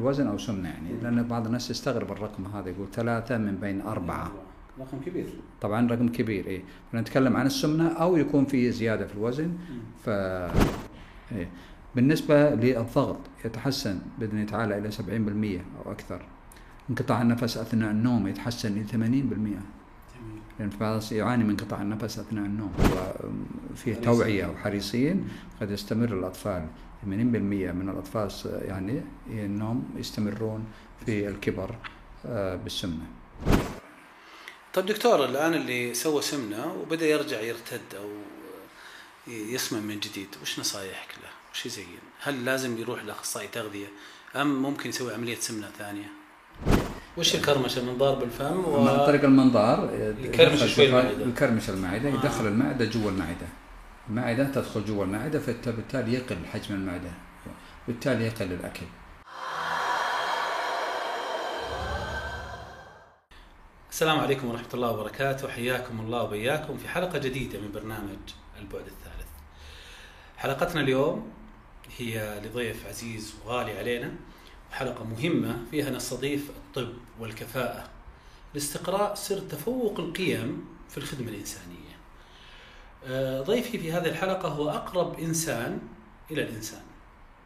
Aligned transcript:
الوزن 0.00 0.26
أو 0.26 0.38
سمنة 0.38 0.68
يعني 0.68 0.88
لأن 1.02 1.22
بعض 1.22 1.46
الناس 1.46 1.70
يستغرب 1.70 2.12
الرقم 2.12 2.46
هذا 2.46 2.68
يقول 2.70 2.86
ثلاثة 2.92 3.38
من 3.38 3.56
بين 3.56 3.80
أربعة. 3.80 4.32
رقم 4.80 4.98
كبير. 5.06 5.26
طبعا 5.60 5.90
رقم 5.90 6.08
كبير 6.08 6.46
اي 6.46 6.62
نتكلم 6.94 7.36
عن 7.36 7.46
السمنة 7.46 7.88
أو 7.88 8.16
يكون 8.16 8.44
في 8.44 8.72
زيادة 8.72 9.06
في 9.06 9.14
الوزن 9.14 9.52
ف 10.04 10.08
إيه. 10.08 11.48
بالنسبة 11.94 12.50
للضغط 12.50 13.18
يتحسن 13.44 13.98
بإذن 14.18 14.38
الله 14.38 14.50
تعالى 14.50 14.78
إلى 14.78 14.90
70% 14.90 15.64
أو 15.86 15.92
أكثر. 15.92 16.22
انقطاع 16.90 17.22
النفس 17.22 17.56
أثناء 17.56 17.90
النوم 17.90 18.26
يتحسن 18.28 18.72
إلى 18.72 18.84
80% 18.84 18.96
لأن 18.96 19.62
يعني 20.60 20.70
في 20.70 20.78
بعض 20.78 21.02
يعاني 21.12 21.44
من 21.44 21.50
انقطاع 21.50 21.82
النفس 21.82 22.18
أثناء 22.18 22.44
النوم 22.44 22.72
وفيه 23.72 23.94
توعية 23.94 24.46
وحريصين 24.46 25.28
قد 25.60 25.70
يستمر 25.70 26.18
الأطفال. 26.18 26.66
80% 27.04 27.06
من 27.08 27.88
الأطفال 27.88 28.30
يعني 28.44 29.02
النوم 29.28 29.90
يستمرون 29.96 30.64
في 31.06 31.28
الكبر 31.28 31.74
آه، 32.26 32.56
بالسمنة. 32.56 33.06
طيب 34.74 34.86
دكتور 34.86 35.24
الآن 35.24 35.54
اللي 35.54 35.94
سوى 35.94 36.22
سمنة 36.22 36.74
وبدأ 36.74 37.06
يرجع 37.06 37.40
يرتد 37.40 37.94
أو 37.96 38.08
يسمن 39.28 39.82
من 39.82 40.00
جديد 40.00 40.28
وش 40.42 40.60
نصايحك 40.60 41.08
له؟ 41.22 41.28
وش 41.52 41.66
يزين؟ 41.66 41.86
هل 42.22 42.44
لازم 42.44 42.78
يروح 42.78 43.04
لأخصائي 43.04 43.48
تغذية 43.48 43.86
أم 44.36 44.62
ممكن 44.62 44.88
يسوي 44.88 45.14
عملية 45.14 45.34
سمنة 45.34 45.68
ثانية؟ 45.78 46.08
وش 47.16 47.34
الكرمشة 47.34 47.84
منظار 47.84 48.14
بالفم 48.14 48.64
و... 48.64 48.88
عن 48.88 49.06
طريق 49.06 49.24
المنظار 49.24 49.90
يكرمش 50.20 50.74
شوي 50.74 50.86
المعدة 50.86 51.26
يكرمش 51.26 51.70
المعدة 51.70 52.08
يدخل 52.08 52.46
المعدة 52.46 52.84
جوا 52.84 53.10
المعدة 53.10 53.46
المعدة 54.08 54.44
تدخل 54.44 54.84
جوا 54.84 55.04
المعدة 55.04 55.40
فبالتالي 55.40 56.12
يقل 56.12 56.46
حجم 56.46 56.74
المعدة. 56.74 57.10
بالتالي 57.88 58.26
يقل 58.26 58.52
الأكل. 58.52 58.86
السلام 63.90 64.20
عليكم 64.20 64.48
ورحمة 64.48 64.68
الله 64.74 64.90
وبركاته. 64.90 65.48
حياكم 65.48 66.00
الله 66.00 66.22
وبياكم 66.22 66.76
في 66.76 66.88
حلقة 66.88 67.18
جديدة 67.18 67.60
من 67.60 67.72
برنامج 67.72 68.18
البعد 68.60 68.86
الثالث. 68.86 69.28
حلقتنا 70.36 70.80
اليوم 70.80 71.32
هي 71.98 72.40
لضيف 72.44 72.86
عزيز 72.86 73.34
وغالي 73.44 73.78
علينا 73.78 74.12
حلقة 74.72 75.04
مهمة 75.04 75.64
فيها 75.70 75.90
نستضيف 75.90 76.50
الطب 76.50 76.92
والكفاءة 77.20 77.88
لاستقراء 78.54 79.14
سر 79.14 79.38
تفوق 79.38 80.00
القيم 80.00 80.64
في 80.88 80.98
الخدمة 80.98 81.28
الإنسانية. 81.28 81.85
ضيفي 83.42 83.78
في 83.78 83.92
هذه 83.92 84.08
الحلقة 84.08 84.48
هو 84.48 84.70
أقرب 84.70 85.18
إنسان 85.18 85.78
إلى 86.30 86.42
الإنسان. 86.42 86.80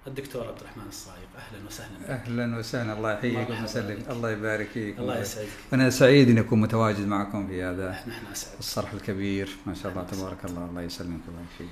الدكتور 0.06 0.47
عبد 0.47 0.61
الرحمن 0.61 0.89
الصايغ 0.89 1.27
أهلا 1.36 1.67
وسهلا 1.67 2.14
أهلا 2.14 2.58
وسهلا. 2.58 2.92
الله 2.92 3.12
يحييك 3.12 3.50
ويسلمك 3.50 4.11
الله 4.11 4.30
يبارك 4.30 4.69
فيك. 4.75 4.98
الله 4.98 5.19
يسعدك. 5.19 5.48
أنا 5.72 5.91
سعيد 5.91 6.28
اني 6.28 6.41
أكون 6.41 6.61
متواجد 6.61 7.06
معكم 7.06 7.47
في 7.47 7.62
هذا 7.62 7.91
نحن 7.91 8.27
أسعد. 8.33 8.58
الصرح 8.58 8.92
الكبير. 8.92 9.56
ما 9.67 9.75
شاء 9.75 9.92
الله 9.92 10.05
تبارك 10.05 10.44
الله. 10.44 10.64
الله 10.64 10.83
يسلمك 10.83 11.20
الله 11.28 11.41
يحييك 11.55 11.70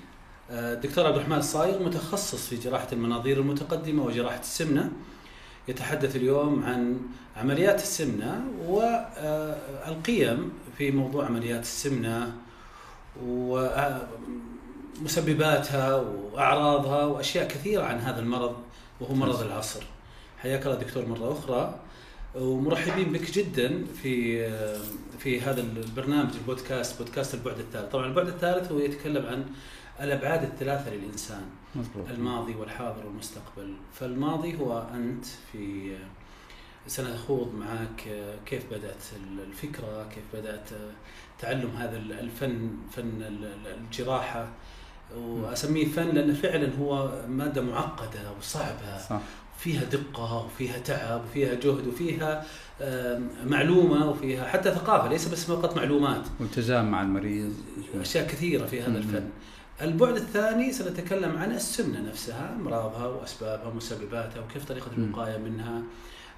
آه، 0.51 0.75
الدكتور 0.75 1.07
عبد 1.07 1.17
الرحمن 1.17 1.39
الصايغ 1.39 1.83
متخصص 1.83 2.47
في 2.49 2.57
جراحة 2.57 2.89
المناظير 2.93 3.41
المتقدمة 3.41 4.03
وجراحة 4.05 4.41
السمنة. 4.41 4.93
يتحدث 5.69 6.03
يتحدث 6.09 6.17
اليوم 6.17 6.65
عن 6.65 7.01
عمليات 7.37 7.83
السمنة 7.83 8.45
والقيم 8.67 10.53
في 10.79 10.91
موضوع 10.91 11.27
عمليات 11.27 11.63
السمنة 11.63 12.37
ومسبباتها 15.01 15.97
وأعراضها 15.97 17.05
وأشياء 17.05 17.49
كثيرة 17.49 17.83
عن 17.83 17.99
هذا 17.99 18.21
المرض 18.21 18.57
وهو 19.01 19.15
مرض 19.15 19.43
العصر. 19.43 19.83
حياك 20.39 20.67
الله 20.67 20.79
دكتور 20.79 21.07
مرة 21.07 21.33
أخرى. 21.33 21.81
ومرحبين 22.35 23.13
بك 23.13 23.31
جدا 23.31 23.85
في 24.03 24.49
في 25.19 25.41
هذا 25.41 25.61
البرنامج 25.61 26.31
البودكاست 26.35 26.99
بودكاست 26.99 27.35
البعد 27.35 27.59
الثالث. 27.59 27.93
طبعا 27.93 28.07
البعد 28.07 28.29
الثالث 28.29 28.73
هو 28.73 28.79
يتكلم 28.79 29.27
عن 29.27 29.45
الأبعاد 30.01 30.43
الثلاثة 30.43 30.91
للإنسان 30.91 31.43
مزبوط. 31.75 32.09
الماضي 32.09 32.55
والحاضر 32.55 33.07
والمستقبل. 33.07 33.75
فالماضي 33.95 34.59
هو 34.59 34.89
أنت 34.95 35.25
في 35.53 35.97
سنخوض 36.87 37.55
معك 37.55 38.09
كيف 38.47 38.63
بدأت 38.71 39.03
الفكرة 39.49 40.09
كيف 40.15 40.25
بدأت 40.43 40.71
تعلم 41.41 41.71
هذا 41.77 41.97
الفن 41.97 42.71
فن 42.93 43.23
الجراحة 43.67 44.49
وأسميه 45.17 45.87
فن 45.87 46.09
لأنه 46.09 46.35
فعلا 46.35 46.71
هو 46.81 47.23
مادة 47.29 47.63
معقدة 47.63 48.33
وصعبة. 48.39 48.99
صح. 49.09 49.21
فيها 49.59 49.85
دقة 49.85 50.45
وفيها 50.45 50.79
تعب 50.79 51.25
وفيها 51.25 51.55
جهد 51.55 51.87
وفيها 51.87 52.45
معلومة 53.45 54.11
وفيها 54.11 54.49
حتى 54.49 54.71
ثقافة 54.71 55.09
ليس 55.09 55.29
بس 55.29 55.45
فقط 55.45 55.77
معلومات. 55.77 56.23
والتزام 56.41 56.91
مع 56.91 57.03
المريض. 57.03 57.55
أشياء 58.01 58.27
كثيرة 58.27 58.67
في 58.67 58.83
هذا 58.83 58.99
الفن. 58.99 59.29
البعد 59.83 60.17
الثاني 60.17 60.73
سنتكلم 60.73 61.37
عن 61.37 61.53
السمنة 61.53 62.01
نفسها 62.01 62.57
أمراضها 62.61 63.07
وأسبابها 63.07 63.67
ومسبباتها 63.67 64.41
وكيف 64.41 64.65
طريقة 64.65 64.91
الوقاية 64.99 65.39
منها 65.39 65.83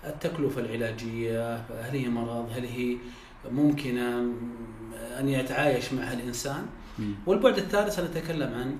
التكلفة 0.05 0.61
العلاجية 0.61 1.57
هل 1.57 1.91
هي 1.91 2.09
مرض 2.09 2.51
هل 2.55 2.65
هي 2.65 2.97
ممكنة 3.51 4.19
أن 5.21 5.29
يتعايش 5.29 5.93
معها 5.93 6.13
الإنسان. 6.13 6.67
والبعد 7.27 7.59
الثالث 7.59 7.97
سنتكلم 7.97 8.55
عن 8.55 8.77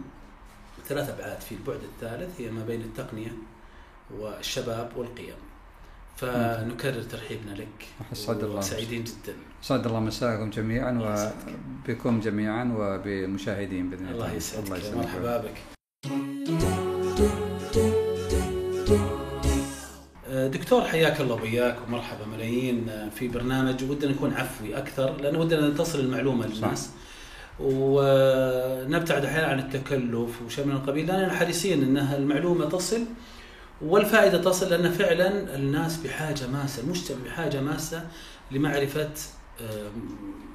ثلاث 0.87 1.09
أبعاد 1.09 1.41
في 1.41 1.55
البعد 1.55 1.81
الثالث 1.83 2.41
هي 2.41 2.51
ما 2.51 2.65
بين 2.65 2.81
التقنية 2.81 3.33
والشباب 4.19 4.93
والقيم. 4.97 5.35
فنكرر 6.17 7.03
ترحيبنا 7.03 7.53
لك 7.55 7.87
اسعد 8.13 8.45
الله. 8.45 8.61
سعيدين 8.61 9.05
جدا. 9.05 9.35
أسعد 9.65 9.87
الله 9.87 10.01
مساءكم 10.01 10.51
جميعا 10.51 10.93
وبكم 11.89 12.21
جميعا 12.21 12.75
وبمشاهدين 12.79 13.91
بإذن 13.91 14.09
الله. 14.09 14.27
الله 14.27 14.33
يسعدك. 14.33 14.97
مرحبا 14.97 15.39
بك. 15.39 15.57
دكتور 20.71 20.89
حياك 20.89 21.21
الله 21.21 21.35
وبياك 21.35 21.77
ومرحبا 21.89 22.27
ملايين 22.27 23.11
في 23.15 23.29
برنامج 23.29 23.85
ودنا 23.85 24.13
نكون 24.13 24.35
عفوي 24.35 24.79
أكثر 24.79 25.17
لأن 25.17 25.37
ودنا 25.37 25.69
نتصل 25.69 26.01
المعلومة 26.01 26.47
للناس 26.47 26.91
ونبتعد 27.61 29.25
أحيانا 29.25 29.47
عن 29.47 29.59
التكلف 29.59 30.43
وشيء 30.47 30.65
من 30.65 30.73
القبيل 30.73 31.07
لأننا 31.07 31.35
حريصين 31.35 31.83
انها 31.83 32.17
المعلومة 32.17 32.69
تصل 32.69 33.01
والفائدة 33.83 34.43
تصل 34.43 34.71
لأن 34.71 34.91
فعلا 34.91 35.55
الناس 35.55 35.97
بحاجة 35.97 36.47
ماسة، 36.47 36.83
المجتمع 36.83 37.19
بحاجة 37.27 37.61
ماسة 37.61 38.07
لمعرفة 38.51 39.11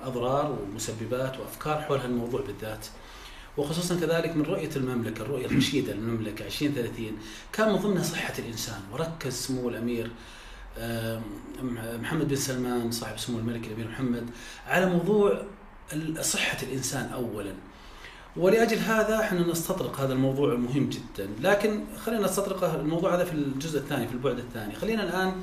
أضرار 0.03 0.59
ومسببات 0.61 1.39
وأفكار 1.39 1.81
حول 1.81 1.99
هالموضوع 1.99 2.41
بالذات. 2.41 2.85
وخصوصا 3.57 3.95
كذلك 3.95 4.35
من 4.38 4.43
رؤية 4.43 4.69
المملكة، 4.75 5.21
الرؤيه 5.21 5.45
الرشيده 5.45 5.93
للمملكه 5.93 6.45
2030 6.45 7.17
كان 7.53 7.69
من 7.69 7.75
ضمنها 7.75 8.03
صحة 8.03 8.33
الإنسان 8.39 8.79
وركز 8.91 9.33
سمو 9.33 9.69
الأمير 9.69 10.11
محمد 12.01 12.27
بن 12.27 12.35
سلمان 12.35 12.91
صاحب 12.91 13.17
سمو 13.17 13.39
الملك 13.39 13.67
الأمير 13.67 13.88
محمد 13.88 14.29
على 14.67 14.85
موضوع 14.85 15.41
صحة 16.21 16.57
الإنسان 16.63 17.09
اولا. 17.13 17.53
ولأجل 18.38 18.77
هذا 18.77 19.19
إحنا 19.19 19.47
نستطرق 19.47 19.99
هذا 19.99 20.13
الموضوع 20.13 20.53
المهم 20.53 20.89
جدا، 20.89 21.29
لكن 21.41 21.83
خلينا 22.05 22.21
نستطرق 22.21 22.63
الموضوع 22.63 23.15
هذا 23.15 23.25
في 23.25 23.33
الجزء 23.33 23.79
الثاني 23.79 24.07
في 24.07 24.13
البعد 24.13 24.38
الثاني، 24.38 24.75
خلينا 24.75 25.03
الآن 25.03 25.33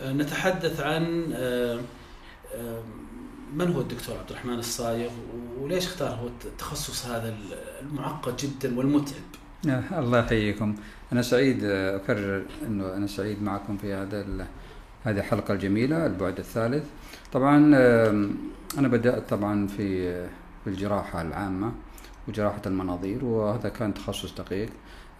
آه، 0.00 0.12
نتحدث 0.12 0.80
عن 0.80 1.32
آه، 1.34 1.80
من 3.54 3.72
هو 3.72 3.80
الدكتور 3.80 4.18
عبد 4.18 4.30
الرحمن 4.30 4.58
الصايغ 4.58 5.10
وليش 5.60 5.86
اختار 5.86 6.08
هو 6.08 6.28
التخصص 6.44 7.06
هذا 7.06 7.34
المعقد 7.82 8.36
جدا 8.36 8.78
والمتعب؟ 8.78 9.22
الله 9.92 10.18
يحييكم، 10.18 10.74
أنا 11.12 11.22
سعيد 11.22 11.64
أكرر 11.64 12.42
إنه 12.66 12.94
أنا 12.94 13.06
سعيد 13.06 13.42
معكم 13.42 13.76
في 13.76 13.92
هذا 13.94 14.46
هذه 15.04 15.18
الحلقة 15.18 15.54
الجميلة 15.54 16.06
البعد 16.06 16.38
الثالث. 16.38 16.84
طبعا 17.32 17.56
أنا 18.78 18.88
بدأت 18.88 19.30
طبعا 19.30 19.66
في 19.66 20.26
في 20.64 20.70
الجراحة 20.70 21.22
العامة 21.22 21.72
وجراحة 22.28 22.62
المناظير 22.66 23.24
وهذا 23.24 23.68
كان 23.68 23.94
تخصص 23.94 24.34
دقيق 24.34 24.68
آه، 24.68 24.70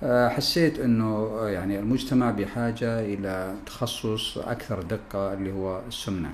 حسيت 0.02 0.78
إنه 0.78 1.38
يعني 1.46 1.78
المجتمع 1.78 2.31
بحاجة 2.31 3.00
إلى 3.00 3.54
تخصص 3.66 4.38
أكثر 4.38 4.82
دقة 4.82 5.32
اللي 5.32 5.52
هو 5.52 5.81
السمنة. 5.88 6.31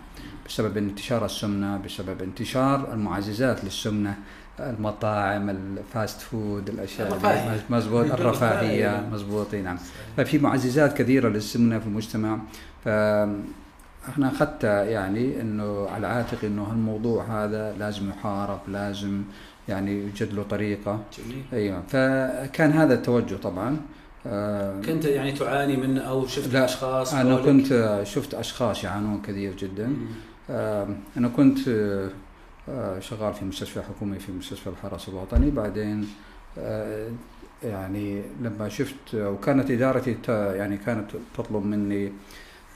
بسبب 0.46 0.76
انتشار 0.76 1.24
السمنة 1.24 1.76
بسبب 1.76 2.22
انتشار 2.22 2.92
المعززات 2.92 3.64
للسمنة 3.64 4.14
المطاعم 4.60 5.50
ال 5.50 5.64
fast 5.64 6.20
food 6.20 6.68
الأشياء 6.68 7.08
مزبوط 7.70 8.10
الرفاهية 8.20 9.08
مزبوط 9.12 9.54
نعم. 9.54 9.78
ففي 10.16 10.38
معززات 10.38 10.98
كثيرة 10.98 11.28
للسمنة 11.28 11.78
في 11.78 11.86
المجتمع. 11.86 12.38
ف 12.84 12.88
إحنا 14.08 14.28
أخذت 14.28 14.64
يعني 14.64 15.40
إنه 15.40 15.88
على 15.88 16.06
عاتقي 16.06 16.46
إنه 16.46 16.62
هالموضوع 16.62 17.24
هذا 17.24 17.74
لازم 17.78 18.10
يحارب 18.10 18.60
لازم 18.68 19.22
يعني 19.68 20.02
يوجد 20.02 20.32
له 20.32 20.42
طريقة. 20.42 21.00
جميل. 21.18 21.42
أيوه. 21.52 21.82
فكان 21.88 22.70
هذا 22.72 22.94
التوجه 22.94 23.34
طبعا. 23.34 23.76
آه، 24.26 24.80
كنت 24.80 25.04
يعني 25.04 25.32
تعاني 25.32 25.76
منه 25.76 26.00
أو 26.00 26.26
شفت 26.26 26.52
لا، 26.54 26.64
أشخاص 26.64 27.14
أنا 27.14 27.30
حولك؟ 27.36 27.44
كنت 27.44 27.72
آه، 27.72 28.04
شفت 28.04 28.34
أشخاص 28.34 28.84
يعانون 28.84 29.22
كثير 29.22 29.56
جدا. 29.56 29.86
مم. 29.86 30.06
آه، 30.50 30.88
أنا 31.16 31.28
كنت 31.28 31.58
شغال 33.00 33.34
في 33.34 33.44
مستشفى 33.44 33.82
حكومي 33.82 34.18
في 34.18 34.32
مستشفى 34.32 34.66
الحرس 34.70 35.08
الوطني. 35.08 35.50
بعدين 35.50 36.08
يعني 37.64 38.22
لما 38.42 38.68
شفت 38.68 39.14
وكانت 39.14 39.70
إدارتي 39.70 40.16
يعني 40.28 40.76
كانت 40.76 41.10
تطلب 41.36 41.66
مني 41.66 42.12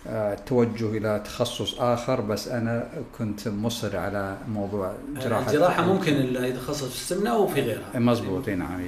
آه، 0.07 0.35
التوجه 0.35 0.97
إلى 0.97 1.23
تخصص 1.25 1.81
آخر 1.81 2.21
بس 2.21 2.49
أنا 2.49 2.89
كنت 3.19 3.49
مصر 3.49 3.97
على 3.97 4.37
موضوع 4.49 4.93
جراحة 5.23 5.51
الجراحة 5.51 5.85
ممكن 5.93 6.13
اللي 6.13 6.49
يتخصص 6.49 6.85
في 6.89 6.95
السمنة 7.13 7.31
أو 7.31 7.47
في 7.47 7.61
غيرها. 7.61 7.99
مضبوط 7.99 8.49
اي 8.49 8.55
نعم 8.55 8.81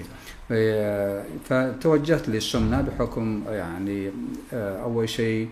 ف- 0.49 1.49
فتوجهت 1.53 2.29
للسمنة 2.29 2.81
بحكم 2.81 3.43
يعني 3.49 4.11
آه، 4.53 4.83
أول 4.83 5.09
شيء 5.09 5.49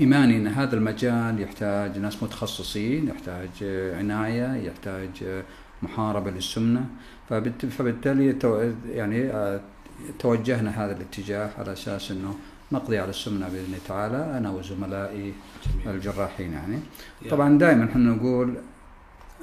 إيماني 0.00 0.36
أن 0.36 0.46
هذا 0.46 0.74
المجال 0.76 1.40
يحتاج 1.40 1.98
ناس 1.98 2.22
متخصصين 2.22 3.08
يحتاج 3.08 3.48
آه، 3.62 3.98
عناية 3.98 4.54
يحتاج 4.66 5.08
آه، 5.24 5.42
محاربة 5.82 6.30
للسمنة. 6.30 6.84
فبالت- 7.30 7.66
فبالتالي 7.66 8.36
يعني 8.92 9.30
آه، 9.30 9.60
توجهنا 10.18 10.84
هذا 10.84 10.92
الاتجاه 10.96 11.50
على 11.58 11.72
أساس 11.72 12.10
أنه 12.10 12.34
نقضي 12.72 12.98
على 12.98 13.10
السمنة 13.10 13.48
بإذن 13.48 13.64
الله 13.64 13.78
تعالى 13.88 14.38
أنا 14.38 14.50
وزملائي 14.50 15.34
جميل. 15.84 15.96
الجراحين 15.96 16.52
يعني 16.52 16.78
يا. 17.22 17.30
طبعا 17.30 17.58
دائما 17.58 17.84
إحنا 17.84 18.12
نقول 18.14 18.54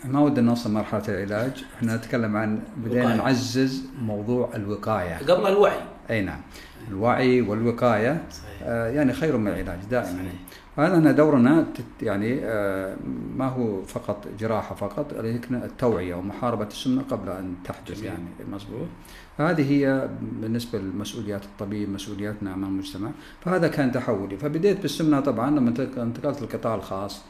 ما 0.05 0.19
ودنا 0.19 0.41
نوصل 0.45 0.71
مرحلة 0.71 1.03
العلاج 1.07 1.65
إحنا 1.77 1.95
نتكلم 1.95 2.37
عن 2.37 2.59
بدينا. 2.77 3.15
نعزز 3.15 3.83
موضوع 4.01 4.49
الوقاية 4.55 5.17
قبل 5.17 5.47
الوعي 5.47 5.79
أي 6.09 6.21
نعم 6.21 6.39
الوعي 6.87 7.41
والوقاية 7.41 8.23
صحيح 8.31 8.47
آه 8.63 8.87
يعني 8.89 9.13
خير 9.13 9.37
من 9.37 9.47
العلاج 9.47 9.79
دائما 9.91 10.07
صحيح. 10.07 10.31
هذا 10.77 10.97
أن 10.97 11.15
دورنا 11.15 11.65
يعني 12.01 12.39
آه 12.43 12.95
ما 13.35 13.45
هو 13.47 13.83
فقط 13.83 14.27
جراحة 14.39 14.75
فقط 14.75 15.13
ولكن 15.13 15.55
التوعية 15.55 16.15
ومحاربة 16.15 16.67
السمنة 16.67 17.01
قبل 17.01 17.29
أن 17.29 17.55
تحدث 17.63 17.91
جميل. 17.97 18.05
يعني 18.05 18.25
مضبوط 18.51 18.87
هذه 19.37 19.71
هي 19.71 20.09
بالنسبة 20.21 20.79
لمسؤوليات 20.79 21.43
الطبيب 21.43 21.89
مسؤولياتنا 21.89 22.53
أمام 22.53 22.69
المجتمع 22.69 23.09
فهذا 23.45 23.67
كان 23.67 23.91
تحولي 23.91 24.37
فبديت 24.37 24.81
بالسمنة 24.81 25.19
طبعا 25.19 25.49
لما 25.51 25.69
انتق- 25.69 25.99
انتقلت 25.99 26.41
للقطاع 26.41 26.75
الخاص 26.75 27.21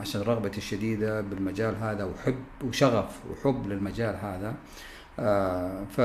عشان 0.00 0.20
رغبتي 0.20 0.58
الشديدة 0.58 1.20
بالمجال 1.20 1.74
هذا 1.80 2.04
وحب 2.04 2.34
وشغف 2.64 3.06
وحب 3.30 3.66
للمجال 3.68 4.16
هذا 4.22 4.54
آه 5.18 5.84
ف 5.84 6.00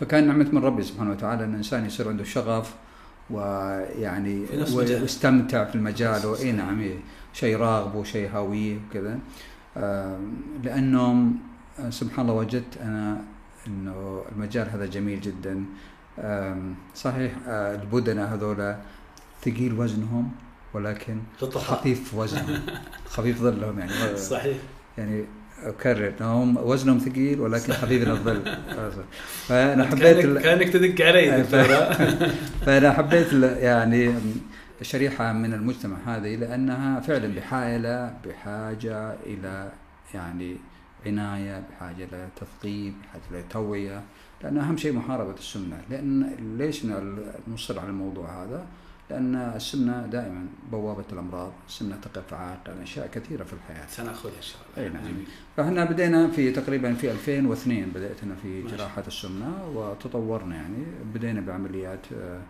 فكان 0.00 0.26
نعمة 0.26 0.48
من 0.52 0.58
ربي 0.64 0.82
سبحانه 0.82 1.10
وتعالى 1.10 1.44
إن 1.44 1.50
الإنسان 1.50 1.86
يصير 1.86 2.08
عنده 2.08 2.24
شغف 2.24 2.74
ويعني. 3.30 4.44
ويستمتع 5.02 5.64
في 5.64 5.74
المجال. 5.74 6.26
واي 6.26 6.52
نعم 6.52 6.82
شيء 7.32 7.56
راغبه 7.56 8.04
شيء 8.04 8.28
هاويه 8.30 8.78
وكذا 8.90 9.18
آه، 9.76 10.18
لأنه 10.64 11.26
آه، 11.80 11.90
سبحان 11.90 12.20
الله 12.28 12.34
وجدت 12.40 12.76
أنا 12.76 13.20
إنه 13.66 14.24
المجال 14.32 14.70
هذا 14.70 14.86
جميل 14.86 15.20
جدا. 15.20 15.64
صحيح 16.94 17.32
آه، 17.48 17.74
البدنة 17.74 18.24
هذولا 18.24 18.76
ثقيل 19.42 19.72
وزنهم 19.80 20.32
ولكن 20.74 21.18
خفيف 21.40 22.14
وزنهم. 22.14 22.60
خفيف 23.14 23.38
ظلهم 23.42 23.78
يعني. 23.78 24.16
صحيح. 24.16 24.56
يعني 24.98 25.24
أكرر 25.62 26.12
هم 26.20 26.56
وزنهم 26.56 26.98
ثقيل 26.98 27.40
ولكن 27.40 27.72
خفيف 27.72 28.08
الظل. 28.08 28.42
فأنا 29.48 29.84
حبيت 29.84 30.02
كأنك, 30.18 30.62
ال- 30.62 30.70
تدق 30.72 31.06
علي 31.06 31.42
دكتور. 31.42 31.64
فأنا 32.66 32.92
حبيت 32.92 33.32
ال- 33.32 33.58
يعني 33.58 34.14
شريحة 34.82 35.32
من 35.32 35.52
المجتمع 35.54 35.96
هذه 36.06 36.36
لأنها 36.36 37.00
فعلا 37.00 37.34
بحاجه 37.34 38.12
بحاجة 38.26 39.14
إلى 39.26 39.72
يعني 40.14 40.56
عناية 41.06 41.62
بحاجة 41.70 42.04
إلى 42.04 42.28
تثقيف 42.36 42.94
بحاجة 43.02 43.22
إلى 43.30 43.44
توعية 43.50 44.02
لأن 44.42 44.58
أهم 44.58 44.76
شيء 44.76 44.92
محاربة 44.92 45.34
السمنه 45.34 45.82
لأن 45.90 46.36
ليش 46.58 46.86
نصر 47.48 47.80
على 47.80 47.88
الموضوع 47.88 48.44
هذا؟ 48.44 48.66
لأن 49.10 49.34
السمنه 49.34 50.06
دائما 50.06 50.46
بوابة 50.72 51.04
الأمراض، 51.12 51.52
السمنه 51.68 51.96
تقف 51.96 52.34
عائق 52.34 52.60
أشياء 52.82 53.06
كثيرة 53.06 53.44
في 53.44 53.52
الحياة. 53.52 53.86
سنأخذها 53.86 54.32
إن 54.36 54.42
شاء 54.42 54.60
الله 54.76 54.86
أي 54.86 54.92
نعم. 54.92 55.14
فإحنا 55.56 55.84
بدينا 55.84 56.28
في 56.28 56.50
تقريبا 56.50 56.94
في 56.94 57.10
2002 57.10 57.86
بدأت 57.94 58.22
أنا 58.22 58.34
في 58.34 58.62
جراحة 58.62 59.02
السمنة 59.06 59.68
وتطورنا 59.74 60.56
يعني 60.56 60.84
بدينا 61.14 61.40
بعمليات 61.40 62.06
آه، 62.12 62.40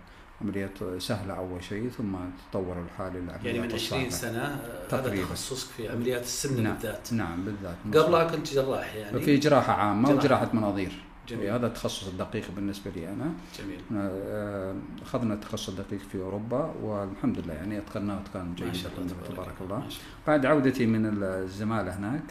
عمليات 0.44 0.78
سهلة 0.98 1.34
أول 1.34 1.64
شيء 1.64 1.88
ثم 1.88 2.14
تطور 2.50 2.82
الحال 2.82 3.16
إلى 3.16 3.32
يعني 3.44 3.58
من 3.58 3.72
20 3.72 4.06
الصعبة. 4.06 4.32
سنة 4.32 4.38
آه، 4.44 4.86
هذا 4.94 5.02
تقريباً. 5.02 5.24
تخصصك 5.26 5.68
في 5.70 5.88
عمليات 5.88 6.22
السمنه 6.22 6.60
نعم 6.62 6.74
بالذات. 6.74 7.12
نعم 7.12 7.44
بالذات. 7.44 7.76
قبلها 7.94 8.24
كنت 8.24 8.54
جراح 8.54 8.94
يعني. 8.94 9.20
في 9.20 9.36
جراحة 9.36 9.72
عامة 9.72 10.08
جراحة. 10.08 10.18
وجراحة 10.24 10.48
مناظير. 10.52 10.92
جميل. 11.28 11.50
هذا 11.50 11.66
التخصص 11.66 12.08
الدقيق 12.08 12.44
بالنسبة 12.56 12.90
لي 12.90 13.08
أنا. 13.08 13.32
جميل. 13.58 13.80
آه، 13.96 14.74
أخذنا 15.02 15.34
التخصص 15.34 15.68
الدقيق 15.68 16.00
في 16.12 16.18
أوروبا 16.18 16.74
والحمد 16.82 17.38
لله 17.38 17.54
يعني 17.54 17.78
أتقناه 17.78 18.20
إتقان 18.20 18.46
ما 18.48 18.54
جيد 18.54 18.74
شاء 18.74 18.92
الله 18.98 19.06
جداً 19.06 19.34
تبارك 19.34 19.54
الله. 19.60 19.78
ما. 19.78 19.86
بعد 20.26 20.46
عودتي 20.46 20.86
من 20.86 21.22
الزمالة 21.22 21.96
هناك 21.98 22.22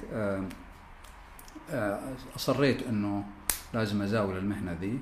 آه، 1.72 2.00
أصريت 2.36 2.88
أنه 2.88 3.24
لازم 3.74 4.02
أزاول 4.02 4.38
المهنة 4.38 4.78
ذي. 4.82 5.00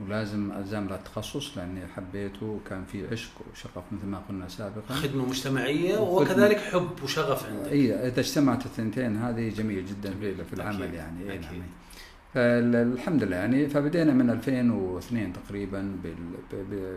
ولازم 0.00 0.52
أزامل 0.52 0.92
التخصص 0.92 1.58
لأني 1.58 1.80
حبيته 1.96 2.46
وكان 2.46 2.84
في 2.84 3.08
عشق 3.12 3.30
وشغف 3.52 3.84
مثل 3.92 4.06
ما 4.06 4.22
قلنا 4.28 4.48
سابقا 4.48 4.94
خدمة 4.94 5.26
مجتمعية. 5.26 5.98
وكذلك 5.98 6.56
حب 6.58 6.90
وشغف 7.02 7.46
عندك 7.46 7.72
اي 7.72 8.08
إذا 8.08 8.20
اجتمعت 8.20 8.66
الثنتين 8.66 9.16
هذه 9.16 9.48
جميل 9.48 9.86
جدا. 9.86 10.14
في, 10.44 10.52
العمل 10.52 10.82
أكيد. 10.82 10.94
يعني 10.94 11.30
اي 11.30 11.34
أكيد. 11.34 11.42
نعم 11.52 11.62
فالحمد 12.34 13.22
لله 13.22 13.36
يعني 13.36 13.68
فبدينا 13.68 14.12
من 14.12 14.30
2002 14.30 15.32
تقريبا 15.32 15.96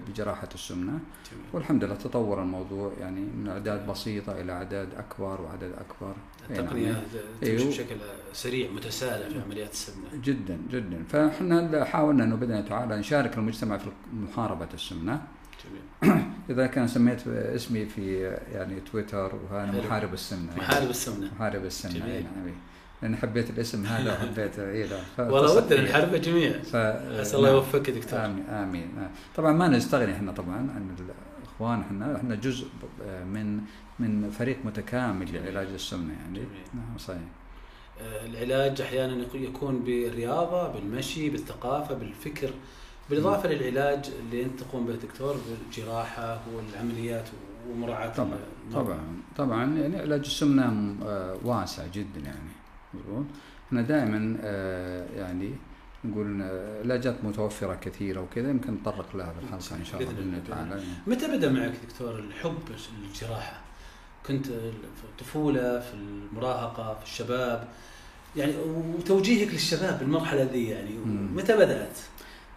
بجراحة 0.07 0.49
السمنة 0.53 0.91
جميل. 1.31 1.45
والحمد 1.53 1.83
لله 1.83 1.95
تطور 1.95 2.41
الموضوع 2.41 2.91
يعني 2.99 3.19
من 3.21 3.47
أعداد 3.47 3.88
بسيطة 3.88 4.41
إلى 4.41 4.51
أعداد 4.51 4.88
أكبر 4.94 5.41
وأعداد 5.41 5.71
أكبر 5.71 6.13
التقنية 6.49 7.03
أيوه. 7.44 7.57
تمشي 7.61 7.67
بشكل 7.83 7.95
سريع 8.33 8.71
متسارع 8.71 9.29
في 9.29 9.41
عمليات 9.45 9.71
السمنة 9.71 10.07
جدا 10.23 10.57
جدا 10.71 11.03
فإحنا 11.09 11.83
حاولنا 11.85 12.23
إنه 12.23 12.35
بإذن 12.35 12.51
الله 12.51 12.67
تعالى 12.69 12.97
نشارك 12.97 13.38
المجتمع 13.38 13.77
في 13.77 13.89
محاربة 14.13 14.67
السمنة 14.73 15.21
جميل 15.65 16.21
إذا 16.49 16.67
كان 16.67 16.88
سميت 16.88 17.27
اسمي 17.27 17.85
في 17.85 18.21
يعني 18.53 18.80
تويتر 18.92 19.35
وهذا. 19.51 19.80
محارب 19.87 20.13
السمنة 20.13 20.56
محارب 20.57 20.89
السمنة 20.89 21.31
محارب 21.35 21.66
السمنة 21.66 21.95
جميل. 21.99 22.13
إي. 22.16 22.54
لأن 23.01 23.16
حبيت 23.16 23.49
الاسم 23.49 23.85
هذا 23.85 24.13
وحبيت 24.13 24.51
ف- 24.56 25.19
والله 25.19 25.56
ودنا 25.56 25.68
فيه. 25.68 25.89
نحارب 25.89 26.16
جميع 26.16 26.51
ف... 26.51 26.75
أسأل 26.75 27.35
الله 27.37 27.47
نعم. 27.49 27.56
يوفقك 27.57 27.89
دكتور 27.89 28.25
آمين 28.25 28.45
آمين. 28.49 28.87
طبعا 29.35 29.51
ما 29.51 29.68
نستغني 29.68 30.13
إحنا 30.13 30.31
طبعا 30.31 30.56
عن 30.56 30.95
الاخوان 31.59 31.81
إحنا 31.81 32.16
إحنا 32.16 32.35
جزء 32.35 32.68
آه، 33.06 33.23
من 33.23 33.61
من 33.99 34.30
فريق 34.30 34.57
متكامل 34.66 35.33
لعلاج 35.33 35.68
السمنة 35.68 36.14
يعني 36.14 36.35
جميل. 36.40 36.47
نعم 36.73 36.97
صحيح 36.97 37.21
آه، 38.02 38.26
العلاج 38.26 38.81
أحيانا 38.81 39.23
يكون- 39.33 39.80
بالرياضة 39.80 40.68
بالمشي 40.71 41.30
بالثقافة 41.30 41.95
بالفكر 41.95 42.49
بالإضافة 43.09 43.49
للعلاج 43.49 44.11
اللي 44.19 44.44
أنت 44.44 44.59
تقوم 44.59 44.85
به 44.85 44.95
دكتور 44.95 45.35
بالجراحة 45.49 46.40
والعمليات 46.56 47.26
ومراعاة 47.69 48.09
طبعا. 48.14 48.40
طبعا 48.73 48.99
طبعا 49.37 49.66
يعني 49.78 49.97
علاج 49.99 50.19
السمنة 50.19 50.95
آه، 51.06 51.37
واسع 51.44 51.87
جدا 51.87 52.19
يعني 52.26 52.49
مظبوط 52.94 53.26
إحنا 53.68 53.81
دائما 53.81 54.37
يعني 55.16 55.52
نقول 56.06 56.42
علاجات 56.83 57.16
متوفرة 57.23 57.75
كثيرة 57.75 58.21
وكذا 58.21 58.49
يمكن 58.49 58.73
نتطرق 58.73 59.16
لها 59.16 59.33
في 59.33 59.39
الحلقة 59.44 59.75
إن 59.75 59.85
شاء 59.85 60.01
الله 60.01 60.13
بإذن 60.13 60.44
تعالى 60.49 60.83
متى 61.07 61.37
بدأ 61.37 61.51
معك 61.51 61.73
دكتور 61.89 62.19
الحب 62.19 62.57
للجراحه؟ 63.04 63.61
كنت 64.27 64.47
في 64.47 65.04
الطفولة 65.04 65.80
في 65.80 65.94
المراهقة 65.94 66.94
في 66.94 67.04
الشباب 67.04 67.68
يعني 68.35 68.54
وتوجيهك 68.97 69.54
للشباب 69.54 69.99
بالمرحلة 69.99 70.44
ذي 70.44 70.68
يعني. 70.68 70.97
متى 71.35 71.54
بدأت؟ 71.56 71.97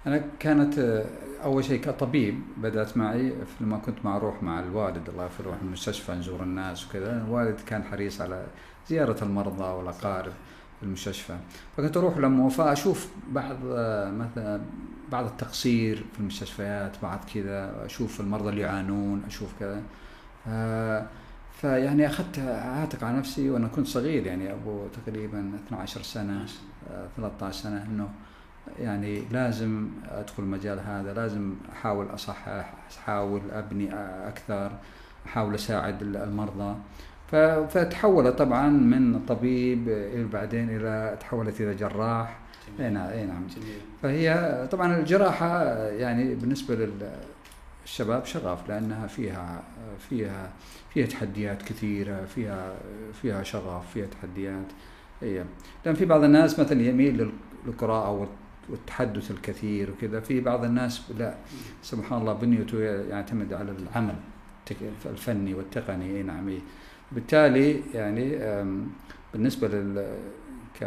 أنا 0.07 0.25
كانت 0.39 1.05
أول 1.45 1.65
شيء 1.65 1.81
كطبيب 1.81 2.43
بدأت 2.57 2.97
معي 2.97 3.33
لما 3.61 3.79
كنت 3.79 4.05
مع 4.05 4.17
أروح 4.17 4.43
مع 4.43 4.61
الوالد 4.61 5.09
الله 5.09 5.23
يغفر 5.23 5.55
المستشفى 5.63 6.13
نزور 6.13 6.43
الناس 6.43 6.87
وكذا 6.87 7.25
الوالد 7.27 7.61
كان 7.67 7.85
حريص 7.85 8.21
على 8.21 8.47
زيارة 8.89 9.25
المرضى 9.25 9.65
والأقارب 9.65 10.33
المستشفى. 10.83 11.37
فكنت 11.77 11.97
أروح 11.97 12.19
لما 12.19 12.49
فأشوف 12.49 13.09
بعض 13.29 13.57
آه، 13.73 14.11
مثلا 14.11 14.61
بعض 15.13 15.25
التقصير 15.25 16.05
في 16.13 16.21
المستشفيات 16.21 16.93
بعض 17.03 17.21
كذا 17.35 17.87
أشوف 17.87 18.21
المرضى 18.21 18.49
اللي 18.49 18.61
يعانون 18.61 19.23
أشوف 19.27 19.49
كذا. 19.61 19.83
آه، 20.49 21.07
فيعني 21.61 22.07
أخذت 22.07 22.39
عاتق 22.39 23.05
على 23.05 23.19
نفسي 23.19 23.51
وأنا 23.51 23.69
كنت 23.69 23.87
صغير 23.87 24.27
يعني 24.27 24.53
أبو 24.53 24.87
تقريبا 24.89 25.53
12 25.67 26.03
سنة 26.03 26.33
ما 26.33 26.47
شاء 26.47 26.57
الله. 26.91 27.05
آه، 27.05 27.09
13 27.17 27.63
سنة 27.63 27.85
إنه 27.85 28.09
يعني 28.79 29.23
لازم 29.31 29.89
أدخل 30.11 30.43
المجال 30.43 30.81
هذا 30.81 31.15
لازم 31.15 31.55
أحاول 31.73 32.15
اصحح 32.15 32.75
أحاول 32.99 33.41
أبني 33.51 33.95
أكثر 34.29 34.73
أحاول 35.27 35.55
أساعد 35.55 36.03
المرضى. 36.03 36.77
فتحولت 37.67 38.39
طبعا 38.39 38.69
من 38.69 39.21
طبيب 39.27 39.89
إلى 39.89 40.25
بعدين 40.25 40.77
إلى 40.77 41.17
تحولت 41.21 41.61
إلى 41.61 41.75
جراح. 41.75 42.39
أي 42.81 42.91
نعم 42.91 43.07
أي 43.07 43.27
نعم. 43.27 43.47
فهي 44.03 44.69
طبعا 44.71 44.97
الجراحة 44.97 45.65
يعني 45.89 46.35
بالنسبة 46.35 46.89
للشباب 47.85 48.25
شغف 48.25 48.69
لأنها 48.69 49.07
فيها 49.07 49.63
فيها 50.09 50.51
فيها 50.95 51.07
تحديات 51.07 51.63
كثيرة 51.63 52.25
فيها 52.25 52.75
فيها 53.23 53.43
شغف 53.43 53.93
فيها 53.93 54.07
تحديات. 54.07 54.67
اي 55.23 55.45
لأن 55.85 55.95
في 55.95 56.05
بعض 56.05 56.25
الناس 56.25 56.61
مثلا 56.61 56.83
يميل 56.83 57.31
للقراءة 57.67 58.29
والتحدث 58.69 59.31
الكثير 59.31 59.91
وكذا 59.91 60.21
في 60.21 60.41
بعض 60.41 60.65
الناس 60.65 61.03
لا. 61.19 61.35
سبحان 61.83 62.21
الله 62.21 62.33
بنيته 62.33 62.81
يعتمد 62.83 63.53
على 63.53 63.73
العمل 63.73 64.15
الفني 65.07 65.55
والتقني. 65.55 66.17
أي 66.17 66.23
نعم 66.23 66.59
بالتالي 67.13 67.83
يعني 67.95 68.39
بالنسبة 69.33 69.69
لل 69.69 70.17
ك 70.81 70.85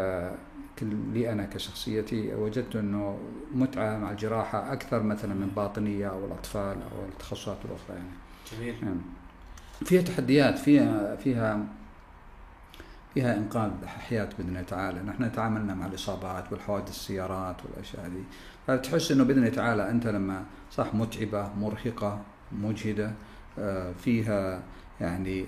لي 1.14 1.32
أنا 1.32 1.46
كشخصيتي 1.46 2.34
وجدت 2.34 2.76
إنه 2.76 3.20
متعة 3.56 3.98
مع 3.98 4.12
الجراحة 4.12 4.74
أكثر 4.74 5.04
مثلا 5.04 5.34
من 5.34 5.52
باطنية 5.56 6.08
أو 6.08 6.26
الأطفال 6.26 6.78
أو 6.82 7.06
التخصصات 7.10 7.58
الأخرى 7.66 7.96
يعني. 7.96 8.10
جميل. 8.52 8.84
يعني 8.84 9.00
فيها 9.86 10.02
تحديات 10.02 10.58
فيها 10.58 11.16
فيها 11.16 11.66
فيها 13.14 13.38
إنقاذ 13.38 13.72
حياة 13.86 14.30
بإذن 14.38 14.50
الله 14.50 14.62
تعالى، 14.62 15.02
نحن 15.02 15.32
تعاملنا 15.32 15.74
مع 15.74 15.86
الإصابات 15.86 16.52
والحوادث 16.52 16.90
السيارات 16.90 17.56
والأشياء 17.66 18.06
هذه، 18.06 18.24
فتحس 18.68 19.12
إنه 19.12 19.24
بإذن 19.24 19.38
الله 19.38 19.50
تعالى 19.50 19.90
أنت 19.90 20.08
لما 20.08 20.44
صح 20.72 20.94
متعبة 20.94 21.50
مرهقة 21.54 22.22
مجهدة 22.52 23.12
آه، 23.60 23.92
فيها 23.92 24.64
يعني 25.04 25.46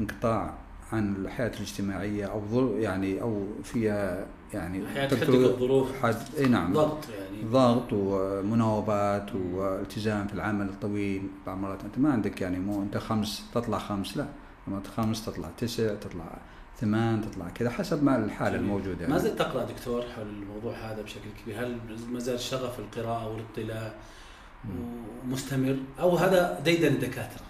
انقطاع 0.00 0.54
عن 0.92 1.16
الحياة 1.16 1.52
الاجتماعية 1.56 2.24
أو 2.24 2.76
يعني 2.78 3.22
أو 3.22 3.46
فيها 3.64 4.26
يعني 4.54 4.82
تحدك 5.10 5.28
الظروف 5.28 6.02
حد 6.02 6.16
إي 6.38 6.46
نعم. 6.46 6.72
ضغط 6.72 7.08
يعني. 7.08 7.50
ضغط 7.50 7.92
ومناوبات 7.92 9.34
والتزام 9.34 10.26
في 10.26 10.34
العمل 10.34 10.68
الطويل. 10.68 11.28
بعض 11.46 11.56
المرات 11.56 11.84
أنت 11.84 11.98
ما 11.98 12.12
عندك 12.12 12.40
يعني 12.40 12.58
مو 12.58 12.82
أنت 12.82 12.98
خمس 12.98 13.44
تطلع 13.54 13.78
خمس 13.78 14.16
لا. 14.16 14.26
لما 14.68 14.82
خمس 14.96 15.24
تطلع 15.24 15.48
تسع 15.58 15.94
تطلع 15.94 16.38
ثمان 16.80 17.20
تطلع 17.30 17.48
كذا 17.48 17.70
حسب 17.70 18.04
ما 18.04 18.24
الحالة 18.24 18.56
الموجودة 18.56 19.00
يعني. 19.00 19.12
ما 19.12 19.18
زلت 19.18 19.38
تقرأ 19.38 19.64
دكتور 19.64 20.02
حول 20.02 20.26
الموضوع 20.26 20.72
هذا 20.72 21.02
بشكل 21.02 21.28
كبير؟ 21.42 21.66
هل 21.66 21.78
ما 22.12 22.18
زال 22.18 22.40
شغف 22.40 22.78
القراءة 22.78 23.28
والاطلاع 23.28 23.94
مستمر 25.28 25.76
أو 26.00 26.16
هذا 26.16 26.60
ديدن 26.64 26.94
الدكاترة؟ 26.94 27.47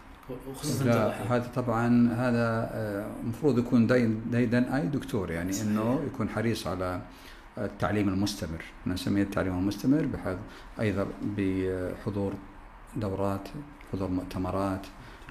وخصوصا 0.51 0.85
هذا 1.31 1.51
طبعا 1.57 2.13
هذا 2.13 2.71
المفروض 3.23 3.59
آه، 3.59 3.61
يكون 3.61 3.87
ديدن 4.31 4.63
أي 4.63 4.87
دكتور 4.87 5.31
يعني 5.31 5.53
صحيح. 5.53 5.69
إنه 5.69 6.01
يكون 6.07 6.29
حريص 6.29 6.67
على 6.67 7.01
التعليم 7.59 8.09
المستمر. 8.09 8.65
نسميه 8.87 9.23
التعليم 9.23 9.59
المستمر 9.59 10.07
بحيث 10.07 10.39
أيضا 10.81 11.07
بحضور 11.37 12.33
دورات 12.97 13.49
حضور 13.93 14.09
مؤتمرات. 14.09 14.87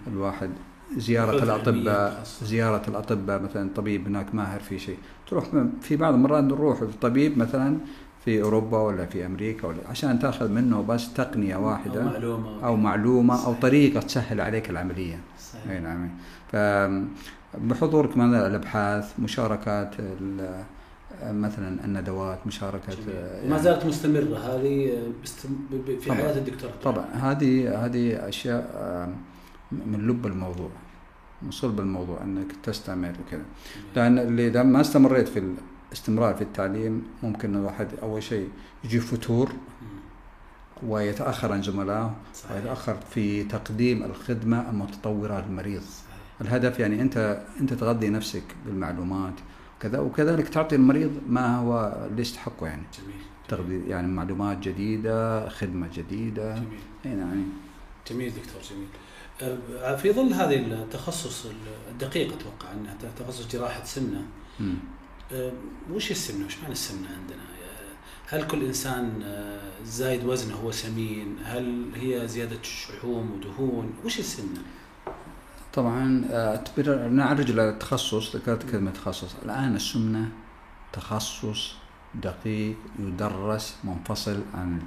الواحد 0.08 0.50
زيارة 0.98 1.44
الأطباء 1.44 2.24
زيارة 2.44 2.90
الأطباء 2.90 3.42
مثلا 3.42 3.70
طبيب 3.76 4.08
هناك 4.08 4.36
ماهر 4.36 4.60
في 4.60 4.80
شيء. 4.80 4.98
تروح 5.28 5.46
في 5.82 5.96
بعض 5.96 6.14
المرات 6.14 6.44
نروح 6.44 6.82
الطبيب 6.82 7.38
مثلا 7.38 7.78
في 8.28 8.42
أوروبا 8.42 8.78
ولا 8.78 9.06
في 9.06 9.26
أمريكا 9.26 9.68
ولا 9.68 9.78
عشان 9.90 10.20
تأخذ 10.20 10.52
منه 10.52 10.82
بس 10.82 11.14
تقنية 11.14 11.56
واحدة. 11.56 12.02
أو 12.02 12.08
معلومة. 12.10 12.66
أو 12.66 12.76
معلومة 12.76 13.46
أو 13.46 13.54
طريقة 13.54 14.00
تسهل 14.00 14.42
عليك 14.42 14.70
العملية. 14.70 15.20
صحيح. 15.40 15.72
أي 15.72 15.80
نعم. 15.80 16.10
فبحضور 16.52 18.06
كمان 18.06 18.36
الأبحاث 18.36 19.20
مشاركات 19.20 19.96
مثلا 21.24 21.86
الندوات 21.86 22.48
مشاركه 22.48 22.94
يعني 23.18 23.50
ما 23.50 23.58
زالت 23.58 23.86
مستمرة 23.86 24.38
هذه 24.38 24.98
في 26.02 26.14
حياة 26.14 26.38
الدكتور 26.38 26.70
طبعا. 26.84 27.06
هذه 27.14 27.86
هذه 27.86 28.28
أشياء 28.28 28.64
من 29.72 30.08
لب 30.08 30.26
الموضوع 30.26 30.70
من 31.42 31.52
صلب 31.52 31.80
الموضوع 31.80 32.22
إنك 32.24 32.52
تستمر 32.64 33.14
وكذا. 33.28 33.46
لأن 33.96 34.20
اللي 34.20 34.64
ما 34.64 34.82
استمريت 34.82 35.28
في 35.28 35.40
استمرار 35.94 36.36
في 36.36 36.42
التعليم 36.42 37.04
ممكن 37.24 37.56
الواحد 37.56 37.88
أول 38.02 38.24
شيء 38.24 38.50
يجي 38.84 39.00
فتور 39.00 39.52
ويتأخر 40.84 41.52
عن 41.52 41.62
زملائه 41.62 42.16
ويتأخر 42.52 42.98
في 43.10 43.44
تقديم 43.44 44.04
الخدمة 44.04 44.70
المتطورة 44.70 45.46
للمريض. 45.48 45.84
الهدف 46.42 46.80
يعني 46.80 47.02
أنت 47.02 47.44
أنت 47.60 47.74
تغذي 47.74 48.10
نفسك 48.10 48.44
بالمعلومات 48.66 49.34
كذا 49.80 50.00
وكذلك 50.00 50.50
تعطي 50.50 50.76
المريض 50.76 51.22
ما 51.30 51.58
هو 51.58 52.08
اللي 52.10 52.22
يستحقه 52.22 52.68
يعني. 52.68 52.84
جميل. 53.02 53.22
تغذي 53.48 53.90
يعني 53.90 54.08
معلومات 54.08 54.60
جديدة 54.60 55.50
خدمة 55.50 55.88
جديدة. 55.94 56.56
جميل. 56.56 57.20
يعني 57.20 57.44
جميل 58.10 58.30
دكتور 58.30 58.62
جميل. 58.72 58.88
أه، 59.42 59.96
في 59.96 60.12
ظل 60.12 60.34
هذه 60.34 60.56
التخصص 60.56 61.46
الدقيق 61.92 62.28
أتوقع 62.34 62.74
انه 62.74 62.96
تخصص 63.20 63.48
جراحة 63.48 63.84
سمنة 63.84 64.22
وش 65.92 66.12
السمنة؟ 66.12 66.46
وش 66.46 66.58
معنى 66.58 66.74
السمنة 66.74 67.08
عندنا؟ 67.08 67.42
هل 68.30 68.48
كل 68.48 68.66
إنسان 68.66 69.22
آه، 69.24 69.60
زايد 69.86 70.26
وزنه 70.26 70.56
هو 70.56 70.72
سمين؟ 70.72 71.38
هل 71.44 71.92
هي 71.96 72.28
زيادة 72.28 72.58
شحوم 72.64 73.32
ودهون؟ 73.32 73.94
وش 74.06 74.20
السمنة؟ 74.20 74.62
طبعا 75.74 76.26
آه، 76.32 76.64
نعرج 77.08 77.60
التخصص 77.60 78.36
ذكرت 78.36 78.72
كلمة 78.72 78.92
تخصص، 78.92 79.36
الآن 79.46 79.76
السمنة 79.76 80.30
تخصص 80.94 81.76
دقيق 82.16 82.76
يدرس 83.00 83.76
منفصل 83.84 84.40
عن 84.54 84.80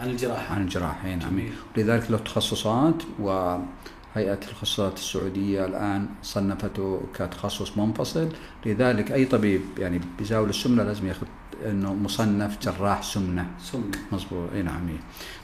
عن 0.00 0.10
الجراحة 0.10 0.54
عن 0.54 0.62
الجراحة 0.62 1.14
نعم 1.14 1.40
لذلك 1.76 2.10
له 2.10 2.18
تخصصات 2.18 3.02
و 3.20 3.58
هيئة 4.14 4.32
التخصصات 4.32 4.94
السعودية 4.94 5.64
الآن 5.64 6.06
صنفته 6.22 7.02
كتخصص 7.14 7.78
منفصل. 7.78 8.28
لذلك 8.66 9.12
أي 9.12 9.24
طبيب 9.24 9.60
يعني 9.78 10.00
بيزاول 10.18 10.48
السمنة 10.48 10.82
لازم 10.82 11.06
ياخذ 11.06 11.26
إنه 11.66 11.94
مصنف 11.94 12.58
جراح 12.62 13.02
سمنة. 13.02 13.46
سمنة. 13.62 13.98
مظبوط. 14.12 14.48
أي 14.54 14.62
نعم. 14.62 14.88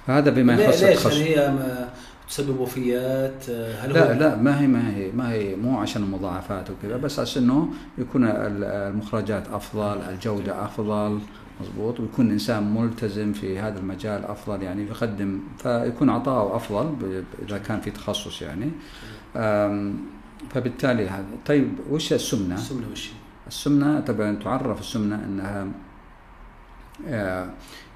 فهذا 0.07 0.31
بما 0.31 0.55
يخص 0.55 0.83
ليش؟ 0.83 1.05
يعني 1.07 1.37
هي 1.37 1.89
تسبب 2.29 2.61
وفيات 2.61 3.51
هل 3.51 3.93
لا 3.93 4.09
هو 4.09 4.19
لا 4.21 4.37
ما 4.37 4.61
هي 4.61 4.67
ما 4.67 4.97
هي 4.97 5.13
ما 5.13 5.33
هي 5.33 5.57
مو 5.57 5.79
عشان 5.79 6.03
المضاعفات 6.03 6.71
وكذا 6.71 6.97
بس 6.97 7.19
عشان 7.19 7.43
إنه 7.43 7.69
يكون 7.99 8.25
المخرجات 8.27 9.49
أفضل 9.49 9.99
الجودة 10.11 10.65
أفضل 10.65 11.21
مضبوط 11.61 12.01
ويكون 12.01 12.31
إنسان 12.31 12.75
ملتزم 12.75 13.33
في 13.33 13.59
هذا 13.59 13.79
المجال 13.79 14.25
أفضل 14.25 14.63
يعني 14.63 14.83
يقدم 14.83 15.41
فيكون 15.59 16.11
عطاؤه 16.11 16.57
أفضل 16.57 17.25
إذا 17.49 17.59
كان 17.59 17.81
في 17.81 17.91
تخصص 17.91 18.43
يعني. 18.43 18.71
فبالتالي 20.51 21.09
هذا. 21.09 21.27
طيب 21.47 21.73
وش 21.91 22.13
السمنة؟ 22.13 22.55
السمنة 22.55 22.87
وش 22.93 23.13
السمنة 23.47 24.01
طبعا 24.01 24.35
تعرف 24.35 24.81
السمنة 24.81 25.25
إنها 25.25 25.67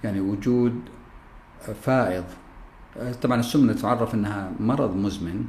يعني 0.04 0.20
وجود 0.20 0.80
فائض. 1.82 2.24
طبعا 3.22 3.40
السمنة 3.40 3.72
تعرف 3.72 4.14
إنها 4.14 4.52
مرض 4.60 4.96
مزمن 4.96 5.44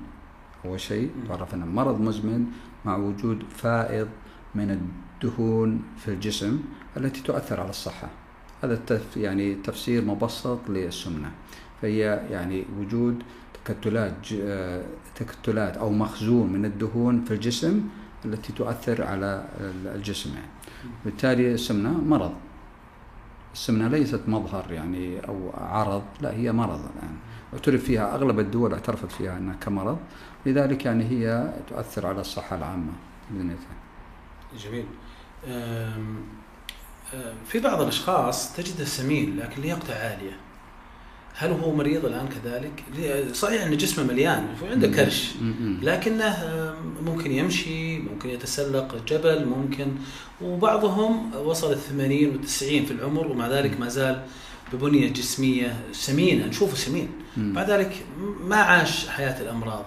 أول 0.65 0.79
شيء. 0.79 1.11
تعرف 1.27 1.53
إنها 1.53 1.65
مرض 1.65 2.01
مزمن 2.01 2.45
مع 2.85 2.97
وجود 2.97 3.43
فائض 3.49 4.07
من 4.55 4.71
الدهون 4.71 5.81
في 5.97 6.07
الجسم. 6.07 6.59
التي 6.97 7.21
تؤثر 7.21 7.59
على 7.59 7.69
الصحة. 7.69 8.09
هذا 8.63 8.73
التف 8.73 9.17
يعني 9.17 9.55
تفسير 9.55 10.05
مبسط 10.05 10.59
للسمنة 10.69 11.31
فهي 11.81 11.99
يعني 12.31 12.65
وجود 12.79 13.23
تكتلات 13.53 14.13
تكتلات 15.15 15.77
أو 15.77 15.89
مخزون 15.89 16.53
من 16.53 16.65
الدهون 16.65 17.23
في 17.25 17.33
الجسم 17.33 17.81
التي 18.25 18.53
تؤثر 18.53 19.03
على 19.03 19.45
الجسم. 19.95 20.33
يعني. 20.33 20.47
بالتالي 21.05 21.53
السمنة 21.53 21.91
مرض. 21.91 22.33
السمنة 23.53 23.87
ليست 23.87 24.21
مظهر 24.27 24.71
يعني 24.71 25.27
أو 25.27 25.51
عرض 25.57 26.03
لا 26.21 26.33
هي 26.33 26.51
مرض 26.51 26.79
الآن. 26.79 27.15
اعترف 27.53 27.83
فيها 27.83 28.15
أغلب 28.15 28.39
الدول 28.39 28.73
اعترفت 28.73 29.11
فيها 29.11 29.37
أنها 29.37 29.55
كمرض. 29.55 29.99
لذلك 30.45 30.85
يعني 30.85 31.03
هي 31.03 31.53
تؤثر 31.69 32.07
على 32.07 32.21
الصحة 32.21 32.55
العامة. 32.55 32.93
بإذن 33.31 33.55
جميل. 34.57 34.85
في 37.47 37.59
بعض 37.59 37.81
الأشخاص 37.81 38.53
تجده 38.53 38.85
سمين 38.85 39.39
لكن 39.39 39.61
لياقته 39.61 39.93
عالية. 39.93 40.37
هل 41.35 41.51
هو 41.51 41.71
مريض 41.75 42.05
الآن 42.05 42.29
كذلك؟ 42.29 42.83
صحيح 43.33 43.63
أن 43.63 43.77
جسمه 43.77 44.03
مليان 44.03 44.47
عنده 44.71 44.87
كرش 44.87 45.31
لكنه 45.81 46.37
ممكن 47.05 47.31
يمشي 47.31 47.97
ممكن 47.99 48.29
يتسلق 48.29 48.95
جبل 49.07 49.45
ممكن 49.45 49.87
وبعضهم 50.41 51.35
وصل 51.35 51.71
الثمانين 51.71 52.29
والتسعين 52.29 52.85
في 52.85 52.91
العمر 52.91 53.27
ومع 53.27 53.47
ذلك 53.47 53.79
ما 53.79 53.89
زال 53.89 54.21
ببنية 54.73 55.13
جسمية 55.13 55.75
سمينة 55.91 56.45
نشوفه 56.45 56.75
سمين. 56.75 57.09
مع 57.37 57.63
ذلك 57.63 58.05
ما 58.43 58.55
عاش 58.55 59.07
حياة 59.07 59.41
الأمراض. 59.41 59.85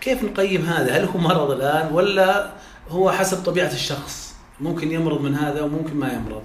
كيف 0.00 0.24
نقيم 0.24 0.62
هذا؟ 0.62 0.96
هل 0.96 1.04
هو 1.04 1.18
مرض 1.18 1.50
الآن 1.50 1.92
ولا 1.92 2.52
هو 2.88 3.10
حسب 3.10 3.42
طبيعة 3.42 3.72
الشخص؟ 3.72 4.29
ممكن 4.60 4.92
يمرض 4.92 5.20
من 5.20 5.34
هذا 5.34 5.62
وممكن 5.62 5.96
ما 5.96 6.12
يمرض. 6.12 6.42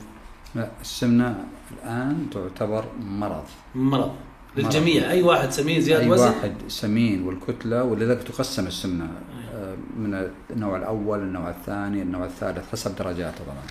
لا 0.55 0.69
السمنة 0.81 1.45
الآن 1.71 2.27
تعتبر 2.31 2.85
مرض. 2.99 3.43
مرض 3.75 4.11
للجميع 4.57 5.11
أي 5.11 5.21
واحد 5.21 5.51
سمين 5.51 5.81
زيادة 5.81 6.03
أي 6.03 6.09
وزن 6.09 6.27
واحد 6.27 6.53
سمين 6.67 7.23
والكتلة 7.27 7.83
ولذلك 7.83 8.23
تقسم 8.23 8.67
السمنة 8.67 9.07
آه، 9.53 9.75
من 9.97 10.29
النوع 10.51 10.77
الأول 10.77 11.19
النوع 11.19 11.49
الثاني 11.49 12.01
النوع 12.01 12.25
الثالث 12.25 12.71
حسب 12.71 12.95
درجاته 12.95 13.43
طبعا. 13.43 13.63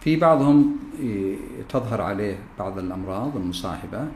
في 0.00 0.16
بعضهم 0.16 0.76
تظهر 1.68 2.00
عليه 2.00 2.38
بعض 2.58 2.78
الأمراض 2.78 3.36
المصاحبة 3.36 4.08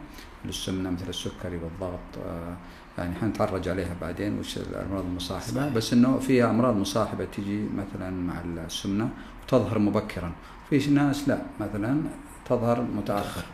للسمنه 0.45 0.91
مثل 0.91 1.09
السكري 1.09 1.57
والضغط 1.57 2.25
آه، 2.27 2.57
يعني 2.99 3.15
حنتعرج 3.15 3.69
عليها 3.69 3.97
بعدين 4.01 4.39
وش 4.39 4.57
الأمراض 4.57 5.05
المصاحبة 5.05 5.61
صحيح. 5.61 5.75
بس 5.75 5.93
إنه 5.93 6.19
فيها 6.19 6.51
أمراض 6.51 6.77
مصاحبة 6.77 7.25
تيجي 7.25 7.63
مثلا 7.77 8.11
مع 8.11 8.35
السمنة 8.67 9.09
وتظهر 9.53 9.79
مبكرا. 9.79 10.33
في 10.71 10.91
ناس 10.91 11.29
لا 11.29 11.39
مثلا 11.61 12.01
تظهر 12.49 12.83
متأخر. 12.83 13.45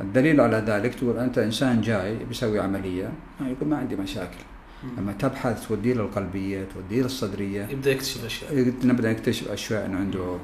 الدليل 0.00 0.40
على 0.40 0.56
ذلك 0.56 0.94
تقول 0.94 1.18
أنت 1.18 1.38
إنسان 1.38 1.80
جاي 1.80 2.24
بيسوي 2.24 2.60
عملية 2.60 3.12
ما 3.40 3.48
يقول 3.48 3.68
ما 3.68 3.76
عندي 3.76 3.96
مشاكل. 3.96 4.38
لما 4.98 5.12
تبحث 5.12 5.68
توديه 5.68 5.94
للقلبيه 5.94 6.66
توديه 6.74 7.02
للصدريه 7.02 7.66
يبدأ 7.70 7.90
يكتشف 7.90 8.24
أشياء. 8.24 8.74
نبدأ 8.84 9.12
نكتشف 9.12 9.50
أشياء 9.50 9.86
إنه 9.86 9.98
عنده 9.98 10.36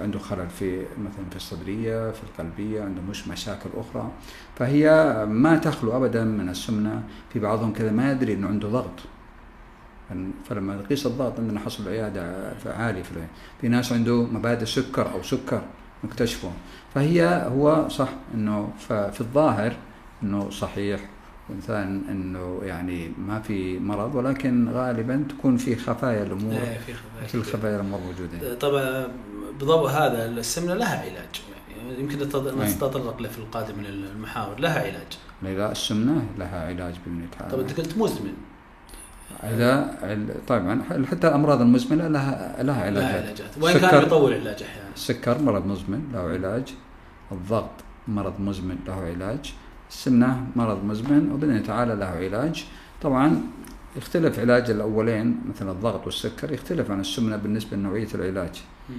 عنده 0.00 0.18
خلل 0.18 0.48
في 0.58 0.78
مثلا 0.78 1.24
في 1.30 1.36
الصدرية 1.36 2.10
في 2.10 2.22
القلبية 2.22 2.82
عنده 2.82 3.02
مش 3.10 3.28
مشاكل 3.28 3.70
أخرى. 3.76 4.10
فهي 4.56 4.86
ما 5.28 5.56
تخلو 5.56 5.96
ابدا 5.96 6.24
من 6.24 6.48
السمنة. 6.48 7.02
في 7.32 7.38
بعضهم 7.38 7.72
كذا 7.72 7.90
ما 7.90 8.12
يدري 8.12 8.32
إنه 8.34 8.48
عنده 8.48 8.68
ضغط. 8.68 9.00
فلما 10.48 10.76
نقيس 10.76 11.06
الضغط 11.06 11.38
عندنا 11.40 11.60
حصل 11.60 11.88
عيادة 11.88 12.52
عالي 12.66 13.04
في. 13.04 13.10
في 13.60 13.68
ناس 13.68 13.92
عنده 13.92 14.22
مبادئ 14.22 14.64
سكر 14.64 15.12
أو 15.12 15.22
سكر 15.22 15.62
نكتشفه 16.04 16.50
فهي 16.94 17.46
هو 17.48 17.88
صح 17.88 18.08
إنه 18.34 18.72
ففي 18.78 19.20
الظاهر 19.20 19.76
إنه 20.22 20.50
صحيح. 20.50 21.00
وثان 21.50 22.02
إنه 22.08 22.60
يعني 22.62 23.12
ما 23.18 23.40
في 23.40 23.78
مرض 23.78 24.14
ولكن 24.14 24.68
غالبا 24.68 25.24
تكون 25.28 25.56
في 25.56 25.76
خفايا 25.76 26.22
الأمور. 26.22 26.52
إيه، 26.52 26.78
في 26.78 26.94
خفايا 26.94 27.24
مثل 27.24 27.40
كثير. 27.40 27.42
خفايا 27.42 27.76
الأمور 27.76 28.00
موجودة. 28.00 28.54
طبعا 28.54 29.08
بضوء 29.60 29.90
هذا 29.90 30.26
السمنة 30.26 30.74
لها 30.74 31.00
علاج. 31.00 31.42
يعني 31.76 32.00
يمكن 32.00 32.18
أي. 32.18 32.74
نتطرق 32.74 33.22
له 33.22 33.28
في 33.28 33.38
القادم 33.38 33.78
من 33.78 33.86
المحاور 33.86 34.60
لها 34.60 34.80
علاج. 34.80 35.18
لا 35.42 35.72
السمنة 35.72 36.26
لها 36.38 36.66
علاج 36.66 36.94
باذن 37.06 37.26
طب 37.50 37.60
أنت 37.60 37.80
قلت 37.80 37.98
مزمن. 37.98 38.34
إذا 39.50 39.98
عل- 40.02 40.34
طبعا 40.46 40.82
حتى 41.10 41.28
الامراض 41.28 41.60
المزمنة 41.60 42.08
لها 42.08 42.62
لها 42.62 42.62
لها 42.62 42.84
علاجات. 42.84 43.24
علاجات. 43.24 43.50
وإن 43.60 43.78
كان. 43.78 44.02
يطول 44.02 44.32
العلاج 44.32 44.62
أحيانا. 44.62 44.88
السكر 44.94 45.42
مرض 45.42 45.66
مزمن 45.66 46.10
له 46.12 46.20
علاج. 46.20 46.74
الضغط 47.32 47.70
مرض 48.08 48.40
مزمن 48.40 48.76
له 48.86 48.92
علاج. 48.94 49.54
السمنة 49.90 50.46
مرض 50.56 50.84
مزمن. 50.84 51.32
وباذن 51.32 51.62
تعالى 51.62 51.94
له 51.94 52.06
علاج. 52.06 52.64
طبعا 53.02 53.40
يختلف 53.96 54.38
علاج 54.38 54.70
الأولين 54.70 55.40
مثل 55.54 55.70
الضغط 55.70 56.04
والسكر 56.06 56.52
يختلف 56.52 56.90
عن 56.90 57.00
السمنة 57.00 57.36
بالنسبة 57.36 57.76
لنوعية 57.76 58.08
العلاج. 58.14 58.62
مم. 58.90 58.96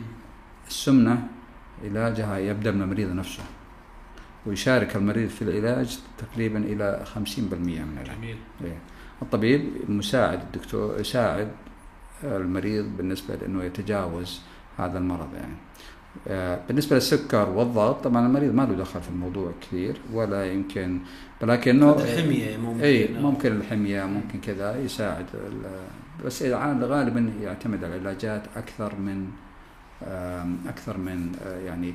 السمنة 0.67 1.27
علاجها 1.83 2.37
يبدأ 2.37 2.71
من 2.71 2.81
المريض 2.81 3.09
نفسه 3.11 3.43
ويشارك 4.45 4.95
المريض 4.95 5.29
في 5.29 5.41
العلاج 5.41 5.99
تقريبا 6.17 6.59
إلى 6.59 7.03
50% 7.15 7.17
من 7.83 7.97
العلاج. 7.97 8.17
جميل. 8.17 8.37
إيه. 8.63 8.77
الطبيب 9.21 9.71
مساعد 9.89 10.41
الدكتور 10.41 10.99
يساعد 10.99 11.51
المريض 12.23 12.85
بالنسبة 12.97 13.35
لأنه 13.35 13.63
يتجاوز 13.63 14.41
هذا 14.77 14.97
المرض 14.97 15.33
يعني. 15.33 15.55
آه، 16.27 16.59
بالنسبة 16.67 16.95
للسكر 16.95 17.49
والضغط 17.49 18.03
طبعا 18.03 18.25
المريض 18.27 18.53
ما 18.53 18.61
له 18.61 18.75
دخل 18.75 19.01
في 19.01 19.09
الموضوع 19.09 19.51
كثير 19.61 19.97
ولا 20.13 20.51
يمكن 20.51 20.99
ولكنه 21.41 21.91
قد 21.91 22.01
الحمية 22.01 22.57
ممكن. 22.57 22.83
اي 22.83 23.07
ممكن 23.07 23.51
الحمية 23.51 24.03
ممكن 24.05 24.39
كذا 24.39 24.79
يساعد 24.79 25.25
بس 26.25 26.43
عاد 26.43 26.83
غالبا 26.83 27.33
يعتمد 27.41 27.83
على 27.83 27.95
العلاجات 27.95 28.43
أكثر 28.55 28.95
من 28.95 29.27
آم، 30.03 30.57
أكثر 30.67 30.97
من 30.97 31.31
آه، 31.45 31.59
يعني 31.59 31.93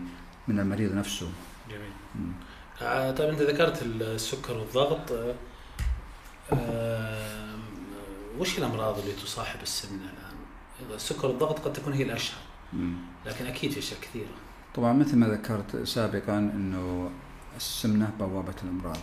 من 0.49 0.61
المريض 0.61 0.95
نفسه. 0.95 1.29
جميل. 1.71 2.33
آه، 2.83 3.11
طيب 3.11 3.29
أنت 3.29 3.43
ذكرت 3.43 3.83
السكر 3.83 4.57
والضغط. 4.59 5.13
وش 8.39 8.59
الأمراض 8.59 8.99
اللي 8.99 9.13
تصاحب 9.13 9.63
السمنة 9.63 10.03
الآن؟ 10.03 10.95
السكر 10.95 11.27
والضغط 11.27 11.59
قد 11.59 11.73
تكون 11.73 11.93
هي 11.93 12.03
الاشهر. 12.03 12.41
لكن 13.27 13.47
أكيد 13.47 13.71
في 13.73 13.79
أشياء 13.79 14.01
كثيرة. 14.01 14.29
طبعا 14.75 14.93
مثل 14.93 15.17
ما 15.17 15.29
ذكرت 15.29 15.77
سابقا 15.77 16.39
إنه 16.39 17.11
السمنة 17.57 18.11
بوابة 18.19 18.55
الأمراض. 18.65 18.99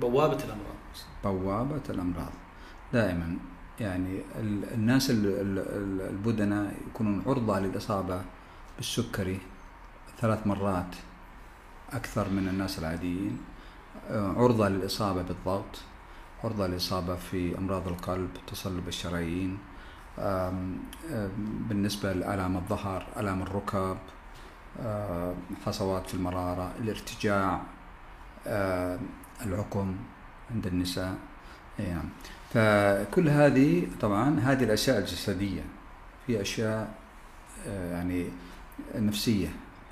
بوابة 0.00 0.38
الأمراض. 0.44 0.76
بوابة 1.24 1.82
الأمراض. 1.90 2.32
دائما 2.92 3.36
يعني 3.80 4.20
ال- 4.40 4.72
الناس 4.74 5.10
ال- 5.10 5.26
ال- 5.26 5.58
ال- 5.58 6.08
البدناء 6.10 6.74
يكونون 6.90 7.22
عرضة 7.26 7.58
للإصابة 7.58 8.22
بالسكري 8.76 9.38
ثلاث 10.20 10.46
مرات 10.46 10.94
أكثر 11.92 12.28
من 12.28 12.48
الناس 12.48 12.78
العاديين 12.78 13.38
آه، 14.10 14.32
عرضة 14.36 14.68
للإصابة 14.68 15.22
بالضغط. 15.22 15.80
عرضة 16.44 16.66
للاصابه 16.66 17.16
في 17.16 17.58
أمراض 17.58 17.88
القلب 17.88 18.30
تصلب 18.46 18.88
الشرايين 18.88 19.58
بالنسبة 21.68 22.12
لألام 22.12 22.56
الظهر 22.56 23.06
ألام 23.16 23.42
الركب 23.42 23.98
حصوات 25.66 26.06
في 26.06 26.14
المرارة 26.14 26.72
الارتجاع 26.78 27.60
العقم 29.46 29.96
عند 30.50 30.66
النساء. 30.66 31.14
نعم. 31.78 32.08
فكل 32.50 33.28
هذه 33.28 33.86
طبعا 34.00 34.40
هذه 34.40 34.64
الأشياء 34.64 34.98
الجسدية. 34.98 35.62
في 36.26 36.40
أشياء 36.40 36.94
آه، 37.66 37.92
يعني 37.92 38.26
نفسية 38.94 39.48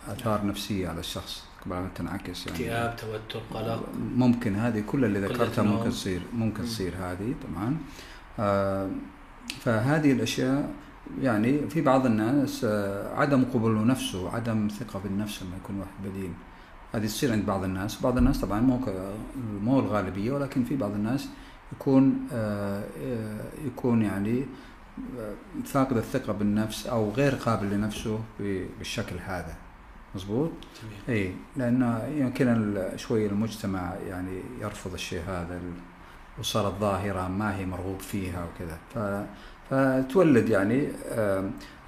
آثار 0.09 0.47
نفسية 0.47 0.89
على 0.89 1.01
الشخص. 1.01 1.48
ان 1.67 1.89
تنعكس 1.95 2.47
يعني. 2.47 2.59
اكتئاب 2.59 2.97
توتر 2.97 3.45
قلق. 3.55 3.85
ممكن 4.17 4.57
هذه 4.57 4.81
كل 4.81 5.05
اللي 5.05 5.21
ذكرتها. 5.21 5.63
ممكن 5.63 5.91
تصير 5.91 6.21
ممكن 6.33 6.63
مم. 6.63 6.69
تصير 6.69 6.95
هذه 7.01 7.35
طبعا 7.49 7.77
آه، 8.39 8.91
فهذه 9.61 10.13
الأشياء 10.13 10.71
يعني 11.21 11.69
في 11.69 11.81
بعض 11.81 12.07
الناس 12.07 12.65
آه، 12.65 13.15
عدم 13.15 13.45
قبول 13.45 13.87
نفسه 13.87 14.35
عدم 14.35 14.69
ثقة 14.69 14.99
بالنفس 14.99 15.43
لما 15.43 15.57
يكون 15.65 15.79
واحد 15.79 15.91
بدين 16.05 16.35
هذه 16.95 17.07
تصير 17.07 17.33
عند 17.33 17.47
بعض 17.47 17.65
الناس. 17.65 18.03
بعض 18.03 18.19
الناس 18.19 18.41
طبعا 18.41 18.61
مو 18.61 18.81
مو 19.63 19.81
الغالبية 19.81 20.33
ولكن 20.33 20.65
في 20.65 20.77
بعض 20.77 20.91
الناس 20.91 21.29
يكون 21.73 22.29
آه، 22.33 22.85
آه، 23.03 23.45
يكون 23.67 24.03
يعني 24.03 24.47
فاقد 25.65 25.97
الثقة 25.97 26.33
بالنفس 26.33 26.87
أو 26.87 27.11
غير 27.11 27.35
قابل 27.35 27.71
لنفسه 27.71 28.21
بالشكل 28.79 29.17
هذا. 29.27 29.57
جميل 30.27 30.51
اي 31.19 31.33
لأنه 31.57 32.05
يمكن 32.17 32.49
ال- 32.49 33.01
شوي 33.01 33.27
المجتمع 33.27 33.93
يعني 34.09 34.41
يرفض 34.61 34.93
الشيء 34.93 35.21
هذا 35.29 35.61
وصارت 36.39 36.75
ظاهرة 36.81 37.29
ما 37.29 37.57
هي 37.57 37.67
مرغوب 37.67 38.01
فيها 38.01 38.45
وكذا 38.45 38.79
ف 38.95 39.25
فتولد 39.71 40.49
يعني 40.49 40.89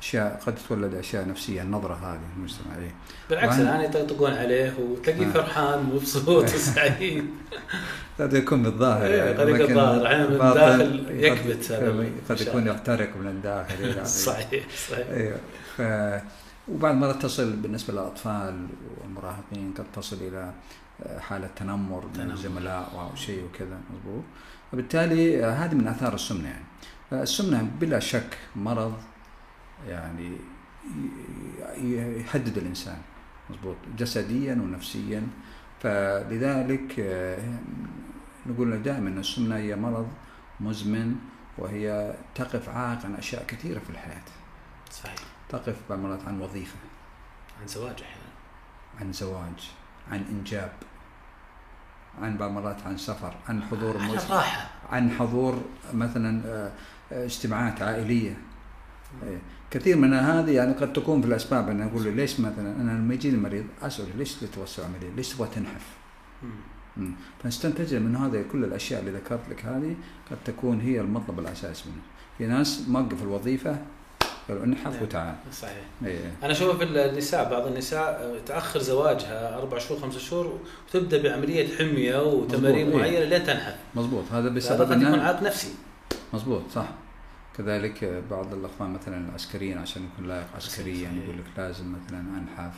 أشياء 0.01 0.40
قد 0.47 0.55
تولد 0.69 0.95
أشياء 0.95 1.29
نفسية 1.29 1.62
النظرة 1.62 1.95
هذه 1.95 2.21
المجتمع 2.37 2.77
إيه. 2.83 2.95
بالعكس 3.31 3.59
الآن 3.59 3.81
يطقطقون 3.81 4.33
عليه 4.33 4.75
وتلاقيه 4.81 5.27
آه. 5.27 5.31
فرحان 5.31 5.79
ومبسوط 5.79 6.45
وسعيد 6.55 7.25
قد 8.21 8.33
يكون 8.33 8.62
بالظاهر 8.62 9.07
إيه، 9.07 9.23
يعني 9.23 9.38
قد 9.38 9.49
يكون. 9.49 9.79
أحياناً 9.79 10.27
من 10.27 10.35
الداخل 10.35 11.07
يكبت 11.11 11.73
هذا 11.73 12.05
قد. 12.29 12.40
يكون 12.40 12.66
يحترق 12.66 13.16
من 13.16 13.27
الداخل 13.27 13.85
يعني. 13.88 14.05
صحيح 14.27 14.64
صحيح 14.90 15.07
أيوه 15.11 15.37
ف 15.77 15.81
وبعد 16.70 16.94
مرة 16.94 17.12
تصل 17.12 17.56
بالنسبة 17.56 17.92
للأطفال 17.92 18.66
والمراهقين 19.00 19.74
قد 19.78 19.85
تصل 19.92 20.16
إلى 20.16 20.52
حالة 21.20 21.48
تنمر 21.56 22.04
من. 22.16 22.30
الزملاء 22.30 22.92
أو 22.94 23.14
شيء 23.14 23.44
وكذا. 23.44 23.80
مضبوط 23.90 24.24
وبالتالي 24.72 25.44
هذه 25.44 25.74
من 25.74 25.88
آثار 25.88 26.14
السمنة 26.14 26.48
يعني. 26.48 26.64
فالسمنة 27.11 27.70
بلا 27.80 27.98
شك 27.98 28.38
مرض 28.56 28.94
يعني 29.88 30.37
يهدد 31.76 32.59
الإنسان. 32.59 32.98
مضبوط 33.50 33.76
جسديا 33.98 34.54
ونفسيا. 34.54 35.26
فلذلك 35.80 37.00
آه، 37.00 37.59
نقول 38.46 38.83
دائما 38.83 39.09
السمنة 39.09 39.56
هي 39.56 39.76
مرض 39.76 40.09
مزمن 40.61 41.16
وهي 41.59 42.14
تقف 42.35 42.68
عائق 42.68 43.04
عن 43.04 43.14
أشياء 43.14 43.44
كثيرة 43.46 43.78
في 43.78 43.90
الحياة. 43.90 44.22
صحيح. 44.90 45.39
تقف 45.51 45.77
بعض 45.91 45.99
المرات 45.99 46.25
عن 46.27 46.41
وظيفة 46.41 46.77
عن 47.61 47.67
زواج 47.67 48.03
أحيانا 48.03 48.31
عن 49.01 49.13
زواج 49.13 49.71
عن 50.11 50.25
إنجاب 50.31 50.73
عن 52.23 52.37
بعض 52.37 52.49
المرات 52.49 52.83
عن 52.87 52.97
سفر 52.97 53.35
عن 53.49 53.63
حضور 53.63 53.99
عن 53.99 54.11
الراحة 54.11 54.71
عن 54.91 55.11
حضور 55.11 55.63
مثلا 55.95 56.43
آه، 56.47 56.73
اجتماعات 57.13 57.83
عائلية 57.83 58.37
إيه. 59.23 59.39
كثير 59.71 59.97
من 59.97 60.15
هذه 60.15 60.51
يعني 60.51 60.73
قد 60.73 60.93
تكون 60.93 61.21
في 61.23 61.29
الأسباب 61.29 61.69
أنا 61.69 61.85
أقول 61.85 62.05
له 62.05 62.11
ليش 62.11 62.41
مثلا 62.41 62.77
أنا 62.81 62.91
لما 62.91 63.15
يجيني 63.15 63.37
المريض 63.37 63.65
اساله 63.83 64.17
ليش 64.17 64.35
تتوسع 64.35 64.85
عملية؟ 64.85 65.11
ليش 65.17 65.29
تبغى 65.29 65.49
تنحف؟ 65.55 65.87
فنستنتج 67.43 67.95
من 67.95 68.17
هذه 68.17 68.45
كل 68.53 68.65
الأشياء 68.65 69.01
اللي 69.01 69.11
ذكرت 69.11 69.49
لك 69.51 69.65
هذه 69.65 69.97
قد 70.31 70.39
تكون 70.45 70.81
هي 70.81 71.01
المطلب 71.01 71.39
الاساسي 71.39 71.85
منه. 71.89 72.03
في 72.39 72.47
ناس 72.47 72.89
موقف 72.89 73.23
الوظيفة 73.23 73.79
قالوا 74.51 74.65
انحف 74.65 74.93
نعم. 74.95 75.03
وتعال. 75.03 75.35
صحيح 75.53 75.77
إيه. 76.05 76.33
أنا 76.43 76.53
أشوف 76.53 76.77
في 76.77 76.85
النساء 76.85 77.51
بعض 77.51 77.67
النساء 77.67 78.41
تأخر 78.47 78.81
زواجها 78.81 79.59
أربع 79.59 79.79
شهور 79.79 80.01
خمسة 80.01 80.19
شهور 80.19 80.59
وتبدأ 80.89 81.23
بعملية 81.23 81.77
حمية 81.77 82.23
وتمارين 82.23 82.89
إيه. 82.91 82.97
معينة 82.97 83.25
لين 83.25 83.45
تنحف 83.45 83.77
مضبوط 83.95 84.25
هذا 84.33 84.49
بسبب 84.49 84.93
قد 84.93 85.03
يكون 85.03 85.21
عائق 85.21 85.43
نفسي 85.43 85.75
مضبوط 86.33 86.63
صح 86.75 86.87
كذلك 87.59 88.23
بعض 88.31 88.55
الأخوان 88.55 88.91
مثلا 88.91 89.29
العسكريين 89.29 89.79
عشان 89.79 90.03
يكون 90.13 90.29
لايق 90.29 90.47
عسكريا 90.57 91.09
صحيح. 91.09 91.25
يقول 91.25 91.39
لك 91.39 91.45
لازم 91.59 91.93
مثلا 91.93 92.21
أنحف 92.21 92.75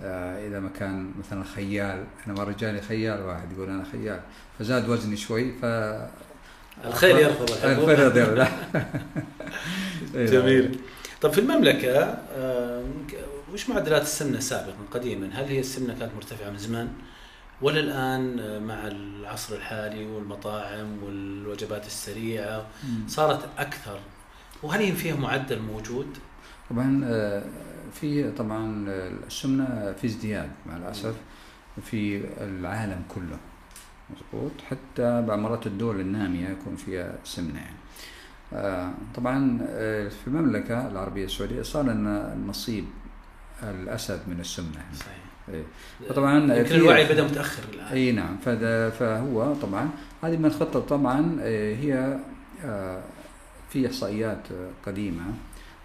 آه 0.00 0.48
إذا 0.48 0.60
ما 0.60 0.68
كان 0.78 1.12
مثلا 1.18 1.44
خيال 1.44 2.04
أنا 2.26 2.34
مره 2.34 2.54
جاني 2.58 2.80
خيال 2.80 3.22
واحد 3.22 3.52
يقول 3.52 3.68
أنا 3.70 3.84
خيال 3.92 4.20
فزاد 4.58 4.88
وزني 4.88 5.16
شوي 5.16 5.52
ف 5.52 5.64
الخير 6.84 7.18
يرفض. 7.18 7.50
الخير 7.64 7.98
يرفض 8.00 8.48
إيه. 10.14 10.26
جميل 10.26 10.78
طب 11.24 11.32
في 11.32 11.40
المملكة 11.40 12.18
آه، 12.36 12.84
وش 13.52 13.68
معدلات 13.68 14.02
السمنة 14.02 14.40
سابقا 14.40 14.76
قديما؟ 14.90 15.30
هل 15.32 15.44
هي 15.44 15.60
السمنة 15.60 15.98
كانت 15.98 16.14
مرتفعة 16.16 16.50
من 16.50 16.58
زمان؟ 16.58 16.88
ولا 17.62 17.80
الآن 17.80 18.38
آه، 18.38 18.58
مع 18.58 18.86
العصر 18.86 19.56
الحالي 19.56 20.06
والمطاعم 20.06 21.02
والوجبات 21.02 21.86
السريعة. 21.86 22.66
صارت 23.08 23.48
أكثر 23.58 23.98
وهل 24.62 24.80
هي 24.80 24.92
فيها 24.92 25.16
معدل 25.16 25.58
موجود؟ 25.62 26.06
طبعا 26.70 27.04
آه، 27.04 27.44
في 27.92 28.30
طبعا 28.30 28.84
السمنة 29.26 29.94
في 30.00 30.06
ازدياد 30.06 30.50
مع 30.66 30.76
الأسف 30.76 31.14
في 31.82 32.24
العالم 32.40 33.02
كله 33.14 33.38
مضبوط 34.10 34.52
حتى 34.70 35.22
بعض 35.22 35.38
مرات 35.38 35.66
الدول 35.66 36.00
النامية 36.00 36.48
يكون 36.48 36.76
فيها 36.76 37.14
سمنة 37.24 37.60
يعني 37.60 37.76
آه، 37.76 37.83
طبعا 39.14 39.58
آه، 39.68 40.08
في 40.08 40.26
المملكة 40.26 40.88
العربية 40.88 41.24
السعودية 41.24 41.62
صار 41.62 41.84
لنا 41.84 42.36
نصيب 42.46 42.84
الأسد 43.62 44.20
من 44.26 44.40
السمنة. 44.40 44.76
يعني. 44.76 44.96
صحيح. 44.96 45.24
إيه. 45.48 45.62
فطبعا 46.08 46.54
يمكن 46.56 46.74
الوعي 46.74 47.04
بدا 47.04 47.24
متأخر 47.24 47.62
الآن. 47.72 47.86
إي 47.86 48.12
نعم. 48.12 48.36
فهو 48.90 49.54
طبعا 49.54 49.90
هذه 50.22 50.36
من 50.36 50.44
الخطه 50.44 50.80
طبعا 50.80 51.36
آه، 51.40 51.74
هي 51.74 52.18
آه، 52.64 53.02
في 53.70 53.86
إحصائيات 53.86 54.52
آه، 54.52 54.70
قديمة 54.86 55.24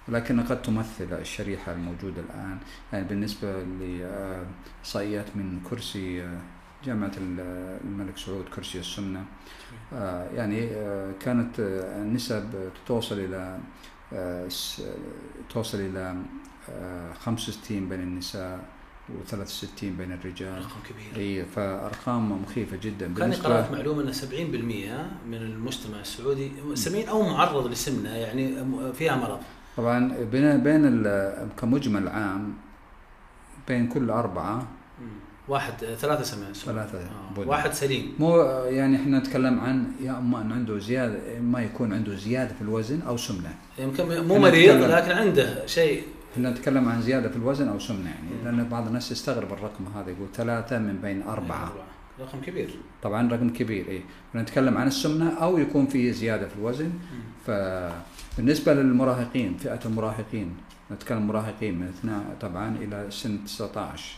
ولكنها 0.08 0.44
قد 0.44 0.62
تمثل 0.62 1.08
الشريحة 1.12 1.72
الموجودة 1.72 2.22
الآن. 2.22 2.58
يعني 2.94 3.06
بالنسبة 3.06 3.64
لإحصائيات 3.64 5.26
من 5.36 5.60
كرسي 5.70 6.24
ال- 7.18 7.80
الملك 7.86 8.18
سعود 8.18 8.46
كرسي 8.56 8.80
السمنه 8.80 9.26
آه، 9.94 10.30
يعني 10.36 10.68
آه، 10.72 11.12
كانت 11.20 11.60
آه، 11.60 12.02
النسب 12.02 12.70
توصل 12.88 13.20
س- 14.50 14.82
توصل 15.50 15.78
آه، 16.70 17.14
65 17.14 17.90
بين 17.90 18.00
النساء 18.00 18.60
و63 19.10 19.84
بين 19.84 20.12
الرجال. 20.12 20.58
رقم 20.58 20.80
كبير. 20.90 21.16
إي 21.24 21.46
فأرقام 21.46 22.42
مخيفة 22.42 22.78
جدا. 22.78 23.14
كان 23.18 23.34
قرات 23.34 23.72
معلومة 23.72 24.02
إن 24.02 24.14
70% 24.14 25.12
من 25.28 25.34
المجتمع 25.38 26.00
السعودي 26.00 26.52
سمين 26.74 27.08
أو 27.10 27.22
معرض 27.30 27.68
لسمنة 27.68 28.10
يعني 28.10 28.66
فيها 28.94 29.16
مرض. 29.16 29.40
طبعا 29.78 30.18
بين 30.32 30.64
بين 30.64 30.86
كمجمل 31.58 32.08
عام 32.08 32.54
بين 33.68 33.88
كل 33.88 34.10
أربعة. 34.10 34.68
واحد 35.50 35.74
ثلاثة 35.74 36.24
سمع 36.24 36.54
ثلاثة 36.54 37.00
آه. 37.00 37.40
واحد 37.40 37.74
سليم. 37.74 38.14
مو 38.20 38.42
يعني 38.70 38.96
إحنا 38.96 39.20
نتكلم 39.20 39.60
عن 39.60 39.92
يا 40.04 40.18
أما 40.18 40.42
انه 40.42 40.56
عنده 40.56 40.80
زيادة 40.80 41.38
اما 41.38 41.62
يكون 41.62 41.94
عنده 41.94 42.16
زيادة 42.16 42.54
في 42.54 42.62
الوزن 42.62 43.02
أو 43.02 43.18
سمنة. 43.18 43.56
يمكن 43.80 44.28
مو 44.28 44.40
مريض. 44.40 44.76
لكن 44.76 45.12
عنده 45.12 45.68
شيء. 45.68 46.04
إحنا 46.34 46.50
نتكلم 46.50 46.90
عن 46.90 47.02
زيادة 47.02 47.30
في 47.30 47.36
الوزن 47.38 47.68
أو 47.68 47.80
سمنة 47.80 48.10
يعني. 48.10 48.30
مم. 48.42 48.58
لأن 48.58 48.70
بعض 48.70 48.88
الناس 48.88 49.12
يستغرب 49.12 49.54
الرقم 49.54 49.86
هذا 49.96 50.10
يقول 50.12 50.28
ثلاثة 50.36 50.80
من 50.80 50.98
بين 51.02 51.22
أربعة. 51.24 51.74
رقم 52.20 52.42
كبير. 52.42 52.70
طبعا 53.04 53.32
رقم 53.32 53.50
كبير 53.50 53.86
اي 53.90 54.02
نتكلم 54.36 54.78
عن 54.78 54.88
السمنة 54.88 55.34
أو 55.34 55.58
يكون 55.58 55.88
في 55.88 56.14
زيادة 56.14 56.48
في 56.48 56.56
الوزن. 56.56 56.86
مم. 56.86 57.22
فبالنسبة 57.48 58.74
للمراهقين 58.74 59.58
فئة 59.58 59.80
المراهقين 59.86 60.56
نتكلم 60.92 61.28
مراهقين 61.28 61.80
من 61.80 61.88
اثناء 61.88 62.24
طبعا 62.42 62.76
إلى 62.82 63.06
سن 63.10 63.46
19 63.46 64.16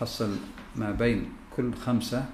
تحصل 0.00 0.36
ما 0.76 0.90
بين 0.90 1.32
كل 1.56 1.74
خمسة 1.74 2.24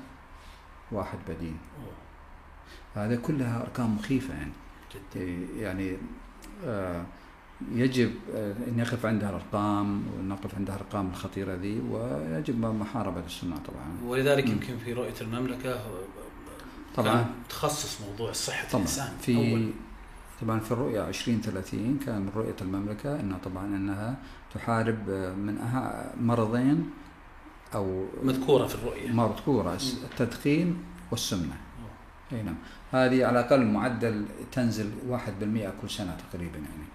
واحد 0.93 1.19
بدين 1.29 1.57
أوه. 1.85 3.05
هذا 3.05 3.17
كلها 3.17 3.63
أرقام 3.63 3.97
مخيفة 3.97 4.35
يعني 4.35 4.53
جدا 4.95 5.25
يعني 5.59 5.97
آه، 6.65 7.05
يجب 7.73 8.13
آه، 8.35 8.53
أن 8.69 8.79
يقف 8.79 9.07
عندها 9.07 9.31
الأرقام 9.31 10.03
ونقف 10.19 10.55
عندها 10.55 10.77
الأرقام 10.77 11.09
الخطيرة 11.09 11.55
ذي 11.55 11.81
ويجب 11.91 12.61
محاربة 12.61 13.27
السمنة 13.27 13.57
طبعا 13.57 14.11
ولذلك. 14.11 14.49
يمكن 14.49 14.79
في 14.85 14.93
رؤية 14.93 15.15
المملكة 15.21 15.81
طبعاً. 16.97 17.15
كان 17.15 17.27
تخصص 17.49 18.01
موضوع 18.01 18.33
صحة 18.33 18.69
طبعا 18.69 18.83
الإنسان 18.83 19.13
في 19.21 19.37
أول 19.37 19.71
طبعا 20.41 20.61
في 20.61 20.73
الرؤية 20.73 21.09
2030 21.09 21.99
كان 22.07 22.23
من 22.23 22.33
رؤية 22.37 22.57
المملكة 22.63 23.21
أنها 23.21 23.39
طبعا 23.39 23.67
أنها 23.67 24.17
تحارب 24.55 25.11
آه، 25.11 25.35
من 25.35 25.59
مرضين 26.21 26.91
أو 27.77 28.05
مذكورة 28.23 28.67
في 28.67 28.75
الرؤية. 28.75 29.09
مذكورة. 29.13 29.79
التدخين 30.05 30.77
والسمنة 31.11 31.57
أي 32.33 32.43
نعم. 32.43 32.55
هذه 32.93 33.25
على 33.27 33.41
الأقل 33.41 33.65
معدل 33.67 34.25
تنزل 34.53 34.91
1% 35.11 35.19
كل 35.83 35.91
سنة 35.91 36.17
تقريبا 36.33 36.59
يعني. 36.59 36.87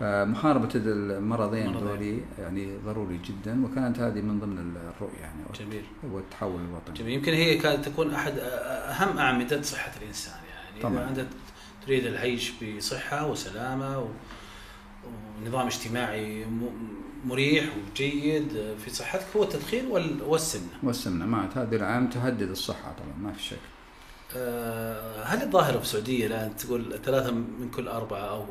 فمحاربة 0.00 0.68
المرضين 0.74 1.66
مرضين. 1.66 1.88
ذولي 1.88 2.20
يعني 2.38 2.76
ضروري 2.84 3.18
جدا 3.24 3.64
وكانت 3.64 3.98
هذه 3.98 4.20
من 4.20 4.40
ضمن 4.40 4.58
الرؤية 4.98 5.20
يعني. 5.20 5.40
جميل. 5.58 5.84
والتحول 6.12 6.60
الوطني. 6.60 6.94
جميل. 6.94 7.12
يمكن 7.12 7.32
هي 7.32 7.58
كانت 7.58 7.84
تكون 7.88 8.14
أحد 8.14 8.32
أهم 8.38 9.18
أعمدة 9.18 9.62
صحة 9.62 9.92
الإنسان 10.02 10.34
يعني. 10.50 10.82
طبعاً. 10.82 11.12
إذا 11.12 11.22
أنت 11.22 11.28
تريد 11.86 12.06
العيش 12.06 12.52
بصحة 12.62 13.26
وسلامة 13.30 13.98
و... 13.98 14.06
ونظام 15.44 15.66
اجتماعي 15.66 16.44
م- 16.44 17.05
مريح 17.26 17.64
وجيد 17.76 18.48
في 18.84 18.90
صحتك 18.90 19.26
هو 19.36 19.42
التدخين 19.42 19.86
وال- 19.86 20.22
والسمنة 20.22 20.72
والسمنة 20.82 21.26
معت 21.26 21.56
هذه 21.58 21.76
العام 21.76 22.10
تهدد 22.10 22.50
الصحة 22.50 22.92
طبعا 22.92 23.16
ما 23.22 23.32
في 23.32 23.42
شك 23.42 23.58
آه، 24.36 25.24
هل 25.24 25.42
الظاهرة 25.42 25.76
في 25.78 25.82
السعودية 25.84 26.26
الآن 26.26 26.56
تقول 26.56 26.98
ثلاثة 27.04 27.30
من 27.30 27.70
كل 27.74 27.88
أربعة 27.88 28.20
أو 28.20 28.46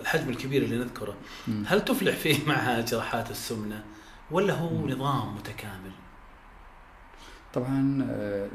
الحجم 0.00 0.28
الكبير 0.30 0.62
اللي 0.62 0.78
نذكره 0.78 1.14
مم. 1.48 1.64
هل 1.66 1.84
تفلح 1.84 2.16
فيه 2.16 2.36
معها 2.48 2.80
جراحات 2.80 3.30
السمنة 3.30 3.84
ولا 4.30 4.54
هو 4.54 4.88
نظام 4.88 5.34
متكامل؟ 5.34 5.90
طبعا 7.54 8.06
آه، 8.10 8.48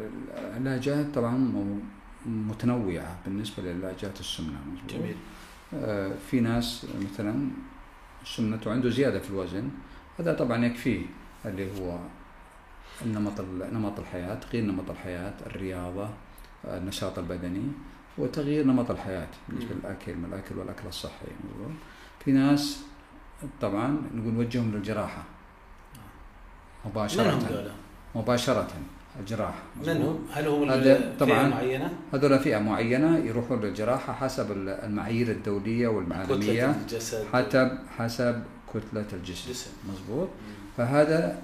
العلاجات 0.57 1.05
طبعا 1.15 1.37
م- 1.37 1.79
متنوعة 2.25 3.17
بالنسبة 3.25 3.63
لعلاجات 3.63 4.19
السمنة 4.19 4.57
مظبوط. 4.73 4.91
جميل 4.93 5.15
آه، 5.73 6.11
في 6.31 6.39
ناس 6.39 6.85
مثلا 7.13 7.49
سمنته 8.25 8.71
عنده 8.71 8.89
زيادة 8.89 9.19
في 9.19 9.29
الوزن 9.29 9.69
هذا 10.19 10.33
طبعا 10.33 10.65
يكفيه 10.65 11.05
اللي 11.45 11.81
هو 11.81 11.99
النمط 13.01 13.41
نمط 13.73 13.99
الحياة 13.99 14.35
تغيير 14.35 14.65
نمط 14.65 14.89
الحياة 14.89 15.33
الرياضة 15.45 16.09
آه، 16.65 16.77
النشاط 16.77 17.19
البدني 17.19 17.63
وتغيير 18.17 18.65
نمط 18.65 18.91
الحياة 18.91 19.27
بالنسبة 19.49 19.73
مم. 19.75 19.79
للأكل 19.83 20.15
من 20.15 20.25
الأكل 20.25 20.57
والأكل 20.57 20.87
الصحي. 20.87 21.25
في 22.25 22.31
ناس 22.31 22.83
طبعا 23.61 23.87
نقول 24.13 24.33
نوجههم 24.33 24.71
للجراحة 24.71 25.23
منهم 26.85 26.91
مباشرة 26.91 27.37
ذولا؟ 27.37 27.71
مباشرة 28.15 28.67
الجراحة 29.19 29.63
مظبوط. 29.81 29.95
منهم؟ 29.95 30.19
هل 30.31 30.47
فئة 30.83 31.17
طبعاً. 31.19 31.47
معينة؟ 31.47 31.93
هذول 32.13 32.39
فئة 32.39 32.57
معينة 32.57 33.17
يروحون 33.17 33.61
للجراحة 33.61 34.13
حسب 34.13 34.51
المعايير 34.51 35.31
الدولية 35.31 35.87
كتلة 35.87 35.97
والعالمية 35.97 36.71
الجسد 36.71 37.25
حسب 37.33 37.71
حسب 37.97 38.43
كتلة 38.73 39.05
الجسم 39.13 39.49
جسم 39.51 39.71
مظبوط 39.93 40.27
مم. 40.27 40.53
فهذا 40.77 41.41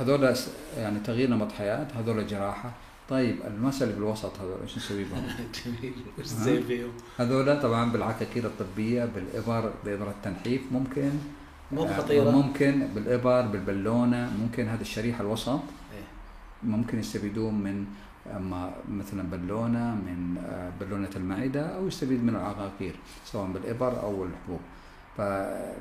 هذول 0.00 0.34
يعني 0.78 0.98
تغيير 0.98 1.30
نمط 1.30 1.52
حياة 1.52 1.86
هذول 1.98 2.26
جراحة 2.26 2.70
طيب 3.08 3.36
المسألة 3.46 3.94
بالوسط 3.94 4.40
هذول 4.40 4.56
إيش 4.62 4.76
نسوي 4.76 5.04
بهم؟ 5.04 5.22
جميل 5.64 5.94
وش 6.18 6.26
زين 6.26 6.62
فيهم؟ 6.62 6.90
هذول 7.18 7.60
طبعا 7.62 7.92
بالعقاقير 7.92 8.46
الطبية 8.46 9.04
بالإبر 9.04 9.72
بإبرة 9.84 10.14
تنحيف 10.22 10.60
ممكن 10.72 11.10
مو 11.72 11.84
آه، 11.84 11.96
خطيرة 11.96 12.30
ممكن 12.30 12.88
بالإبر 12.94 13.40
بالبالونة 13.42 14.30
ممكن 14.42 14.68
هذا 14.68 14.80
الشريحة 14.82 15.20
الوسط. 15.20 15.60
ممكن 16.62 16.98
يستفيدون 16.98 17.54
من 17.54 17.86
اما 18.36 18.72
مثلا 18.90 19.22
بالونه 19.22 19.94
من 19.94 20.36
آه، 20.48 20.70
بالونه 20.80 21.10
المعده 21.16 21.66
أو 21.76 21.88
يستفيد 21.88 22.24
من 22.24 22.28
العقاقير 22.36 22.94
سواء 23.24 23.46
بالإبر 23.46 24.00
أو 24.02 24.24
الحبوب 24.24 24.60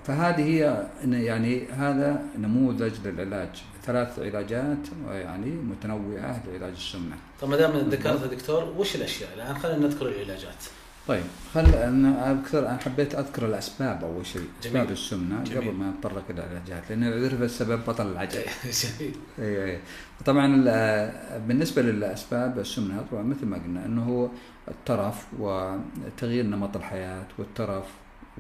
فهذه 0.06 0.44
هي 0.44 0.88
يعني 1.04 1.68
هذا 1.68 2.24
نموذج 2.38 3.08
للعلاج 3.08 3.64
ثلاث 3.84 4.20
علاجات 4.20 4.78
يعني 5.12 5.52
متنوعة 5.52 6.44
لعلاج 6.48 6.72
السمنة 6.72 7.16
طب 7.42 7.50
ما 7.50 7.56
دام 7.58 7.72
ذكرت 7.72 8.24
دكتور 8.24 8.64
وش 8.78 8.96
الأشياء؟ 8.96 9.30
الآن 9.34 9.58
خلينا 9.58 9.88
نذكر 9.88 10.08
العلاجات. 10.08 10.64
طيب 11.08 11.24
خل 11.54 11.66
أنا 11.76 12.32
اذكر 12.32 12.60
أنا 12.60 12.78
حبيت 12.78 13.16
أذكر 13.16 13.46
الأسباب 13.46 14.04
أول 14.04 14.26
شيء 14.26 14.42
جميل. 14.64 14.78
اسباب 14.78 14.92
السمنة 14.92 15.44
جميل. 15.44 15.58
قبل 15.62 15.72
ما 15.72 15.90
نتطرق 15.92 16.24
إلى 16.30 16.44
العلاجات 16.44 16.84
لأن 16.90 17.04
عرف 17.24 17.42
السبب 17.42 17.80
بطل 17.88 18.14
جميل. 18.20 19.16
إي 19.40 19.66
إي 19.72 19.80
طبعا 20.26 20.56
ال- 20.56 21.42
بالنسبة 21.48 21.82
للأسباب 21.82 22.60
السمنة 22.60 23.06
طبعا 23.12 23.24
مثل 23.24 23.46
ما 23.46 23.58
قلنا 23.58 23.86
إنه 23.86 24.04
هو 24.04 24.30
الترف 24.68 25.26
وتغيير 25.40 26.46
نمط 26.46 26.76
الحياة 26.78 27.26
والترف 27.38 27.86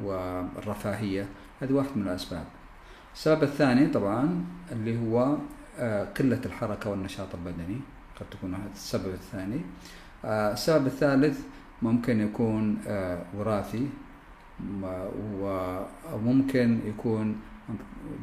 والرفاهية 0.03 1.25
هذه 1.61 1.73
واحد 1.73 1.89
من 1.95 2.07
الأسباب 2.07 2.45
السبب 3.15 3.43
الثاني 3.43 3.87
طبعا 3.87 4.45
اللي 4.71 4.99
هو 4.99 5.37
آه، 5.79 6.05
قلة 6.19 6.41
الحركة 6.45 6.89
والنشاط 6.89 7.27
البدني 7.35 7.79
قد 8.19 8.25
تكون 8.31 8.53
هذا 8.53 8.69
السبب 8.75 9.13
الثاني 9.13 9.61
آه، 10.25 10.53
السبب 10.53 10.87
الثالث 10.87 11.39
ممكن 11.81 12.19
يكون 12.21 12.77
آه، 12.87 13.21
وراثي 13.37 13.87
وممكن 16.13 16.79
يكون 16.85 17.35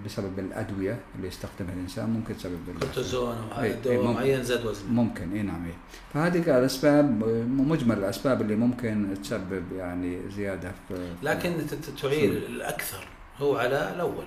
بسبب 0.07 0.38
الأدوية 0.38 0.99
اللي 1.17 1.29
يستخدمها 1.29 1.73
الإنسان 1.75 2.11
ممكن 2.11 2.35
سبب 2.38 2.59
ال- 2.69 2.81
كورتيزون 2.81 3.37
أي- 3.57 3.59
أي 3.59 3.73
دواء. 3.85 4.12
معين 4.15 4.43
زاد 4.43 4.67
وزنه. 4.67 4.91
ممكن 4.93 5.33
إي 5.33 5.43
نعم 5.43 5.65
إيه. 5.65 5.75
فهذه 6.15 6.59
الاسباب 6.59 7.25
مجمل 7.59 7.99
الأسباب 7.99 8.43
اللي 8.43 8.57
ممكن 8.57 9.15
تسبب 9.23 9.62
يعني 9.77 10.19
زيادة 10.31 10.73
في 10.88 10.95
لكن 11.23 11.53
تعير 12.03 12.31
الأكثر 12.33 13.07
هو 13.38 13.57
على 13.57 13.93
الأول 13.95 14.25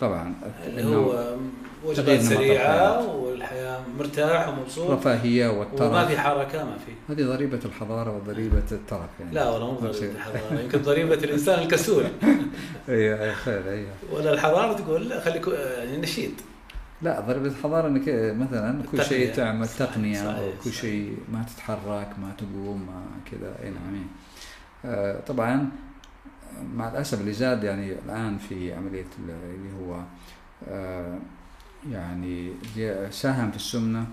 طبعا 0.00 0.34
اللي 0.66 0.82
إنه 0.82 0.96
هو 0.96 1.36
وجبات 1.84 2.20
سريعة. 2.20 3.06
والحياة 3.16 3.80
مرتاح 3.98 4.48
ومبسوط 4.48 4.90
رفاهية 4.90 5.48
وما 5.48 5.58
والترف 5.58 6.08
في 6.08 6.18
حركة 6.18 6.64
ما 6.64 6.76
في 6.78 6.92
هذه 7.12 7.26
ضريبة 7.26 7.60
الحضارة 7.64 8.16
وضريبة 8.16 8.62
الترف 8.72 9.10
يعني 9.20 9.32
لا 9.34 9.50
والله 9.50 9.66
مو 9.72 9.78
ضريبة. 9.78 10.14
الحضارة 10.14 10.60
يمكن 10.60 10.82
ضريبة 10.82 11.14
الإنسان 11.14 11.58
الكسول 11.58 12.04
اي 12.88 13.14
اي 13.24 13.34
خير 13.34 13.72
اي 13.72 13.86
ولا 14.12 14.32
الحضاره 14.32 14.72
تقول 14.72 15.08
لا 15.08 15.20
خليك 15.20 15.48
يعني 15.48 15.96
نشيط 15.96 16.32
لا 17.02 17.20
ضريبة 17.20 17.46
الحضارة 17.46 17.88
إنك 17.88 18.08
مثلا 18.38 18.82
كل 18.92 19.02
شيء. 19.04 19.32
تعمل 19.34 19.68
صحيح، 19.68 19.88
تقنية 19.90 20.20
أو 20.20 20.32
صحيح، 20.32 20.54
كل 20.64 20.70
صحيح. 20.70 20.80
شيء 20.82 21.16
ما 21.32 21.44
تتحرك 21.54 22.08
ما 22.18 22.32
تقوم 22.38 22.86
ما 22.86 23.02
كذا 23.30 23.54
اي 23.62 23.70
نعم 23.70 23.94
إيه. 23.94 24.06
آه، 24.90 25.20
طبعا 25.26 25.68
مع 26.74 26.88
الأسف 26.88 27.20
اللي 27.20 27.32
زاد 27.32 27.64
يعني 27.64 27.92
الآن 27.92 28.38
في 28.38 28.74
عملية 28.74 29.06
ال- 29.18 29.30
اللي 29.30 29.72
هو 29.82 30.02
آه، 30.68 31.18
يعني 31.90 32.52
ساهم 33.10 33.50
في 33.50 33.56
السمنة 33.56 34.06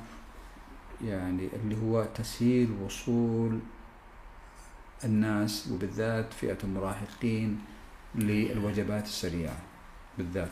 يعني 1.06 1.50
اللي 1.64 1.78
هو 1.84 2.06
تسهيل 2.16 2.72
وصول 2.86 3.60
الناس 5.04 5.68
وبالذات 5.72 6.34
فئة 6.34 6.58
المراهقين 6.64 7.60
للوجبات 8.16 9.04
السريعة 9.06 9.58
بالذات. 10.18 10.52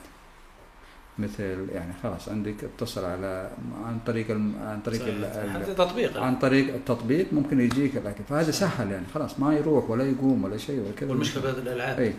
مثل 1.19 1.67
يعني 1.73 1.93
خلاص 2.03 2.29
عندك 2.29 2.63
اتصل 2.63 3.05
على 3.05 3.51
عن 3.85 3.99
طريق 4.05 4.31
الم- 4.31 4.55
عن 4.67 4.79
طريق 4.81 5.01
ال- 5.07 5.23
ال- 5.25 5.49
هذا 5.49 5.73
تطبيق. 5.73 6.21
عن 6.21 6.35
طريق 6.35 6.73
التطبيق 6.73 7.33
ممكن 7.33 7.59
يجيك 7.59 7.97
الاكل 7.97 8.23
فهذا 8.29 8.51
سهل 8.51 8.91
يعني 8.91 9.05
خلاص 9.13 9.39
ما 9.39 9.53
يروح 9.53 9.89
ولا 9.89 10.03
يقوم 10.03 10.43
ولا 10.43 10.57
شيء 10.57 10.79
ولا 10.79 10.91
كذا. 10.97 11.09
والمشكلة 11.09 11.43
بهذه 11.43 11.57
الألعاب. 11.57 11.99
اي 11.99 12.13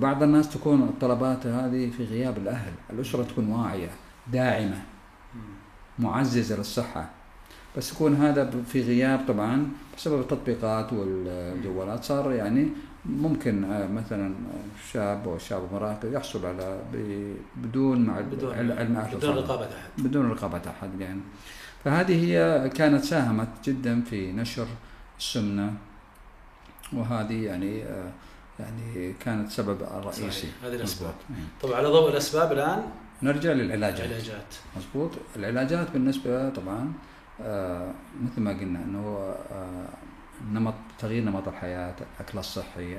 بعض 0.00 0.22
الناس 0.22 0.48
تكون 0.50 0.82
الطلبات 0.82 1.46
هذه 1.46 1.90
في 1.96 2.04
غياب 2.04 2.36
الأهل 2.38 2.72
الأسرة 2.90 3.22
تكون 3.22 3.48
واعية 3.52 3.88
داعمة. 4.32 4.82
معززة 5.98 6.56
للصحة. 6.56 7.10
بس 7.76 7.92
يكون 7.92 8.14
هذا 8.14 8.50
في 8.66 8.82
غياب 8.82 9.20
طبعا 9.28 9.68
بسبب 9.96 10.20
التطبيقات 10.20 10.92
والجوالات 10.92 12.04
صار 12.04 12.32
يعني 12.32 12.68
ممكن 13.08 13.64
آه، 13.64 13.86
مثلا 13.86 14.34
شاب 14.92 15.28
أو 15.28 15.38
شاب 15.38 15.62
مراهق 15.72 16.00
يحصل 16.04 16.46
على 16.46 16.78
بدون 17.56 18.04
مع 18.06 18.20
بدون 18.20 18.54
علم 18.54 19.06
بدون. 19.14 19.36
رقابة 19.36 19.64
أحد. 19.64 20.04
بدون 20.04 20.30
رقابة 20.30 20.62
أحد 20.70 21.00
يعني. 21.00 21.20
فهذه 21.84 22.24
هي 22.24 22.68
كانت 22.68 23.04
ساهمت 23.04 23.48
جدا 23.64 24.02
في 24.02 24.32
نشر 24.32 24.66
السمنة 25.18 25.74
وهذه 26.92 27.44
يعني 27.44 27.84
آه، 27.84 28.10
يعني 28.60 29.12
كانت 29.20 29.50
سبب 29.50 29.82
الرئيسي. 29.82 30.30
صحيح، 30.30 30.50
هذه 30.64 30.74
الأسباب. 30.74 31.14
مظبوط. 31.30 31.44
طبعا 31.62 31.74
على 31.76 31.88
ضوء 31.88 32.10
الأسباب 32.10 32.52
الآن 32.52 32.82
نرجع 33.22 33.52
للعلاجات. 33.52 34.00
علاجات 34.00 34.54
مضبوط 34.76 35.10
العلاجات 35.36 35.90
بالنسبة 35.90 36.48
طبعا 36.48 36.92
آه، 37.42 37.92
مثل 38.22 38.40
ما 38.40 38.50
قلنا 38.50 38.84
إنه 38.84 39.34
نمط 40.52 40.74
تغيير 40.98 41.24
نمط 41.24 41.48
الحياة 41.48 41.94
الأكل 42.00 42.38
الصحي 42.38 42.96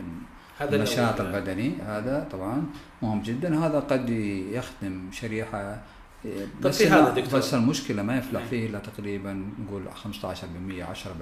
هذا 0.60 0.76
النشاط. 0.76 1.22
البدني 1.22 1.74
هذا 1.82 2.28
طبعا 2.32 2.64
مهم 3.02 3.22
جدا 3.22 3.66
هذا 3.66 3.80
قد 3.80 4.10
يخدم 4.52 5.12
شريحة 5.12 5.82
طب 6.24 6.30
بس 6.62 6.82
هذا 6.82 7.10
دكتور. 7.10 7.40
بس 7.40 7.54
المشكلة 7.54 8.04
ما 8.04 8.18
يفلح. 8.18 8.46
فيه 8.46 8.68
إلا 8.68 8.80
تقريبا 8.80 9.46
نقول 9.60 9.84
15% 9.90 9.96
10% 9.96 10.46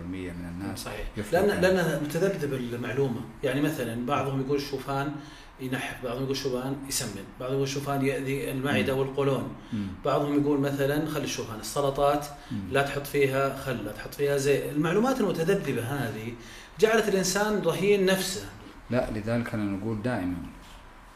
من 0.05 0.61
الناس 0.61 0.79
صحيح 0.79 1.07
لأن. 1.31 1.61
لأن 1.61 2.03
متذبذب 2.03 2.53
المعلومة 2.53 3.21
يعني 3.43 3.61
مثلا 3.61 4.05
بعضهم 4.05 4.41
يقول 4.41 4.57
الشوفان 4.57 5.11
ينحف 5.59 6.03
بعضهم 6.03 6.19
يقول 6.19 6.31
الشوفان 6.31 6.75
يسمن 6.87 7.23
بعضهم 7.39 7.53
يقول 7.53 7.63
الشوفان 7.67 8.05
يؤذي 8.05 8.51
المعدة 8.51 8.93
والقولون 8.95 9.55
مم. 9.73 9.87
بعضهم 10.05 10.41
يقول 10.41 10.59
مثلا 10.59 11.09
خلي 11.09 11.23
الشوفان 11.23 11.59
السلطات 11.59 12.25
مم. 12.51 12.57
لا 12.71 12.81
تحط 12.81 13.07
فيها 13.07 13.57
خل 13.57 13.85
لا 13.85 13.91
تحط 13.91 14.13
فيها 14.13 14.37
زيت 14.37 14.71
المعلومات 14.71 15.19
المتذبذبة 15.19 15.81
هذه 15.83 16.33
جعلت 16.79 17.07
الإنسان 17.07 17.61
رهين 17.61 18.05
نفسه 18.05 18.45
لا 18.89 19.09
لذلك 19.11 19.53
أنا 19.53 19.63
نقول 19.63 20.01
دائما 20.01 20.35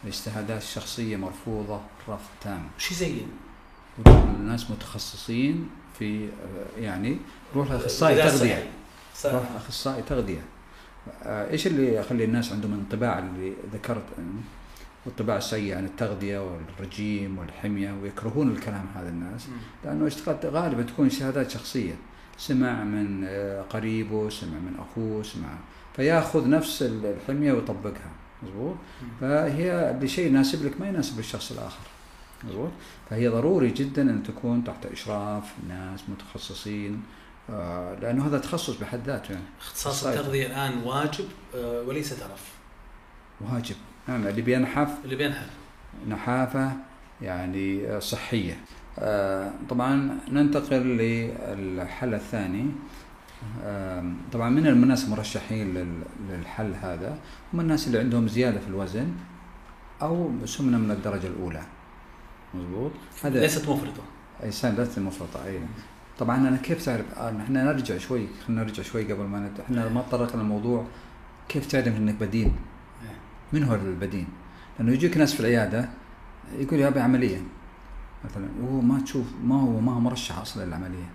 الاجتهادات 0.03 0.61
الشخصية 0.61 1.17
مرفوضة 1.17 1.81
رفض 2.09 2.29
تام 2.41 2.67
وش 2.77 2.91
يزين؟ 2.91 3.27
يروح 4.05 4.23
الناس 4.23 4.71
متخصصين 4.71 5.69
في 5.99 6.29
يعني 6.79 7.17
روح 7.55 7.71
لأخصائي 7.71 8.15
تغذية 8.15 8.55
صحي. 8.55 8.63
صح. 9.15 9.31
روح 9.33 9.43
اخصائي 9.55 10.01
تغذية 10.01 10.41
إيش 11.25 11.67
اللي 11.67 11.95
يخلي 11.95 12.23
الناس 12.23 12.51
عندهم 12.51 12.73
انطباع 12.73 13.19
اللي 13.19 13.53
ذكرت 13.73 14.03
آه، 14.19 14.23
والطباع 15.05 15.37
السيء 15.37 15.77
عن 15.77 15.85
التغذية 15.85 16.39
والرجيم 16.39 17.37
والحمية 17.37 17.93
ويكرهون 18.03 18.51
الكلام 18.51 18.85
هذا 18.95 19.09
الناس. 19.09 19.47
لأنه 19.85 20.07
اشتغلت 20.07 20.45
غالبا 20.45 20.83
تكون 20.83 21.09
شهادات 21.09 21.49
شخصية. 21.49 21.93
سمع 22.37 22.83
من 22.83 23.23
آه، 23.25 23.61
قريبه 23.61 24.29
سمع 24.29 24.57
من 24.59 24.75
أخوه 24.79 25.23
سمع 25.23 25.49
فيأخذ 25.95 26.49
نفس 26.49 26.81
الحمية 26.81 27.53
ويطبقها. 27.53 28.11
مضبوط 28.43 28.75
مم. 29.01 29.09
فهي 29.21 29.97
بشيء 30.01 30.27
يناسب 30.27 30.65
لك 30.65 30.81
ما 30.81 30.87
يناسب 30.87 31.19
الشخص 31.19 31.51
الآخر. 31.51 31.87
مضبوط 32.43 32.71
فهي 33.09 33.27
ضروري 33.27 33.69
جدا 33.69 34.01
أن 34.01 34.23
تكون 34.23 34.63
تحت 34.63 34.85
إشراف 34.85 35.43
ناس 35.69 35.99
متخصصين. 36.09 36.93
آه، 36.93 37.20
لأنه 38.01 38.27
هذا 38.27 38.37
تخصص 38.39 38.77
بحد 38.79 38.99
ذاته. 39.05 39.31
يعني 39.31 39.45
اختصاص. 39.59 40.05
التغذية 40.05 40.47
الآن 40.47 40.77
واجب 40.83 41.25
آه، 41.55 41.81
وليس 41.81 42.09
ترف. 42.19 42.51
واجب. 43.41 43.75
نعم 44.07 44.27
اللي 44.27 44.41
بينحف. 44.41 44.89
اللي 45.03 45.15
بينحف. 45.15 45.49
نحافة 46.09 46.71
يعني 47.21 47.87
آه، 47.87 47.99
صحية. 47.99 48.59
آه، 48.99 49.51
طبعا 49.69 50.19
ننتقل 50.31 50.81
للحل 50.87 52.13
الثاني. 52.13 52.65
طبعا 54.33 54.49
من 54.49 54.67
الناس 54.67 55.05
المرشحين 55.05 55.73
لل- 55.73 56.03
للحل 56.29 56.73
هذا؟ 56.81 57.17
هم 57.53 57.59
الناس 57.59 57.87
اللي 57.87 57.99
عندهم 57.99 58.27
زيادة 58.27 58.59
في 58.59 58.67
الوزن 58.67 59.13
أو 60.01 60.31
سمنة 60.45 60.77
من 60.77 60.91
الدرجة 60.91 61.27
الأولى. 61.27 61.61
مضبوط 62.53 62.91
هذا 63.23 63.39
ليست 63.39 63.69
مفرطة. 63.69 64.01
إنسان 64.43 64.75
ليست 64.75 64.99
مفرطة 64.99 65.45
أي 65.45 65.59
طبعا 66.19 66.37
أنا 66.47 66.57
كيف 66.57 66.85
تعرف؟ 66.85 67.05
آه، 67.17 67.41
إحنا 67.41 67.63
نرجع 67.63 67.97
شوي 67.97 68.27
خلينا 68.47 68.63
نرجع 68.63 68.83
شوي 68.83 69.13
قبل 69.13 69.23
ما 69.23 69.39
نت... 69.39 69.59
إحنا 69.59 69.89
ما 69.89 70.01
تطرقنا 70.01 70.41
الموضوع 70.41 70.85
كيف 71.49 71.65
تعرف 71.65 71.87
إنك 71.87 72.15
بدين؟ 72.15 72.55
من 73.53 73.63
هو 73.63 73.75
البدين؟ 73.75 74.27
لأنه 74.79 74.91
يجيك 74.91 75.17
ناس 75.17 75.33
في 75.33 75.39
العيادة 75.39 75.89
يقول 76.59 76.79
يا 76.79 76.87
أبي 76.87 76.99
عملية 76.99 77.41
مثلا 78.25 78.47
وهو 78.61 78.81
ما 78.81 78.99
تشوف 78.99 79.25
ما 79.43 79.61
هو 79.61 79.79
ما 79.79 79.93
هو 79.93 79.99
مرشح 79.99 80.39
أصلا 80.39 80.65
للعملية. 80.65 81.09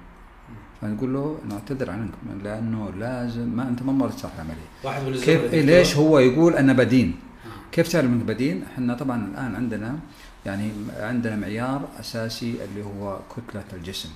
فنقول 0.83 1.15
له 1.15 1.39
نعتذر 1.49 1.91
عنك 1.91 2.11
لأنه 2.45 2.91
لازم 2.91 3.49
ما 3.49 3.69
أنت 3.69 3.83
ما 3.83 3.93
مرشح 3.93 4.31
للعمليه 4.35 4.69
واحد 4.85 5.03
من 5.03 5.13
كيف 5.13 5.53
إيه 5.53 5.63
ليش 5.63 5.97
هو 5.97 6.19
يقول 6.19 6.55
أنا 6.55 6.73
بدين 6.73 7.15
آه. 7.47 7.49
كيف 7.73 7.89
تعرف 7.89 8.07
إنك 8.07 8.25
بدين 8.25 8.63
إحنا 8.63 8.95
طبعا 8.95 9.27
الآن 9.27 9.55
عندنا 9.55 9.99
يعني 10.47 10.71
عندنا 10.97 11.37
معيار 11.37 11.89
أساسي 12.01 12.65
اللي 12.65 12.85
هو 12.85 13.21
كتلة 13.37 13.65
الجسم. 13.73 14.09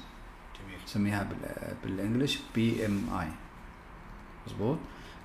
نسميها 0.90 1.22
بال- 1.22 1.74
بال 1.84 1.96
English 1.96 2.38
BMI 2.54 3.28
مظبوط؟ 4.46 4.78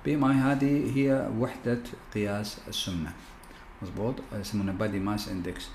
BMI 0.04 0.34
هذه 0.34 0.92
هي 0.98 1.30
وحدة 1.38 1.78
قياس 2.14 2.58
السمنة. 2.68 3.12
مظبوط؟ 3.82 4.14
يسمونها 4.32 4.74
body 4.74 4.98
mass 4.98 5.28
index 5.28 5.68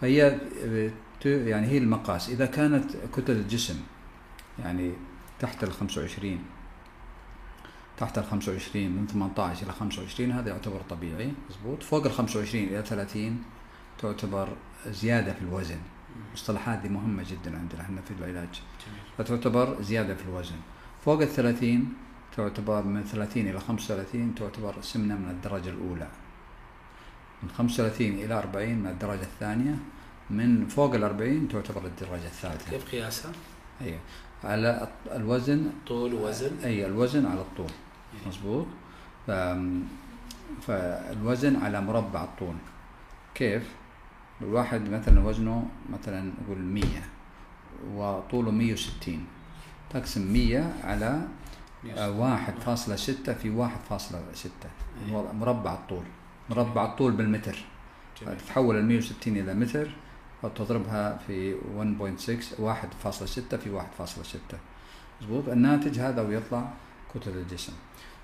فهي 0.00 0.38
يعني 1.24 1.66
هي 1.66 1.78
المقاس. 1.78 2.28
إذا 2.28 2.46
كانت 2.46 2.84
كتله 3.16 3.36
الجسم 3.36 3.80
يعني 4.58 4.92
تحت 5.40 5.64
ال 5.64 5.72
25 5.72 6.38
تحت 7.98 8.18
ال 8.18 8.24
25 8.24 8.90
من 8.90 9.06
18 9.06 9.62
إلى 9.62 9.72
25 9.72 10.32
هذا 10.32 10.48
يعتبر 10.48 10.80
طبيعي. 10.90 11.32
مظبوط؟ 11.50 11.82
فوق 11.82 12.04
ال 12.06 12.12
25 12.12 12.64
إلى 12.64 12.82
30 12.82 13.42
تعتبر 13.98 14.48
زيادة 14.86 15.32
في 15.32 15.40
الوزن. 15.42 15.78
المصطلحات 16.28 16.78
دي 16.78 16.88
مهمة 16.88 17.24
جدا 17.30 17.58
عندنا 17.58 17.80
إحنا 17.80 18.00
في 18.00 18.10
العلاج. 18.18 18.62
فتعتبر 19.18 19.82
زيادة 19.82 20.14
في 20.14 20.22
الوزن. 20.24 20.56
فوق 21.04 21.20
الثلاثين 21.20 21.94
تعتبر 22.36 22.82
من 22.82 23.04
30 23.04 23.48
إلى 23.48 23.60
35 23.60 24.34
تعتبر 24.34 24.74
سمنة 24.82 25.14
من 25.14 25.30
الدرجة 25.30 25.68
الأولى. 25.70 26.08
من 27.42 27.48
35 27.58 28.06
إلى 28.14 28.34
40 28.38 28.74
من 28.78 28.86
الدرجة 28.86 29.22
الثانية. 29.22 29.74
من 30.30 30.66
فوق 30.66 30.94
ال 30.94 31.04
40 31.04 31.48
تعتبر 31.48 31.86
الدرجة 31.86 32.26
الثالثة. 32.26 32.70
كيف 32.70 32.90
قياسها؟ 32.90 33.32
أيوة 33.80 33.98
على 34.44 34.88
الوزن. 35.12 35.70
طول 35.86 36.14
ووزن 36.14 36.50
أي 36.64 36.86
الوزن 36.86 37.26
على 37.26 37.40
الطول. 37.40 37.70
مظبوط؟ 38.26 38.66
ف... 39.26 39.30
فالوزن 40.66 41.56
على 41.56 41.80
مربع 41.80 42.24
الطول. 42.24 42.54
كيف؟ 43.34 43.62
الواحد 44.40 44.88
مثلا 44.88 45.20
وزنه 45.26 45.68
مثلا 45.92 46.32
نقول 46.42 46.58
100 46.58 46.84
وطوله 47.94 48.50
160 48.50 49.26
تقسم 49.90 50.32
100 50.32 50.72
على 50.84 51.20
آه، 51.96 52.10
واحد 52.10 52.54
فاصلة 52.58 52.96
ستة 52.96 53.34
في 53.34 53.50
واحد 53.50 53.80
فاصلة 53.90 54.20
ستة. 54.34 54.70
أيوة. 55.06 55.32
مربع 55.32 55.74
الطول. 55.74 56.04
مربع 56.50 56.84
الطول 56.84 57.12
بالمتر. 57.12 57.64
تحول 58.48 58.78
ال 58.78 58.84
160 58.84 59.36
إلى 59.36 59.54
متر 59.54 59.90
وتضربها 60.42 61.18
في 61.26 61.54
1.6 61.54 62.60
واحد 62.60 62.88
فاصلة 63.04 63.28
ستة 63.28 63.56
في 63.56 63.70
واحد 63.70 63.88
فاصلة 63.98 64.24
ستة. 64.24 64.58
مظبوط؟ 65.20 65.48
الناتج 65.48 65.98
هذا 65.98 66.22
ويطلع 66.22 66.70
كتلة 67.14 67.34
الجسم. 67.34 67.72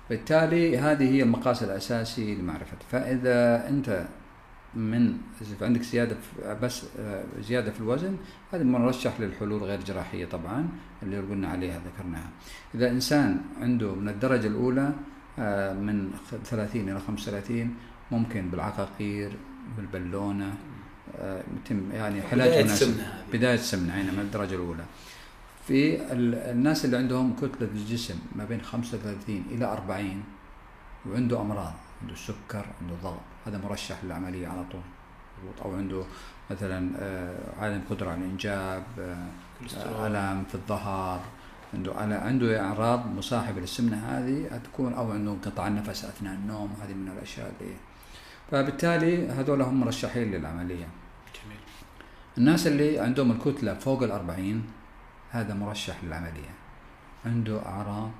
بالتالي 0.09 0.77
هذه 0.77 1.03
هي 1.03 1.23
المقاس 1.23 1.63
الأساسي 1.63 2.35
لمعرفة. 2.35 2.77
فإذا 2.91 3.69
أنت 3.69 4.07
من 4.75 5.17
عندك 5.61 5.81
زيادة 5.81 6.15
في 6.15 6.57
بس 6.61 6.85
آه، 6.99 7.23
زيادة 7.41 7.71
في 7.71 7.79
الوزن 7.79 8.17
هذا 8.53 8.63
مرشح 8.63 9.19
للحلول 9.19 9.63
غير 9.63 9.81
جراحية 9.83 10.25
طبعا 10.25 10.69
اللي 11.03 11.17
قلنا 11.19 11.47
عليها 11.47 11.79
ذكرناها 11.85 12.29
إذا 12.75 12.89
إنسان 12.91 13.41
عنده 13.61 13.95
من 13.95 14.09
الدرجة 14.09 14.47
الأولى 14.47 14.93
آه، 15.39 15.73
من 15.73 16.11
خ- 16.31 16.35
30 16.49 16.89
إلى 16.89 16.99
35 17.07 17.75
ممكن 18.11 18.49
بالعقاقير 18.49 19.31
بالبالونة 19.77 20.53
آه، 21.19 21.43
يتم 21.65 21.91
يعني. 21.91 22.21
السمنة 22.73 23.03
هذه. 23.03 23.37
بداية 23.37 23.53
السمنة 23.55 23.93
هنا 23.93 24.11
من 24.11 24.19
الدرجة 24.19 24.55
الأولى 24.55 24.83
في 25.67 25.95
ال- 26.13 26.35
الناس 26.35 26.85
اللي 26.85 26.97
عندهم 26.97 27.35
كتلة 27.35 27.67
الجسم 27.75 28.15
ما 28.35 28.45
بين 28.45 28.61
35 28.61 29.43
إلى 29.51 29.65
40 29.65 30.23
وعنده 31.09 31.41
أمراض 31.41 31.73
عنده 32.01 32.15
سكر 32.15 32.65
عنده 32.81 32.95
ضغط 33.03 33.19
هذا 33.45 33.57
مرشح 33.57 34.03
للعملية 34.03 34.47
على 34.47 34.63
طول. 34.71 34.81
أو 35.65 35.75
عنده 35.75 36.03
مثلا 36.51 36.91
آه، 36.99 37.37
عدم 37.59 37.81
قدرة 37.89 38.09
على 38.09 38.19
الإنجاب 38.19 38.83
آه،. 38.99 40.07
ألم 40.07 40.43
في 40.43 40.55
الظهر 40.55 41.21
عنده 41.73 41.93
عنده 41.95 42.61
أعراض 42.61 43.07
مصاحبة 43.07 43.61
للسمنة 43.61 43.97
هذه 43.97 44.61
تكون 44.63 44.93
أو 44.93 45.11
عنده 45.11 45.31
انقطاع 45.31 45.67
نفس 45.67 46.05
أثناء 46.05 46.33
النوم 46.33 46.73
هذه 46.83 46.93
من 46.93 47.11
الأشياء 47.17 47.53
اللي 47.59 47.73
فبالتالي 48.51 49.29
هذول 49.29 49.61
هم 49.61 49.79
مرشحين 49.79 50.31
للعملية 50.31 50.87
جميل 51.35 51.59
الناس 52.37 52.67
اللي 52.67 52.99
عندهم 52.99 53.31
الكتلة 53.31 53.73
فوق 53.73 54.03
الأربعين 54.03 54.65
هذا 55.29 55.53
مرشح 55.53 56.03
للعملية 56.03 56.53
عنده 57.25 57.65
أعراض 57.65 58.11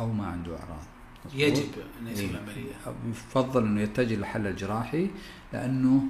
أو 0.00 0.12
ما 0.12 0.26
عنده 0.26 0.52
أعراض؟ 0.52 0.93
يجب 1.34 1.68
أن 2.00 2.06
يسوي 2.06 2.24
إيه. 2.24 2.30
العملية. 2.30 2.72
يفضل 3.10 3.66
أنه 3.66 3.80
يتجه 3.80 4.14
للحل 4.14 4.46
الجراحي 4.46 5.10
لأنه 5.52 6.02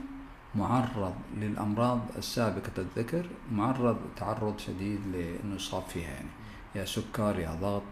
معرض 0.54 1.14
للأمراض 1.36 2.00
السابقة 2.18 2.72
الذكر 2.78 3.26
معرض 3.52 3.96
تعرض 4.16 4.58
شديد 4.58 5.00
لأنه 5.12 5.54
يصاب 5.54 5.82
فيها 5.82 6.10
يعني. 6.10 6.28
يا 6.74 6.84
سكر 6.84 7.38
يا 7.38 7.54
ضغط 7.60 7.82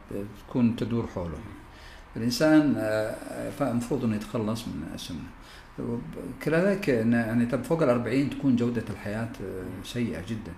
تكون 0.49 0.77
تدور 0.77 1.07
حوله 1.07 1.39
الإنسان 2.17 2.75
آه، 2.79 3.51
فالمفروض 3.51 4.05
أنه 4.05 4.17
يتخلص 4.17 4.69
من 4.69 4.91
السمنة. 4.95 5.29
كذلك 6.41 6.89
يعني 6.89 7.47
طب 7.47 7.63
فوق 7.63 7.83
الأربعين 7.83 8.31
تكون 8.31 8.57
جودة 8.57 8.85
الحياة 8.91 9.29
آه، 9.45 9.85
سيئة 9.85 10.23
جدا. 10.29 10.53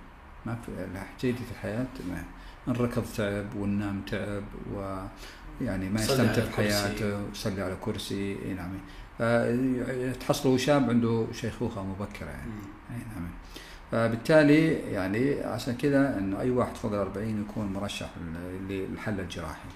ما 0.47 0.57
في 0.67 0.73
جيدة 1.21 1.39
الحياة 1.51 1.87
ما 2.11 2.25
الركض 2.69 3.05
تعب 3.17 3.57
والنام 3.57 4.01
تعب 4.01 4.45
ويعني 5.61 5.89
ما 5.91 6.01
يستمتع 6.01 6.23
على 6.23 6.43
في 6.43 6.57
كرسي. 6.57 6.57
حياته 6.57 7.31
يصلي 7.33 7.63
على 7.63 7.77
كرسي. 7.81 8.37
إي 8.45 8.55
نعم. 8.55 8.73
آه، 9.21 10.13
تحصلوا 10.13 10.59
شاب 10.59 10.91
عنده 10.91 11.27
شيخوخة 11.33 11.83
مبكرة 11.83 12.27
يعني. 12.27 12.53
إي 12.91 12.97
نعم. 13.15 13.29
فبالتالي 13.93 14.73
يعني 14.73 15.41
عشان 15.41 15.75
كذا 15.77 16.19
إنه 16.19 16.41
أي 16.41 16.51
واحد 16.51 16.77
فوق 16.77 16.93
الأربعين 16.93 17.41
يكون 17.51 17.67
مرشح 17.73 18.11
لل- 18.21 18.89
للحل 18.93 19.21
الجراحي. 19.21 19.69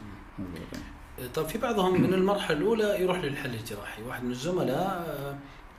طيب 1.34 1.46
في 1.46 1.58
بعضهم 1.58 2.02
من 2.02 2.14
المرحلة 2.14 2.56
الأولى 2.56 3.02
يروح 3.02 3.18
للحل 3.18 3.54
الجراحي. 3.54 4.02
واحد 4.02 4.24
من 4.24 4.30
الزملاء 4.30 5.04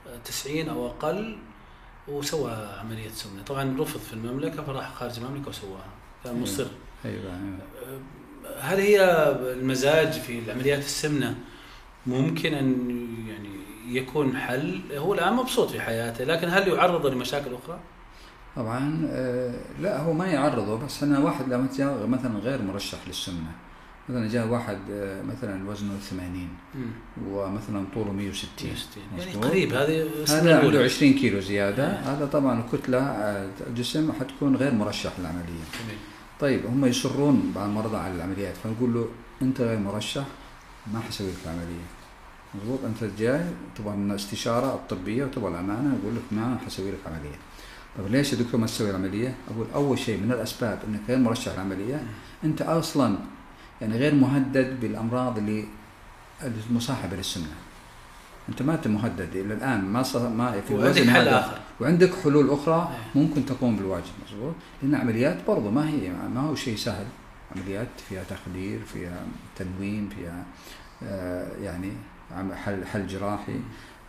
آه، 0.06 0.18
90 0.24 0.68
أو 0.68 0.86
أقل 0.86 1.38
وسوى 2.08 2.52
عملية 2.80 3.08
سمنة. 3.08 3.42
طبعا 3.42 3.76
رفض 3.80 4.00
في 4.00 4.12
المملكة 4.12 4.62
فراح 4.62 4.94
خارج 4.94 5.18
المملكة 5.18 5.48
وسواها. 5.48 5.88
كان 6.24 6.40
مصر. 6.42 6.66
أيوه 7.04 7.16
أيوة. 7.22 7.34
آه، 7.79 7.79
هل 8.60 8.80
هي 8.80 9.04
المزاج 9.52 10.12
في 10.12 10.38
العمليات 10.38 10.78
السمنة 10.78 11.34
ممكن 12.06 12.54
أن 12.54 12.88
يعني 13.28 13.48
يكون 13.88 14.36
حل 14.36 14.80
هو 14.94 15.14
الآن 15.14 15.32
مبسوط 15.32 15.70
في 15.70 15.80
حياته 15.80 16.24
لكن 16.24 16.48
هل 16.48 16.68
يعرض 16.68 17.06
لمشاكل 17.06 17.54
أخرى؟ 17.54 17.80
طبعا 18.56 19.08
آه، 19.10 19.54
لا 19.80 20.00
هو 20.00 20.12
ما 20.12 20.26
يعرضه 20.26 20.78
بس 20.78 21.02
أنا 21.02 21.18
واحد 21.18 21.48
لما 21.48 21.68
جاء 21.78 22.06
مثلا 22.06 22.38
غير 22.38 22.62
مرشح 22.62 22.98
للسمنة 23.06 23.52
مثلا 24.08 24.28
جاء 24.28 24.46
واحد 24.46 24.78
آه، 24.90 25.22
مثلا 25.22 25.70
وزنه 25.70 25.98
80 26.10 26.48
مم. 26.74 26.90
ومثلا 27.28 27.84
طوله 27.94 28.12
160 28.12 28.48
160. 28.62 29.02
يعني. 29.18 29.46
قريب 29.46 29.72
هذه 29.72 30.08
هذا 30.28 30.38
عنده 30.38 30.60
الأولى. 30.60 30.84
20 30.84 31.12
كيلو 31.12 31.40
زيادة 31.40 31.86
آه. 31.86 32.14
هذا 32.14 32.26
طبعا 32.26 32.60
الكتلة 32.60 32.98
آه، 32.98 33.48
الجسم 33.66 34.12
حتكون 34.12 34.56
غير 34.56 34.74
مرشح 34.74 35.12
للعملية 35.18 35.44
جميل. 35.44 35.98
طيب 36.40 36.66
هم 36.66 36.84
يصرون 36.84 37.52
بعض 37.54 37.68
المرضى 37.68 37.96
على 37.96 38.14
العمليات 38.14 38.54
فنقول 38.64 38.94
له 38.94 39.08
أنت 39.42 39.60
غير 39.60 39.78
مرشح 39.78 40.24
ما 40.92 41.00
حسوي 41.00 41.26
لك 41.30 41.36
العملية. 41.44 41.86
مضبوط؟ 42.54 42.78
أنت 42.84 43.04
جاي 43.18 43.44
تبغى 43.76 43.96
لنا 43.96 44.14
استشاره 44.14 44.74
الطبية 44.74 45.24
وتبغى 45.24 45.48
الأمانة 45.50 45.98
يقول 46.02 46.16
لك 46.16 46.22
ما 46.30 46.58
حسوي 46.66 46.90
لك 46.90 46.98
عمليه 47.06 47.36
طيب 47.98 48.06
ليش 48.06 48.32
يا 48.32 48.38
دكتور 48.38 48.60
ما 48.60 48.66
تسوي 48.66 48.90
العملية؟ 48.90 49.34
أقول 49.54 49.66
أول 49.74 49.98
شيء 49.98 50.20
من 50.20 50.32
الأسباب 50.32 50.78
إنك 50.88 51.00
غير 51.08 51.18
مرشح 51.18 51.52
للعمليه 51.52 52.02
أنت 52.44 52.62
أصلا 52.62 53.18
يعني 53.80 53.98
غير 53.98 54.14
مهدد 54.14 54.80
بالأمراض 54.80 55.38
اللي 55.38 55.64
المصاحبة 56.70 57.16
للسمنه 57.16 57.54
أنت 58.48 58.62
ما 58.62 58.74
أنت 58.74 58.88
مهدد. 58.88 59.36
إلى 59.36 59.54
الآن 59.54 59.84
ما 59.84 60.02
صار 60.02 60.28
ما 60.28 60.60
في 60.68 60.74
وعندك 60.74 61.00
حل 61.02 61.08
هذا. 61.08 61.38
آخر. 61.40 61.58
وعندك 61.80 62.14
حلول 62.24 62.50
أخرى 62.50 62.90
إيه. 62.92 63.20
ممكن 63.22 63.46
تقوم 63.46 63.76
بالواجب 63.76 64.04
مظبوط؟ 64.26 64.54
لأن 64.82 64.94
عمليات 64.94 65.36
برضو 65.48 65.70
ما 65.70 65.88
هي 65.88 66.10
ما 66.34 66.40
هو 66.40 66.54
شيء 66.54 66.76
سهل. 66.76 67.06
عمليات 67.56 67.88
فيها 68.08 68.22
تخدير 68.24 68.80
فيها 68.92 69.22
تنويم 69.56 70.08
فيها 70.16 70.44
آه، 71.02 71.48
يعني 71.62 71.92
حل 72.64 72.84
حل 72.86 73.06
جراحي. 73.06 73.60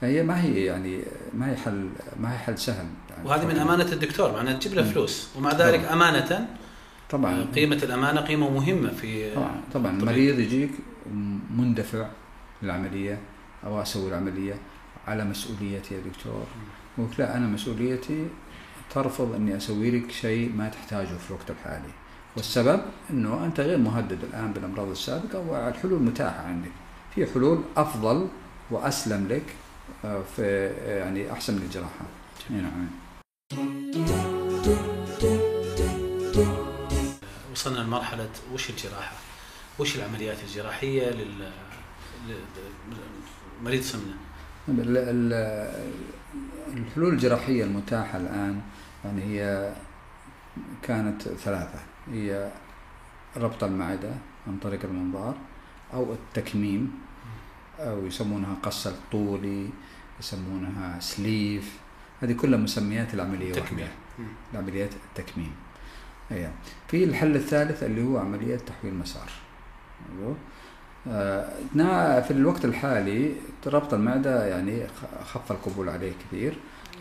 فهي 0.02 0.24
ما 0.24 0.42
هي 0.42 0.66
يعني 0.66 1.02
ما 1.34 1.52
هي 1.52 1.56
حل 1.56 1.90
ما 2.20 2.34
هي 2.34 2.38
حل 2.38 2.58
سهل. 2.58 2.86
يعني 3.10 3.28
وهذه 3.30 3.46
من 3.48 3.56
أمانة 3.58 3.92
الدكتور 3.92 4.32
معناها 4.34 4.54
تجيب 4.54 4.74
له. 4.74 4.84
فلوس. 4.84 5.30
ومع 5.38 5.52
ذلك 5.52 5.80
طبعاً. 5.82 5.94
أمانة 5.94 6.48
طبعا. 7.10 7.46
قيمة 7.56 7.76
الأمانة 7.76 8.22
قيمة 8.22 8.50
مهمة 8.50 8.90
في 8.92 9.36
طبعا. 9.36 9.62
طبعا. 9.74 9.92
المريض 9.92 10.40
يجيك 10.40 10.72
مندفع 11.58 12.08
للعملية. 12.64 13.20
أو 13.66 13.82
أسوي 13.82 14.10
العملية 14.10 14.56
على 15.08 15.26
مسؤوليتي 15.26 15.96
يا 15.96 16.02
دكتور. 16.02 16.46
قلت 16.98 17.20
لا 17.20 17.38
أنا 17.38 17.48
مسؤوليتي 17.48 18.28
ترفض 18.94 19.36
إني 19.36 19.58
أسوي 19.58 19.92
لك 19.92 20.12
شيء 20.12 20.52
ما 20.56 20.70
تحتاجه 20.70 21.18
في 21.18 21.30
الوقت 21.30 21.50
الحالي. 21.52 21.92
والسبب 22.36 22.82
إنه 23.10 23.46
أنت 23.46 23.60
غير 23.60 23.78
مهدد 23.78 24.24
الآن 24.24 24.54
بالأمراض 24.54 24.90
السابقة 24.90 25.40
والحلول 25.40 26.02
متاحة 26.04 26.42
عندك. 26.46 26.72
في 27.16 27.26
حلول 27.26 27.64
أفضل 27.78 28.28
وأسلم 28.72 29.28
لك 29.28 29.56
آه، 30.06 30.24
في 30.36 30.42
آه، 30.42 31.00
يعني 31.00 31.32
أحسن 31.32 31.54
من 31.54 31.62
الجراحة. 31.62 32.06
نعم. 32.50 32.88
وصلنا 37.52 37.80
لمرحلة 37.80 38.30
وش 38.54 38.70
الجراحة؟ 38.70 39.16
وش 39.80 39.96
العمليات 39.96 40.38
الجراحية 40.44 41.10
لل 41.10 41.52
مريض 43.64 43.82
سمنه؟ 43.82 44.14
ال- 44.70 44.98
ال- 44.98 45.92
الحلول 46.78 47.14
الجراحية 47.14 47.64
المتاحة 47.64 48.18
الآن 48.18 48.62
يعني 49.06 49.24
هي 49.24 49.74
كانت 50.84 51.22
ثلاثة 51.22 51.80
هي 52.12 52.52
ربط 53.38 53.64
المعدة 53.64 54.12
عن 54.48 54.58
طريق 54.62 54.80
المنظار 54.86 55.36
أو 55.94 56.14
التكميم 56.14 56.92
أو 57.80 58.06
يسمونها 58.06 58.56
قص 58.64 58.88
الطولي 58.88 59.70
يسمونها 60.20 61.00
سليف 61.00 61.78
هذه 62.22 62.34
كلها 62.34 62.60
مسميات 62.60 63.14
العملية 63.14 63.54
تكميم. 63.54 63.80
واحدة 63.82 63.94
مم. 64.20 64.26
لعمليات 64.54 64.90
التكميم 64.94 65.52
أيه. 66.32 66.52
في 66.88 67.04
الحل 67.04 67.36
الثالث 67.36 67.84
اللي 67.84 68.04
هو 68.04 68.18
عملية 68.18 68.56
تحويل 68.58 68.94
مسار 68.94 69.30
نا- 70.22 70.36
في 71.04 72.32
الوقت 72.32 72.66
الحالي 72.66 73.34
ربط 73.68 73.94
المعدة 73.94 74.46
يعني 74.46 74.88
خف 75.26 75.52
القبول 75.52 75.90
عليه 75.90 76.12
كثير. 76.28 76.54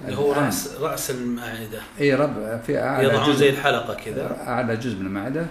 اللي 0.05 0.17
هو 0.17 0.33
راس 0.33 0.77
رأس 0.81 1.11
المعدة. 1.11 1.83
إي 2.01 2.15
رب 2.15 2.61
في 2.67 2.79
أعلى 2.79 3.09
يضعون 3.09 3.27
جزء 3.27 3.39
زي 3.39 3.51
الحلقة 3.51 3.95
كذا. 3.95 4.49
أعلى 4.49 4.77
جزء 4.77 4.97
من 4.97 5.07
المعدة 5.07 5.47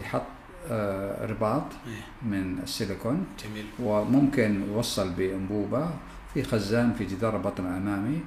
يحط 0.00 0.22
آه، 0.70 1.26
رباط 1.26 1.62
من 2.22 2.58
السيليكون. 2.58 3.26
جميل. 3.44 3.64
وممكن 3.82 4.62
يوصل 4.72 5.10
بأنبوبة 5.10 5.90
في 6.34 6.42
خزان 6.42 6.92
في 6.98 7.04
جدار 7.04 7.36
البطن 7.36 7.66
الأمامي 7.66 8.20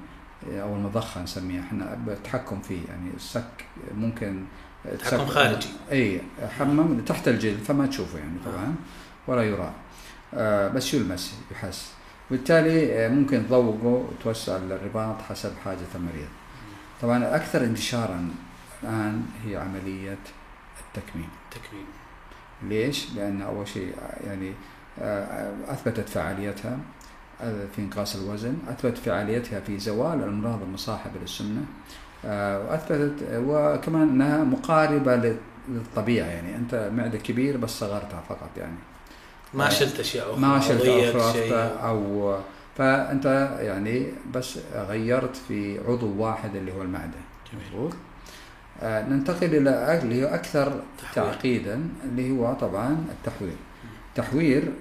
أو 0.52 0.74
المضخة 0.74 1.22
نسميها. 1.22 1.62
إحنا 1.62 1.98
بالتحكم 2.06 2.60
فيه 2.60 2.80
يعني 2.88 3.10
السك 3.16 3.64
ممكن 3.94 4.44
تحكم 4.98 5.26
خارجي. 5.26 5.68
إي 5.92 6.20
حمم 6.58 7.00
تحت 7.00 7.28
الجلد 7.28 7.58
فما 7.58 7.86
تشوفه 7.86 8.18
يعني 8.18 8.38
طبعا 8.44 8.74
ولا 9.26 9.42
يرى 9.42 9.72
آه 10.34 10.68
بس 10.68 10.94
يلمس 10.94 11.34
يحس. 11.50 11.92
بالتالي 12.30 12.92
آه، 13.06 13.08
ممكن 13.08 13.46
تضوقه 13.46 13.86
وتوسع 13.86 14.56
الرباط 14.56 15.22
حسب 15.22 15.52
حاجة 15.64 15.78
المريض. 15.94 16.28
طبعا 17.02 17.18
الاكثر 17.18 17.64
انتشارا 17.64 18.30
الآن 18.82 19.22
هي 19.44 19.56
عملية 19.56 20.18
التكميم. 20.86 21.28
تكميم 21.50 21.86
ليش؟ 22.62 23.14
لأن 23.14 23.42
أول 23.42 23.68
شيء 23.68 23.94
يعني 24.26 24.52
آه، 25.02 25.52
أثبتت 25.68 26.08
فعاليتها 26.08 26.78
في 27.40 27.78
إنقاص 27.78 28.16
الوزن 28.16 28.56
أثبتت 28.68 28.98
فعاليتها 28.98 29.60
في 29.60 29.78
زوال 29.78 30.18
الأمراض 30.18 30.62
المصاحبة 30.62 31.20
للسمنة 31.22 31.64
وأثبتت 32.24 33.14
وكمان 33.32 34.02
أنها 34.08 34.44
مقاربة 34.44 35.16
لل- 35.16 35.36
للطبيعة. 35.68 36.26
يعني 36.26 36.56
أنت 36.56 36.90
معدة 36.96 37.18
كبير 37.18 37.56
بس 37.56 37.70
صغرتها 37.70 38.20
فقط 38.28 38.50
يعني. 38.56 38.74
ما 39.54 39.68
شلت 39.70 40.00
أشياء 40.00 40.30
أخرى 40.30 40.40
ما 40.40 40.60
شلت 40.60 40.82
شيء. 41.32 41.54
أو 41.82 42.36
فأنت 42.76 43.56
يعني 43.60 44.06
بس 44.34 44.58
غيرت 44.74 45.36
في 45.48 45.80
عضو 45.88 46.14
واحد 46.18 46.56
اللي 46.56 46.72
هو 46.72 46.82
المعدة 46.82 47.18
جميل. 47.52 47.92
آه، 48.82 49.08
ننتقل 49.08 49.54
إلى 49.54 50.00
اللي 50.02 50.24
هو 50.24 50.28
أكثر 50.28 50.82
تحويل. 51.02 51.30
تعقيدا 51.32 51.88
اللي 52.04 52.30
هو 52.30 52.54
طبعا 52.54 53.06
التحوير 53.10 53.56
تحوير 54.14 54.72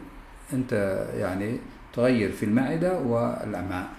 أنت 0.53 1.03
يعني 1.17 1.57
تغير 1.93 2.31
في 2.31 2.45
المعدة 2.45 2.99
والأمعاء. 2.99 3.89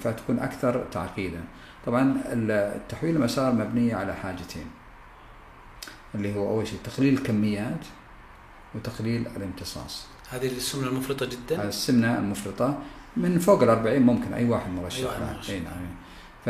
فتكون 0.00 0.38
أكثر 0.38 0.84
تعقيدا. 0.92 1.40
طبعا 1.86 2.20
التحويل 2.26 3.16
المسار 3.16 3.52
مبنيه 3.52 3.94
على 3.94 4.14
حاجتين. 4.14 4.66
اللي 6.14 6.36
هو 6.36 6.50
أول 6.50 6.66
شيء 6.66 6.78
تقليل 6.84 7.14
الكميات 7.14 7.84
وتقليل 8.74 9.26
الامتصاص. 9.36 10.06
هذه 10.30 10.46
السمنة 10.46 10.88
المفرطة 10.88 11.26
جدا؟ 11.26 11.68
السمنة 11.68 12.18
المفرطة 12.18 12.78
من 13.16 13.38
فوق 13.38 13.62
ال 13.62 13.68
40 13.68 14.02
ممكن 14.02 14.32
أي 14.32 14.44
واحد 14.44 14.70
مرشح. 14.70 15.00
لها. 15.00 15.40
اي 15.48 15.60
نعم. 15.60 15.86
ف 16.44 16.48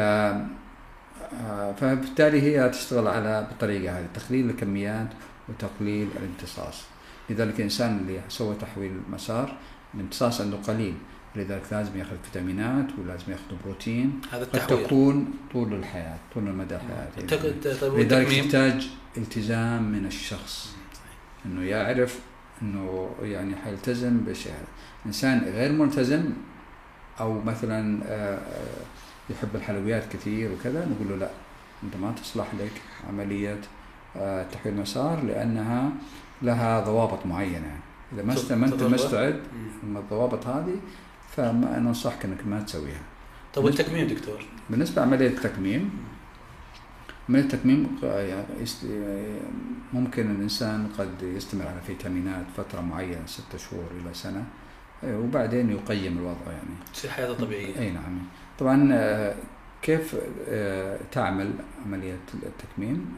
آه، 1.35 1.73
فبالتالي 1.73 2.43
هي 2.43 2.69
تشتغل 2.69 3.09
على 3.09 3.47
بالطريقة 3.49 3.99
هذه 3.99 4.07
تقليل 4.15 4.51
الكميات 4.51 5.09
وتقليل 5.49 6.09
الامتصاص. 6.17 6.83
لذلك 7.31 7.55
الإنسان 7.55 7.99
اللي 7.99 8.21
سوى 8.29 8.55
تحويل 8.55 8.93
مسار 9.11 9.57
الامتصاص 9.95 10.41
عنده 10.41 10.57
قليل 10.57 10.95
لذلك 11.37 11.63
لازم 11.73 11.99
يأخذ 11.99 12.17
فيتامينات 12.25 12.87
ولازم 12.99 13.25
يأخذ 13.29 13.57
بروتين. 13.65 14.21
هذا 14.33 14.45
قد 14.45 14.57
التحويل. 14.57 14.87
تكون 14.87 15.35
طول 15.53 15.75
الحياة 15.75 16.19
طول 16.35 16.49
المدى 16.49 16.77
الحياة. 16.77 17.09
طيب 17.81 17.95
لذلك 17.99 18.33
يحتاج 18.33 18.89
التزام 19.17 19.83
من 19.83 20.07
الشخص. 20.07 20.80
إنه 21.47 21.63
يعرف 21.63 22.21
إنه 22.63 23.11
يعني 23.23 23.57
حيلتزم 23.57 24.19
بشيء 24.19 24.53
هذا 24.53 24.67
إنسان 25.07 25.41
غير 25.41 25.73
ملتزم 25.73 26.25
أو 27.21 27.43
مثلا 27.43 28.01
آه، 28.07 28.35
آه، 28.35 29.31
يحب 29.31 29.49
الحلويات 29.55 30.13
كثير 30.13 30.53
وكذا 30.53 30.87
نقول 30.87 31.09
له 31.09 31.17
لا 31.17 31.31
أنت 31.85 31.97
ما 31.97 32.13
تصلح 32.13 32.47
لك 32.55 32.73
عملية 33.09 33.61
آه، 34.17 34.47
تحويل 34.53 34.77
مسار 34.77 35.23
لأنها 35.23 35.91
لها 36.43 36.81
ضوابط 36.81 37.27
معينة 37.27 37.79
إذا 38.13 38.23
ما 38.23 38.33
انت؟ 38.33 38.53
مستعد. 38.83 39.41
من 39.83 39.97
الضوابط 39.97 40.47
هذه 40.47 40.77
فما 41.37 41.79
ننصحك 41.79 42.25
إنك 42.25 42.47
ما 42.47 42.61
تسويها 42.61 43.03
طيب 43.55 43.65
والتكميم 43.65 44.07
دكتور 44.07 44.45
بالنسبة 44.71 45.03
لعملية 45.03 45.29
التكميم 45.29 45.91
عملية 47.31 47.43
التكميم 47.43 47.99
يعني 48.03 48.45
ممكن 49.93 50.31
الإنسان 50.31 50.89
قد 50.99 51.23
يستمر 51.23 51.67
على 51.67 51.81
فيتامينات 51.87 52.47
فترة 52.57 52.81
معينة 52.81 53.27
ستة 53.27 53.59
شهور 53.59 53.91
إلى 54.01 54.15
سنة 54.15 54.45
آه، 55.05 55.19
وبعدين 55.19 55.71
يقيم 55.71 56.19
الوضع 56.19 56.53
يعني. 56.53 56.93
تصير 56.95 57.11
حياته 57.11 57.35
طبيعية. 57.35 57.79
أي 57.79 57.91
نعم. 57.91 58.19
طبعا 58.59 58.89
آه، 58.93 59.35
كيف 59.83 60.17
آه، 60.49 61.01
تعمل 61.13 61.53
عملية 61.87 62.21
التكميم 62.35 63.17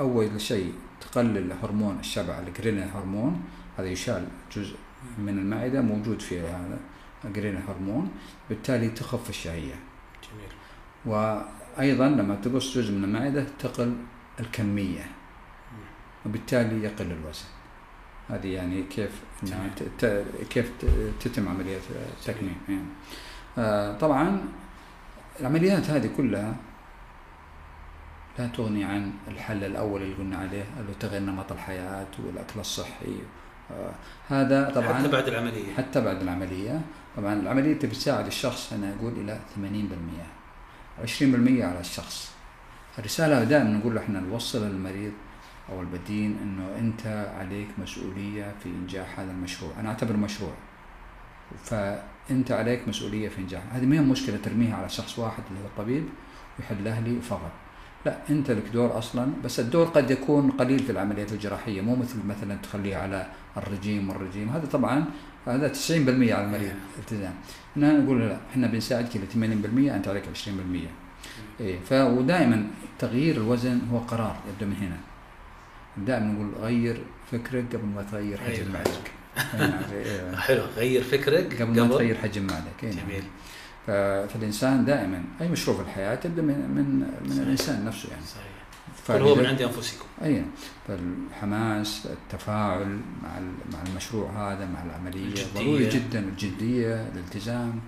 أول 0.00 0.40
شيء 0.40 0.74
تقلل 1.00 1.52
هرمون 1.62 1.98
الشبع 2.00 2.38
الجرينين 2.38 2.88
هرمون. 2.94 3.42
هذا 3.78 3.86
يشال 3.86 4.26
جزء 4.56 4.76
من 5.18 5.38
المعدة 5.38 5.80
موجود 5.80 6.22
فيه 6.22 6.40
هذا 6.40 6.78
جرينين 7.24 7.62
هرمون. 7.68 8.10
بالتالي 8.48 8.88
تخف 8.88 9.30
الشهية. 9.30 9.74
جميل. 10.22 10.52
وأيضا 11.76 12.08
لما 12.08 12.34
تقص 12.34 12.78
جزء 12.78 12.92
من 12.92 13.04
المعدة 13.04 13.46
تقل 13.58 13.96
الكمية 14.40 15.06
وبالتالي 16.26 16.84
يقل 16.84 17.06
الوزن. 17.06 17.44
هذه 18.30 18.48
يعني 18.48 18.82
كيف 18.82 19.10
كيف 20.50 20.70
تتم 21.20 21.48
عملية 21.48 21.78
التكميم 22.18 22.56
يعني. 22.68 22.84
آه، 23.58 23.98
طبعا 23.98 24.40
العمليات 25.40 25.90
هذه 25.90 26.10
كلها 26.16 26.54
لا 28.38 28.46
تغني 28.46 28.84
عن 28.84 29.12
الحل 29.28 29.64
الأول 29.64 30.02
اللي 30.02 30.14
قلنا 30.14 30.36
عليه 30.36 30.64
اللي 30.80 30.90
هو 30.90 30.94
تغيير 31.00 31.22
نمط 31.22 31.52
الحياة 31.52 32.06
والأكل 32.26 32.60
الصحي. 32.60 33.16
آه، 33.70 33.92
هذا 34.28 34.70
طبعا 34.74 34.94
حتى 34.94 35.08
بعد 35.08 35.28
العملية. 35.28 35.74
حتى 35.74 36.00
بعد 36.00 36.22
العملية. 36.22 36.80
طبعا 37.16 37.34
العملية 37.34 37.78
تبي 37.78 37.94
تساعد 37.94 38.26
الشخص 38.26 38.72
أنا 38.72 38.94
أقول 38.94 39.12
إلى 39.12 39.40
80% 39.56 40.41
20% 40.98 41.22
على 41.62 41.80
الشخص. 41.80 42.32
الرسالة 42.98 43.44
دائما 43.44 43.70
نقول 43.70 43.98
إحنا 43.98 44.20
نوصل 44.20 44.66
للمريض 44.66 45.12
أو 45.72 45.80
البدين 45.80 46.38
إنه 46.42 46.78
أنت 46.78 47.32
عليك 47.38 47.68
مسؤولية 47.78 48.54
في 48.62 48.68
إنجاح 48.68 49.20
هذا 49.20 49.30
المشروع. 49.30 49.72
أنا 49.80 49.88
أعتبره 49.88 50.16
مشروع. 50.16 50.52
فأنت 51.64 52.52
عليك 52.52 52.88
مسؤولية 52.88 53.28
في 53.28 53.38
إنجاح. 53.38 53.62
هذه 53.72 53.84
ما 53.84 53.96
هي 53.96 54.00
مشكلة 54.00 54.36
ترميها 54.36 54.76
على 54.76 54.88
شخص 54.88 55.18
واحد 55.18 55.42
اللي 55.50 55.60
هو 55.62 55.66
الطبيب 55.66 56.04
ويحلها 56.58 57.00
لي 57.00 57.20
فقط. 57.20 57.52
لا 58.06 58.18
أنت 58.30 58.50
لك 58.50 58.68
دور 58.72 58.98
أصلا 58.98 59.32
بس 59.44 59.60
الدور 59.60 59.86
قد 59.86 60.10
يكون 60.10 60.50
قليل 60.50 60.78
في 60.78 60.92
العمليات 60.92 61.32
الجراحية 61.32 61.80
مو 61.80 61.96
مثل 61.96 62.26
مثلا 62.26 62.56
تخليه 62.56 62.96
على 62.96 63.26
الرجيم 63.56 64.10
والرجيم. 64.10 64.48
هذا 64.48 64.66
طبعا 64.66 65.04
هذا 65.46 65.68
90% 65.68 65.88
على 66.32 66.44
المريض. 66.44 66.72
التزام. 66.98 67.34
هنا 67.76 67.92
نقول 67.92 68.20
لا 68.20 68.36
إحنا 68.50 68.66
بنساعدك 68.66 69.16
إلى 69.16 69.26
80% 69.26 69.94
أنت 69.94 70.08
عليك 70.08 70.24
20% 70.34 70.48
إيه 71.60 71.78
ف 71.80 71.92
ودائما 71.92 72.66
تغيير 72.98 73.36
الوزن 73.36 73.80
هو 73.92 73.98
قرار 73.98 74.36
يبدأ 74.52 74.66
من 74.66 74.76
هنا. 74.76 74.96
دائما 76.06 76.32
نقول 76.32 76.52
غير 76.60 77.02
فكرك 77.32 77.64
قبل 77.76 77.86
ما 77.86 78.02
تغير 78.02 78.38
غير 78.46 78.56
حجم 78.56 78.72
معدتك. 78.72 79.10
إيه، 79.54 79.60
نعم، 79.60 79.82
إيه. 79.92 80.36
حلو. 80.36 80.62
غير 80.76 81.02
فكرك 81.02 81.62
قبل 81.62 81.80
ما 81.80 81.88
تغير 81.88 82.14
حجم 82.14 82.42
معدتك. 82.46 82.84
إيه، 82.84 82.94
نعم. 82.94 83.06
جميل. 83.08 83.22
فالإنسان 83.86 84.84
دائما 84.84 85.24
أي 85.40 85.48
مشروع 85.48 85.76
في 85.76 85.82
الحياة 85.82 86.14
تبدأ 86.14 86.42
من 86.42 86.54
من 86.54 86.98
من. 87.30 87.38
الإنسان 87.42 87.84
نفسه 87.84 88.08
يعني. 88.10 88.22
صحيح. 88.26 88.51
قل 89.08 89.22
هو 89.22 89.34
من 89.34 89.46
عند 89.46 89.62
أنفسكم. 89.62 90.04
أي 90.24 90.44
فالحماس 90.88 92.06
التفاعل 92.06 93.00
مع 93.22 93.40
مع 93.72 93.82
المشروع 93.86 94.30
هذا 94.30 94.66
مع 94.66 94.82
العملية 94.82 95.24
الجدية. 95.24 95.46
ضروري 95.54 95.88
جدا 95.88 96.18
الجدية 96.18 97.08
الالتزام. 97.08 97.80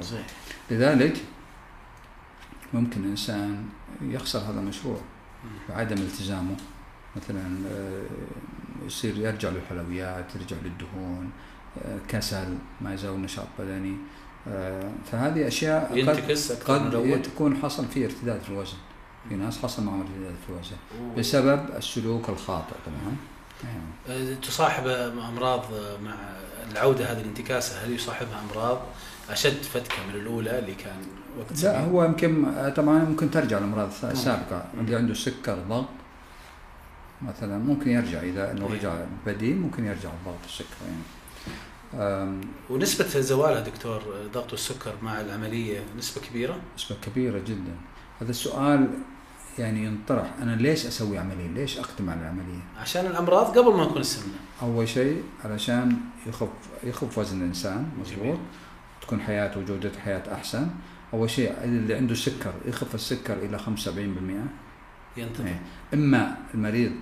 صحيح. 0.00 0.26
لذلك 0.70 1.16
ممكن 2.74 3.04
الإنسان 3.04 3.64
يخسر 4.02 4.38
هذا 4.38 4.60
المشروع. 4.60 5.00
بعدم 5.68 5.96
التزامه. 5.96 6.56
مثلا 7.16 7.56
آه، 7.70 8.02
يصير 8.86 9.16
يرجع 9.16 9.48
للحلويات 9.48 10.24
يرجع 10.36 10.56
للدهون 10.64 11.30
آه، 11.84 11.98
كسل 12.08 12.58
ما 12.80 12.94
يزال 12.94 13.22
نشاط 13.22 13.46
بدني. 13.58 13.96
آه، 14.48 14.92
فهذه 15.12 15.48
أشياء 15.48 16.08
قد 16.08 16.90
قد 16.94 17.22
تكون 17.22 17.56
حصل 17.56 17.86
فيه 17.86 18.04
ارتداد 18.04 18.40
في 18.40 18.48
الوزن. 18.48 18.76
في 19.28 19.34
ناس 19.34 19.58
حصل 19.58 19.82
معهم 19.82 20.04
أوه. 20.50 21.14
بسبب 21.18 21.68
السلوك 21.76 22.28
الخاطئ 22.28 22.74
طبعا 22.86 23.16
يعني 23.64 24.32
أه، 24.32 24.34
تصاحب 24.34 24.86
أمراض 24.86 25.64
مع 26.04 26.14
العودة 26.70 27.12
هذه 27.12 27.20
الانتكاسه 27.20 27.84
هل 27.84 27.92
يصاحبها 27.92 28.42
أمراض؟ 28.50 28.80
أشد 29.30 29.62
فتكة 29.62 30.06
من 30.08 30.20
الأولى 30.20 30.58
اللي 30.58 30.74
كان 30.74 30.96
وقت 31.38 31.62
لا؟ 31.62 31.80
هو 31.84 32.04
يمكن 32.04 32.44
آه، 32.44 32.68
طبعا 32.68 32.98
ممكن 32.98 33.30
ترجع 33.30 33.58
لامراض 33.58 33.90
مم. 34.02 34.14
سابقه 34.14 34.64
اللي 34.74 34.96
عنده 34.96 35.14
سكر 35.14 35.58
ضغط 35.68 35.88
مثلا 37.22 37.58
ممكن 37.58 37.90
يرجع. 37.90 38.20
إذا 38.22 38.50
إنه 38.52 38.66
إيه. 38.66 38.72
رجع 38.72 38.94
بديل 39.26 39.56
ممكن 39.56 39.84
يرجع 39.84 40.10
الضغط 40.20 40.44
السكر 40.44 40.76
يعني. 40.86 41.02
آم، 41.94 42.40
ونسبة 42.70 43.20
زوالها 43.20 43.60
دكتور 43.60 44.02
ضغط 44.34 44.52
السكر 44.52 44.94
مع 45.02 45.20
العملية 45.20 45.80
نسبة 45.98 46.26
كبيرة؟ 46.26 46.56
نسبة 46.76 46.96
كبيرة 47.06 47.38
جدا. 47.38 47.76
هذا 48.22 48.30
السؤال 48.30 48.88
يعني 49.58 49.84
ينطرح. 49.84 50.34
أنا 50.42 50.56
ليش 50.56 50.86
أسوي 50.86 51.18
عملية؟ 51.18 51.48
ليش 51.48 51.78
أقدم 51.78 52.10
على 52.10 52.20
العملية؟ 52.20 52.62
عشان 52.80 53.06
الأمراض 53.06 53.58
قبل 53.58 53.76
ما 53.76 53.84
نكون 53.84 54.00
السمنة. 54.00 54.34
أول 54.62 54.88
شيء 54.88 55.22
علشان 55.44 55.96
يخف 56.26 56.48
يخف 56.84 57.18
وزن 57.18 57.38
الإنسان 57.40 57.88
مضبوط. 57.98 58.38
تكون 59.02 59.20
حياته 59.20 59.60
وجودة 59.60 59.90
حياة 60.04 60.34
أحسن. 60.34 60.68
أول 61.14 61.30
شيء 61.30 61.54
اللي 61.64 61.94
عنده 61.94 62.14
سكر 62.14 62.52
يخف 62.66 62.94
السكر 62.94 63.34
إلى 63.34 63.58
75% 63.58 64.48
ينتظر 65.16 65.46
إيه. 65.46 65.62
إما 65.94 66.36
المريض 66.54 66.92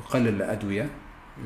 يقلل 0.00 0.28
الأدوية 0.28 0.90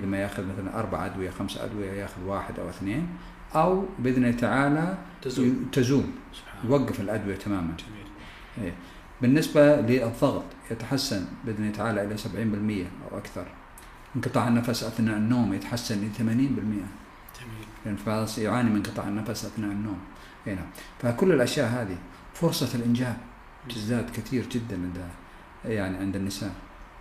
لما 0.03 0.19
يأخذ 0.19 0.43
مثلا 0.43 0.79
أربع 0.79 1.07
أدوية 1.07 1.31
خمس 1.31 1.57
أدوية 1.57 1.93
يأخذ 1.93 2.23
واحد 2.27 2.59
أو 2.59 2.69
اثنين 2.69 3.09
أو 3.55 3.85
بإذن 3.99 4.25
الله 4.25 4.37
تعالى 4.37 4.99
تزول. 5.23 5.53
تزول. 5.73 6.05
يوقف 6.65 7.01
الأدوية 7.01 7.37
تماما. 7.37 7.75
جميل. 7.79 8.07
بالنسبة 9.23 9.77
للضغط 9.77 10.45
يتحسن 10.71 11.25
بإذن 11.45 11.73
تعالى 11.73 12.05
إلى 12.05 12.17
70% 12.17 12.87
أو 13.13 13.19
أكثر. 13.19 13.47
انقطاع 14.17 14.49
النفس 14.49 14.85
أثناء 14.85 15.17
النوم 15.17 15.55
يتحسن 15.55 15.95
ل 15.95 16.11
80% 16.19 16.21
جميل. 16.21 16.87
لأن 17.85 17.97
في 17.97 18.05
بعض 18.07 18.29
يعاني 18.39 18.71
من 18.71 18.77
انقطاع 18.77 19.09
النفس 19.09 19.45
أثناء 19.45 19.71
النوم. 19.71 19.99
هنا 20.47 20.67
فكل 21.03 21.33
الأشياء 21.33 21.69
هذه 21.69 21.97
فرصة 22.35 22.79
الإنجاب 22.79 23.17
تزداد 23.69 24.11
كثير 24.11 24.47
جدا 24.51 24.77
عند 24.77 25.09
يعني 25.65 25.97
عند 25.97 26.17
النساء. 26.17 26.53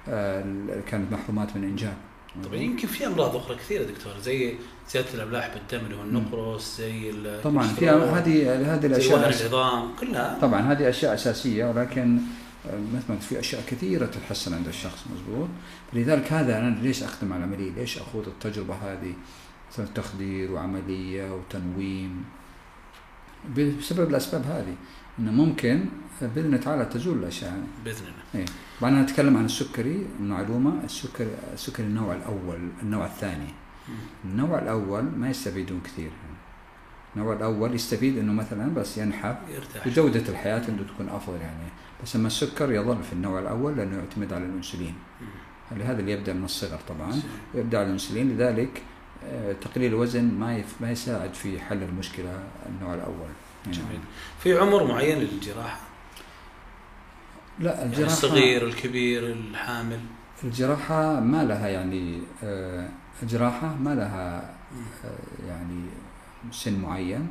آه، 0.07 0.43
كانت 0.87 1.11
محرومات 1.11 1.57
من 1.57 1.63
الإنجاب 1.63 1.97
طبعا 2.43 2.55
يمكن 2.55 2.87
في 2.87 3.07
أمراض 3.07 3.35
أخرى 3.35 3.55
كثيرة 3.55 3.83
دكتور 3.83 4.13
زي 4.23 4.55
زيادة 4.91 5.13
الأملاح 5.13 5.53
بالدم 5.53 5.85
اللي 5.85 5.97
هو 5.97 6.01
النقرس 6.01 6.77
زي 6.77 7.13
طبعا 7.43 7.67
في 7.67 7.89
هذه 7.89 8.75
هذه 8.75 8.93
زي 8.93 9.13
وهن 9.13 9.23
العظام 9.23 9.95
كلها 9.99 10.37
طبعا 10.41 10.61
هذه 10.61 10.89
أشياء 10.89 11.13
أساسية 11.13 11.65
ولكن 11.65 12.19
آه، 12.69 12.77
مثل 12.93 13.05
ما 13.09 13.15
قلت 13.15 13.23
في 13.23 13.39
أشياء 13.39 13.63
كثيرة 13.67 14.05
تتحسن 14.05 14.53
عند 14.53 14.67
الشخص 14.67 15.03
مزبوط 15.13 15.49
فلذلك 15.91 16.33
هذا 16.33 16.57
أنا 16.57 16.79
ليش 16.81 17.03
اقدم 17.03 17.33
على 17.33 17.43
العملية؟ 17.45 17.71
ليش 17.71 17.97
أخوض 17.97 18.27
التجربة 18.27 18.73
هذه؟ 18.73 19.13
مثلا 19.71 19.87
تخدير 19.95 20.51
وعملية 20.51 21.33
وتنويم 21.33 22.25
بسبب 23.57 24.09
الأسباب 24.09 24.45
هذه 24.45 24.75
إنه 25.19 25.31
ممكن 25.31 25.85
باذن 26.21 26.45
الله 26.45 26.57
تعالى 26.57 26.85
تزول 26.85 27.17
الأشياء. 27.17 27.63
بإذن 27.85 28.05
الله 28.33 28.45
طبعا 28.81 28.91
أنا 28.91 29.01
أتكلم 29.01 29.37
عن 29.37 29.45
السكري 29.45 30.05
معلومه 30.21 30.83
السكري 30.83 31.27
السكري 31.53 31.85
النوع 31.85 32.15
الأول 32.15 32.69
النوع 32.83 33.05
الثاني. 33.05 33.47
النوع 34.25 34.59
الأول 34.59 35.03
ما 35.03 35.29
يستفيدون 35.29 35.81
كثير. 35.83 36.11
النوع 37.15 37.33
الأول 37.33 37.75
يستفيد 37.75 38.17
إنه 38.17 38.33
مثلا 38.33 38.73
بس 38.73 38.97
ينحف 38.97 39.35
يرتاح. 39.55 39.87
وجودة 39.87 40.29
الحياة 40.29 40.61
عنده 40.69 40.83
تكون 40.93 41.09
أفضل 41.09 41.37
يعني. 41.41 41.69
بس 42.03 42.15
أما 42.15 42.27
السكر 42.27 42.71
يظل 42.71 43.03
في 43.03 43.13
النوع 43.13 43.39
الأول 43.39 43.77
لأنه 43.77 43.97
يعتمد 43.97 44.33
على 44.33 44.45
الأنسولين. 44.45 44.93
مم. 45.21 45.77
لهذا 45.77 45.99
اللي 45.99 46.11
يبدأ 46.11 46.33
من 46.33 46.43
الصغر؟ 46.43 46.79
طبعا. 46.89 47.21
يبدأ 47.55 47.77
على 47.77 47.87
الأنسولين 47.87 48.29
لذلك 48.29 48.81
آه، 49.25 49.53
تقليل 49.53 49.89
الوزن 49.89 50.23
ما 50.23 50.63
ما 50.81 50.91
يساعد 50.91 51.33
في 51.33 51.59
حل 51.59 51.83
المشكلة 51.83 52.43
النوع 52.69 52.93
الأول. 52.93 53.29
يعني 53.65 53.77
جميل. 53.77 53.99
في 54.43 54.57
عمر 54.57 54.87
معين 54.87 55.17
للجراحة؟ 55.17 55.79
لا 57.59 57.73
يعني 57.73 57.85
الجراحة 57.85 58.11
الصغير 58.13 58.65
الكبير 58.67 59.27
الحامل. 59.31 59.99
الجراحة 60.43 61.19
ما 61.19 61.43
لها 61.43 61.67
يعني 61.67 62.21
آه، 62.43 62.89
الجراحة 63.23 63.75
ما 63.75 63.95
لها. 63.95 64.49
آه، 65.05 65.47
يعني 65.47 65.81
سن 66.51 66.79
معين. 66.79 67.27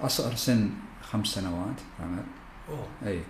أصغر 0.00 0.34
سن 0.34 0.70
خمس 1.02 1.26
سنوات 1.26 1.76
عمل 2.00 2.22
أوه. 2.68 2.86
أي. 3.06 3.20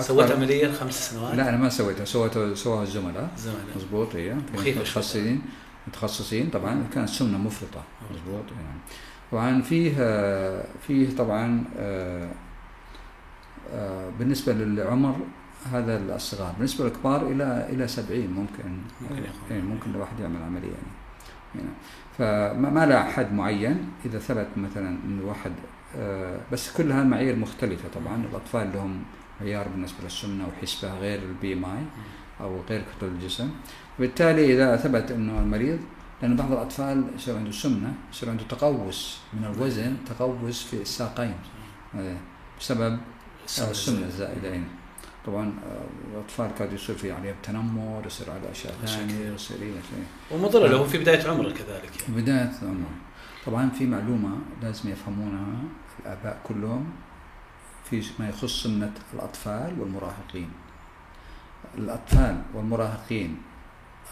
سويت 0.00 0.30
عملية 0.30 0.72
خمس 0.72 1.10
سنوات؟ 1.10 1.34
لا 1.34 1.48
أنا 1.48 1.56
ما 1.56 1.68
سويتها 1.68 2.04
سويتها 2.04 2.54
سواها 2.54 2.82
الزملاء. 2.82 3.30
زمان 3.36 3.56
مضبوط 3.76 4.16
هي 4.16 4.36
شوي. 4.56 4.74
متخصصين 4.74 5.42
متخصصين. 5.88 6.50
طبعا 6.50 6.86
كانت 6.94 7.08
سمنه 7.08 7.38
مفرطة. 7.38 7.82
مضبوط 8.10 8.44
يعني 8.50 8.78
طبعا 9.32 9.62
فيه 9.62 9.94
آه، 9.98 10.64
فيه 10.86 11.16
طبعا 11.16 11.64
بالنسبة 14.18 14.52
للعمر 14.52 15.16
هذا 15.72 16.14
الصغار 16.14 16.52
بالنسبة 16.52 16.84
للكبار 16.84 17.26
إلى 17.26 17.66
إلى 17.70 17.88
70 17.88 18.20
ممكن. 18.20 18.78
ممكن. 19.00 19.22
يعني 19.50 19.62
ممكن 19.62 19.90
الواحد 19.90 20.20
يعمل 20.20 20.42
عملية 20.42 20.72
يعني. 20.72 20.92
يعني 21.54 21.68
فما 22.18 22.70
ما 22.70 22.86
لها 22.86 23.02
حد 23.04 23.32
معين. 23.32 23.90
إذا 24.04 24.18
ثبت 24.18 24.48
مثلا 24.56 24.88
إنه 25.04 25.26
واحد 25.28 25.52
آه، 25.96 26.40
بس 26.52 26.72
كلها 26.76 27.04
معايير 27.04 27.36
مختلفة 27.36 27.88
طبعا. 27.94 28.24
الأطفال 28.30 28.72
لهم 28.74 29.02
معيار 29.40 29.68
بالنسبة 29.68 29.98
للسمنة 30.04 30.48
وحسبه 30.48 30.98
غير 30.98 31.22
البي 31.22 31.52
إم 31.52 31.64
آي 31.64 31.82
أو 32.40 32.60
غير 32.70 32.82
كتله 32.82 33.08
الجسم. 33.08 33.50
وبالتالي 33.98 34.54
إذا 34.54 34.76
ثبت 34.76 35.10
إنه 35.10 35.38
المريض 35.38 35.78
لأن 36.22 36.36
بعض 36.36 36.52
الأطفال 36.52 37.04
يصير 37.16 37.36
عنده 37.36 37.50
سمنة 37.50 37.94
يصير 38.12 38.30
عنده 38.30 38.44
تقوس 38.44 39.18
من 39.32 39.44
الوزن 39.44 39.96
تقوس 40.06 40.64
في 40.64 40.82
الساقين. 40.82 41.34
هذا 41.94 42.16
بسبب 42.60 42.98
آه، 43.60 43.70
السمنة 43.70 44.06
الزائدة. 44.06 44.48
يعني. 44.48 44.85
طبعا 45.26 45.54
آه، 45.66 46.12
الأطفال 46.12 46.54
قد 46.54 46.72
يصير 46.72 46.96
في 46.96 47.12
عليهم 47.12 47.34
تنمر 47.42 48.02
يصير 48.06 48.30
على 48.30 48.50
أشياء 48.50 48.74
أشياء 48.84 49.06
ثانية. 49.06 49.34
يصير 49.34 49.62
إيه 49.62 49.72
شيء 49.72 50.04
ومضر 50.30 50.66
له 50.66 50.84
في 50.84 50.98
بداية 50.98 51.28
عمره 51.28 51.50
كذلك 51.50 52.00
يعني. 52.02 52.22
بداية 52.22 52.52
العمر 52.62 52.90
طبعا 53.46 53.70
في 53.70 53.86
معلومة 53.86 54.38
لازم 54.62 54.90
يفهمونها 54.90 55.62
الآباء 56.00 56.40
كلهم 56.44 56.92
في 57.90 58.02
ما 58.18 58.28
يخص 58.28 58.62
سمنة 58.62 58.92
الأطفال 59.14 59.80
والمراهقين 59.80 60.50
الأطفال 61.78 62.42
والمراهقين 62.54 63.36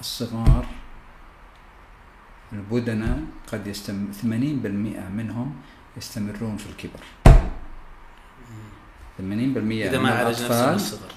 الصغار 0.00 0.66
البدنة 2.52 3.26
قد 3.52 3.66
يستم 3.66 4.08
80% 4.22 4.26
منهم 5.10 5.54
يستمرون 5.96 6.56
في 6.56 6.66
الكبر 6.70 7.00
80% 9.18 9.22
إذا 9.22 9.98
من 9.98 10.02
ما 10.04 10.10
عالج 10.10 10.42
نفسه 10.42 10.68
من 10.70 10.74
الصغر 10.74 11.12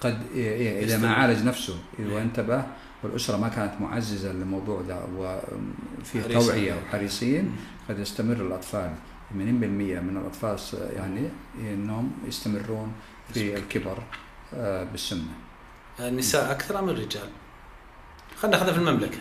قد 0.00 0.22
ي- 0.34 0.38
ي- 0.38 0.84
إذا 0.84 0.98
ما. 0.98 1.14
عالج 1.14 1.44
نفسه 1.44 1.76
إذا 1.98 2.10
إيه. 2.12 2.22
انتبه 2.22 2.64
والأسرة 3.02 3.36
ما 3.36 3.48
كانت 3.48 3.80
معززة 3.80 4.32
للموضوع 4.32 4.80
ده 4.82 5.00
وفي. 5.16 6.22
توعية 6.22 6.74
وحريصين. 6.74 7.56
قد 7.88 7.98
يستمر 7.98 8.36
الأطفال 8.36 8.90
80% 9.30 9.34
من 10.00 10.16
الأطفال 10.20 10.58
يعني 10.96 11.28
إنهم 11.60 12.12
يستمرون 12.26 12.92
في 13.34 13.56
الكبر 13.56 13.98
آه، 14.54 14.84
بالسمنه 14.84 15.34
النساء 16.00 16.50
أكثر 16.52 16.78
أم 16.78 16.88
الرجال؟ 16.88 17.28
خلينا 18.36 18.56
ناخذها 18.56 18.72
في 18.72 18.78
المملكة 18.78 19.18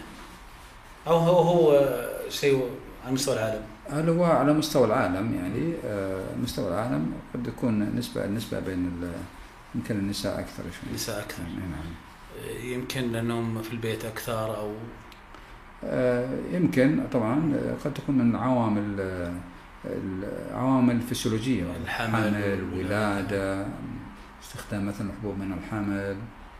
أو 1.07 1.17
هو 1.17 1.39
هو 1.41 1.89
شيء 2.29 2.69
على 3.05 3.13
مستوى 3.13 3.35
العالم 3.35 3.61
هذا 3.89 4.11
هو 4.11 4.23
على 4.23 4.53
مستوى 4.53 4.85
العالم 4.85 5.35
يعني 5.35 5.73
آه، 5.85 6.35
مستوى 6.43 6.67
العالم 6.67 7.11
قد 7.33 7.47
يكون 7.47 7.95
نسبة 7.95 8.25
النسبة 8.25 8.59
بين 8.59 8.91
يمكن 9.75 9.99
النساء 9.99 10.39
أكثر 10.39 10.63
شوي. 10.63 10.89
النساء 10.89 11.19
أكثر. 11.19 11.43
نعم 11.43 11.71
نعم. 11.71 12.71
يمكن 12.71 13.11
لأنهم 13.11 13.61
في 13.61 13.73
البيت 13.73 14.05
أكثر 14.05 14.57
أو؟ 14.57 14.71
آه، 15.83 16.27
يمكن 16.51 17.03
طبعا 17.11 17.53
آه، 17.55 17.83
قد 17.85 17.93
تكون 17.93 18.17
من 18.17 18.35
عوامل 18.35 18.95
آه، 18.99 19.33
العوامل 19.85 20.95
الفسيولوجية. 20.95 21.63
الحمل 21.83 22.35
الولادة 22.35 23.67
استخدام 24.43 24.87
مثلا 24.87 25.11
حبوب 25.19 25.39
من 25.39 25.53
الحمل 25.53 26.17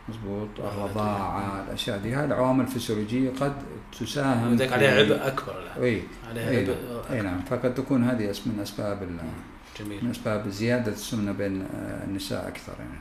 مضبوط 0.08 0.48
الرضاعة 0.58 1.64
الأشياء 1.68 1.98
دي 1.98 2.14
هذه 2.14 2.34
عوامل 2.34 2.66
فسيولوجية 2.66 3.30
قد 3.40 3.52
تساهم 4.00 4.56
ذاك 4.56 4.68
في- 4.68 4.74
عليها 4.74 4.98
عبء 4.98 5.26
أكبر 5.26 5.62
الآن. 5.62 5.82
إي 5.82 6.02
عليها 6.28 6.60
عبء 6.60 6.76
نعم. 7.10 7.16
اي. 7.16 7.22
نعم 7.22 7.40
فقد 7.50 7.74
تكون 7.74 8.04
هذه 8.04 8.34
من 8.46 8.58
أسباب 8.62 9.02
ال- 9.02 9.08
من 9.08 9.32
جميل 9.78 10.10
أسباب 10.10 10.48
زيادة 10.48 10.92
السمنة 10.92 11.32
بين 11.32 11.62
آه، 11.62 12.04
النساء 12.04 12.48
أكثر 12.48 12.72
يعني 12.78 13.00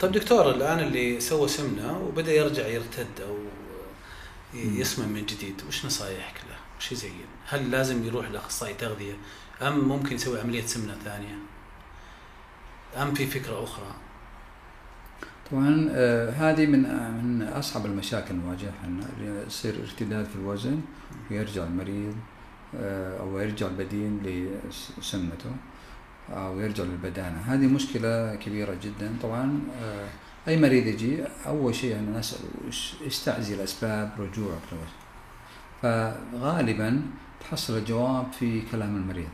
طيب 0.00 0.12
دكتور 0.12 0.50
الآن 0.50 0.78
اللي 0.78 1.20
سوى 1.20 1.48
سمنة 1.48 1.98
وبدأ 1.98 2.32
يرجع 2.32 2.66
يرتد 2.66 3.20
أو 3.28 3.36
يسمن 4.54 5.08
من 5.08 5.26
جديد 5.26 5.62
وش 5.68 5.86
نصايحك 5.86 6.34
له؟ 6.50 6.56
وش 6.78 6.92
يزين؟ 6.92 7.12
هل 7.48 7.70
لازم 7.70 8.04
يروح 8.06 8.30
لأخصائي 8.30 8.74
تغذية 8.74 9.16
أم 9.62 9.88
ممكن 9.88 10.14
يسوي 10.14 10.40
عملية 10.40 10.66
سمنة 10.66 10.96
ثانية؟ 11.04 11.34
أم 13.02 13.14
في 13.14 13.26
فكرة 13.26 13.64
أخرى؟ 13.64 13.94
طبعا 15.50 15.88
آه، 15.90 16.30
هذه 16.30 16.66
من 16.66 16.84
آه، 16.86 17.10
من 17.10 17.42
أصعب 17.42 17.86
المشاكل 17.86 18.34
نواجهها 18.34 18.88
يصير 19.46 19.74
ارتداد 19.82 20.24
في 20.24 20.36
الوزن 20.36 20.80
ويرجع 21.30 21.64
المريض 21.64 22.14
آه، 22.76 23.20
أو 23.20 23.38
يرجع 23.38 23.66
البدين 23.66 24.20
لسمنته 24.98 25.50
أو 26.30 26.60
يرجع 26.60 26.84
للبدانة. 26.84 27.38
هذه 27.46 27.66
مشكلة 27.66 28.34
كبيرة 28.34 28.76
جدا. 28.82 29.14
طبعا 29.22 29.60
أي 30.48 30.60
مريض 30.60 30.86
يجي 30.86 31.24
أول 31.46 31.74
شيء 31.74 31.90
يعني 31.90 32.06
نساله 32.18 32.42
إيش- 32.70 33.06
استعزل 33.06 33.60
اسباب 33.60 34.10
رجوعك 34.18 34.60
للوزن 34.72 34.98
فغالبا 35.82 37.02
تحصل 37.40 37.76
الجواب 37.78 38.32
في 38.32 38.62
كلام 38.72 38.96
المريض. 38.96 39.28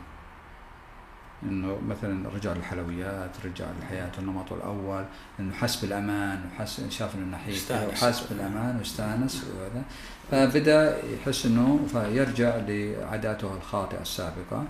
إنه 1.49 1.77
مثلا 1.87 2.29
رجع 2.29 2.53
للحلويات 2.53 3.31
رجع 3.45 3.65
للحياه 3.79 4.11
النمط 4.19 4.53
الأول 4.53 5.05
إنه 5.39 5.53
حس 5.53 5.75
بالأمان 5.75 6.39
وحس 6.51 6.81
شاف 6.89 7.15
إنه 7.15 7.37
نحيف. 7.37 7.71
وحس 7.71 8.27
بالأمان 8.27 8.77
واستانس 8.77 9.45
وهذا. 9.45 9.83
فبدأ 10.31 11.03
يحس 11.13 11.45
إنه 11.45 11.87
فيرجع 11.91 12.55
لعاداته 12.55 13.57
الخاطئة 13.57 14.01
السابقة 14.01 14.63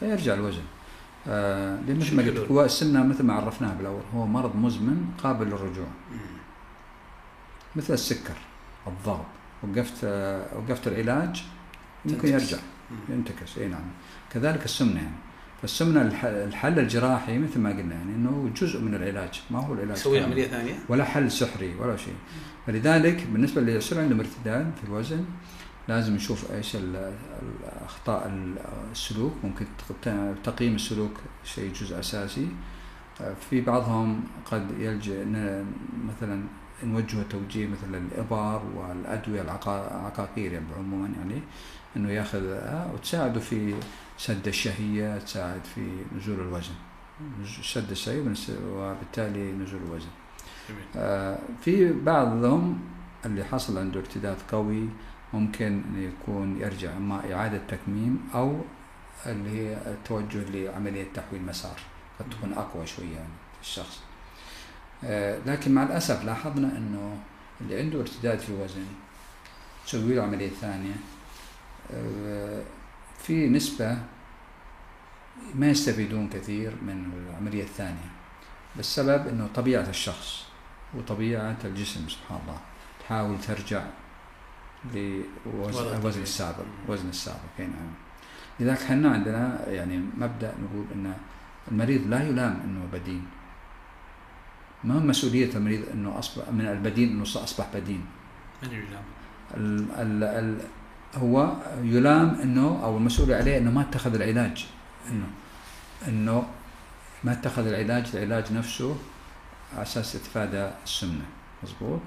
فيرجع 0.00 0.34
الوزن. 0.34 0.62
آه 1.28 1.78
مثل 1.88 2.16
ما 2.16 2.22
قلت. 2.22 2.50
هو 2.50 2.64
السمنة 2.64 3.06
مثل 3.06 3.22
ما 3.22 3.34
عرفناها 3.34 3.74
بالأول 3.74 4.02
هو 4.14 4.26
مرض 4.26 4.56
مزمن 4.56 5.06
قابل 5.22 5.46
للرجوع. 5.46 5.86
مثل 7.76 7.94
السكر 7.94 8.36
الضغط 8.86 9.26
وقفت 9.62 10.04
آه 10.04 10.46
وقفت 10.58 10.86
العلاج 10.86 11.44
ممكن. 12.04 12.28
يرجع 12.28 12.58
ينتكس. 13.08 13.58
إي 13.58 13.68
نعم. 13.68 13.84
كذلك 14.30 14.64
السمنة. 14.64 15.00
يعني 15.00 15.31
فالسمنه 15.62 16.02
الح- 16.02 16.24
الحل 16.24 16.78
الجراحي 16.78 17.38
مثل 17.38 17.58
ما 17.60 17.70
قلنا 17.70 17.94
يعني 17.94 18.14
إنه 18.14 18.50
جزء 18.56 18.80
من 18.80 18.94
العلاج 18.94 19.42
ما 19.50 19.58
هو 19.66 19.74
العلاج 19.74 20.02
كامل. 20.02 20.22
عملية 20.22 20.46
ثانية؟ 20.48 20.74
ولا 20.88 21.04
حل 21.04 21.30
سحري 21.30 21.74
ولا 21.74 21.96
شيء 21.96 22.14
فلذلك 22.66 23.26
بالنسبة 23.32 23.60
اللي 23.60 23.74
يصير 23.74 24.00
عندهم 24.00 24.20
ارتداد 24.20 24.72
في 24.82 24.88
الوزن 24.88 25.24
لازم 25.88 26.14
نشوف 26.14 26.52
إيش 26.52 26.76
ال- 26.76 27.12
الأخطاء 27.62 28.26
ال- 28.28 28.54
السلوك 28.92 29.32
ممكن 29.44 29.64
تق- 30.02 30.34
تقييم 30.44 30.74
السلوك 30.74 31.12
شيء 31.44 31.72
جزء 31.72 31.98
أساسي 32.00 32.48
في 33.50 33.60
بعضهم 33.60 34.20
قد 34.44 34.66
يلجأ 34.78 35.24
مثلا 36.08 36.42
نوجهه 36.84 37.22
توجيه 37.30 37.66
مثل 37.66 37.94
الإبر 37.94 38.62
والأدوية 38.76 39.42
العقا- 39.42 39.90
العقاقير 39.94 40.52
يعني 40.52 40.64
عموما 40.78 41.10
يعني 41.18 41.42
إنه 41.96 42.10
ياخذها 42.10 42.90
وتساعده 42.94 43.40
في 43.40 43.74
سد 44.22 44.46
الشهية 44.48 45.18
تساعد 45.18 45.60
في 45.74 45.86
نزول 46.16 46.40
الوزن. 46.40 46.74
سد 47.62 47.90
الشهية 47.90 48.20
وبنس- 48.20 48.52
وبالتالي 48.66 49.52
نزول 49.52 49.80
الوزن. 49.82 50.08
آه، 50.96 51.38
في 51.64 51.92
بعضهم 51.92 52.80
اللي 53.26 53.44
حصل 53.44 53.78
عنده 53.78 54.00
ارتداد 54.00 54.36
قوي 54.52 54.88
ممكن 55.32 55.82
يكون 55.96 56.60
يرجع 56.60 56.96
اما 56.96 57.34
إعادة 57.34 57.60
تكميم 57.68 58.28
أو 58.34 58.60
اللي 59.26 59.50
هي 59.50 59.76
التوجه 59.86 60.38
لعملية 60.50 61.06
تحويل 61.14 61.42
مسار 61.42 61.80
قد 62.20 62.30
تكون 62.30 62.52
أقوى 62.52 62.86
شوية 62.86 63.14
يعني 63.14 63.34
في 63.56 63.68
الشخص. 63.68 64.00
آه، 65.04 65.38
لكن 65.46 65.74
مع 65.74 65.82
الأسف 65.82 66.24
لاحظنا 66.24 66.68
أنه 66.78 67.16
اللي 67.60 67.78
عنده 67.80 68.00
ارتداد 68.00 68.38
في 68.38 68.48
الوزن 68.50 68.84
تسوي 69.86 70.14
له 70.14 70.22
عملية 70.22 70.50
ثانية. 70.60 70.94
آه، 71.94 72.62
في 73.18 73.48
نسبة 73.48 73.98
ما 75.54 75.70
يستفيدون 75.70 76.28
كثير 76.28 76.72
من 76.82 77.10
العملية 77.30 77.62
الثانية 77.62 78.10
بالسبب 78.76 79.26
إنه 79.26 79.48
طبيعة 79.54 79.88
الشخص 79.88 80.44
وطبيعة 80.94 81.56
الجسم 81.64 82.08
سبحان 82.08 82.38
الله. 82.42 82.60
تحاول 83.00 83.40
ترجع 83.40 83.82
لوزن 86.02 86.22
السابق 86.22 86.64
وزن 86.88 87.08
السابق 87.08 87.52
أي 87.58 87.66
نعم. 87.66 87.92
لذلك 88.60 88.82
إحنا 88.82 89.10
عندنا 89.10 89.68
يعني 89.68 90.00
مبدأ 90.18 90.54
نقول 90.62 90.84
إن 90.94 91.14
المريض 91.72 92.06
لا 92.06 92.22
يلام 92.22 92.60
إنه 92.64 92.88
بدين. 92.92 93.26
ما 94.84 94.98
مسؤولية 94.98 95.56
المريض 95.56 95.82
إنه 95.92 96.18
اصبح 96.18 96.48
من 96.48 96.66
البدين 96.66 97.08
إنه 97.08 97.22
أصبح 97.22 97.66
بدين؟ 97.74 98.04
من 98.62 98.68
يلام؟ 98.68 99.04
ال 99.56 99.90
ال 99.90 100.24
ال 100.24 100.58
هو 101.14 101.56
يلام 101.82 102.28
إنه 102.42 102.84
أو 102.84 102.96
المسؤول 102.96 103.32
عليه 103.32 103.58
إنه 103.58 103.70
ما 103.70 103.80
اتخذ 103.80 104.14
العلاج. 104.14 104.66
إنه 105.10 105.26
إنه 106.08 106.46
ما 107.24 107.32
اتخذ 107.32 107.66
العلاج 107.66 108.06
العلاج 108.14 108.52
نفسه 108.52 108.96
على 109.74 109.82
أساس 109.82 110.14
يتفادى 110.14 110.70
السمنة. 110.84 111.24
مظبوط؟ 111.62 112.00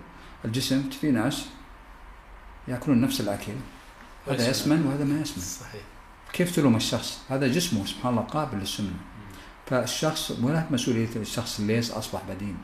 الجسم 0.45 0.89
في 0.89 1.11
ناس 1.11 1.45
يأكلون 2.67 3.01
نفس 3.01 3.21
الأكل. 3.21 3.53
هذا. 4.27 4.49
يسمن 4.49 4.85
وهذا 4.85 5.03
ما 5.03 5.21
يسمن. 5.21 5.43
صحيح. 5.43 5.81
كيف 6.33 6.55
تلوم 6.55 6.75
الشخص؟ 6.75 7.21
هذا 7.29 7.47
جسمه 7.47 7.85
سبحان 7.85 8.13
الله 8.13 8.21
قابل 8.21 8.57
للسمنة. 8.57 8.99
فالشخص 9.65 10.31
ولا 10.31 10.65
مسؤولية 10.71 11.15
الشخص 11.15 11.59
ليش 11.59 11.91
أصبح 11.91 12.21
بدين. 12.29 12.57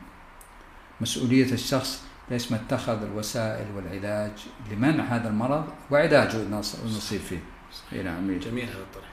مسؤولية 1.00 1.52
الشخص 1.52 2.02
ليش 2.30 2.52
ما 2.52 2.56
اتخذ 2.66 3.02
الوسائل 3.02 3.66
والعلاج 3.76 4.32
لمنع 4.70 5.04
هذا 5.04 5.28
المرض 5.28 5.64
وعلاجه 5.90 6.48
نص- 6.48 6.76
نصيب 6.84 7.20
فيه. 7.20 7.42
اي 7.92 8.02
نعم 8.02 8.38
جميل 8.38 8.68
هذا 8.68 8.78
الطرح. 8.78 9.08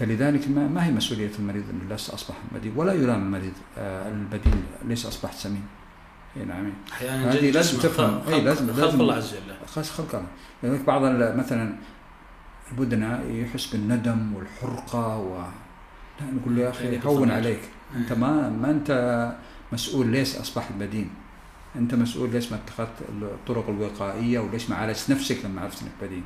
فلذلك 0.00 0.48
ما, 0.48 0.68
ما 0.68 0.86
هي 0.86 0.90
مسؤولية 0.90 1.30
المريض 1.38 1.64
أنه 1.70 1.88
ليش 1.90 2.10
أصبح 2.10 2.34
بدين 2.54 2.72
ولا 2.76 2.92
يلام 2.92 3.22
المريض 3.22 3.52
آه 3.78 4.08
البديل 4.08 4.54
ليش 4.84 5.06
أصبحت 5.06 5.34
سمين 5.34 5.62
اي 6.36 6.44
نعم 6.44 6.72
أحيانا 6.92 7.32
هذه 7.32 7.50
لازم 7.50 7.78
تفهم. 7.78 8.20
أي 8.28 8.40
لازم- 8.40 8.72
خلق 8.72 8.84
لازم- 8.84 9.00
الله 9.00 9.14
عز 9.14 9.34
وجل 9.34 9.66
خاص 9.66 9.90
خلق 9.90 10.14
الله 10.14 10.26
لذلك 10.62 10.84
بعض 10.84 11.02
مثلا 11.38 11.72
البدناء 12.72 13.30
يحس 13.30 13.66
بالندم 13.66 14.34
والحرقة 14.34 15.18
و 15.18 15.38
لا 16.20 16.26
نقول 16.30 16.56
له 16.56 16.62
يا 16.62 16.70
أخي 16.70 16.84
يعني 16.84 17.06
هون. 17.06 17.30
عليك 17.30 17.60
أنت 17.96 18.12
ما 18.12 18.48
ما 18.50 18.70
أنت 18.70 18.90
مسؤول 19.72 20.06
ليش 20.06 20.36
اصبحت 20.36 20.72
بدين 20.72 21.10
أنت 21.76 21.94
مسؤول 21.94 22.30
ليش 22.30 22.52
ما 22.52 22.58
اتخذت 22.64 22.94
الطرق 23.22 23.68
الوقائية 23.68 24.38
وليش 24.38 24.70
ما 24.70 24.76
عالجت 24.76 25.10
نفسك 25.10 25.44
لما 25.44 25.60
عرفت 25.60 25.82
إنك 25.82 25.92
بدين. 26.02 26.22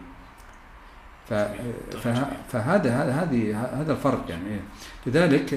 فهذا 1.28 2.90
هذا 3.02 3.12
هذه 3.12 3.60
هذا 3.80 3.92
الفرق 3.92 4.24
يعني 4.28 4.48
إيه. 4.48 4.60
لذلك 5.06 5.54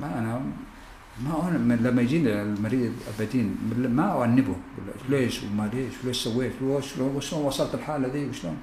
ما 0.00 0.18
أنا 0.18 0.42
ما 1.24 1.48
أنا 1.48 1.58
من- 1.58 1.76
لما 1.82 2.02
يجيني 2.02 2.42
المريض 2.42 2.92
البدين 3.08 3.56
ما 3.76 4.34
له 4.36 4.56
ليش 5.08 5.42
وما 5.42 5.70
ليش 5.74 5.92
وليش 6.04 6.16
سويت 6.24 6.52
وشلون 6.62 7.44
وصلت 7.44 7.74
الحالة 7.74 8.08
دي 8.08 8.26
وشلون؟ 8.26 8.56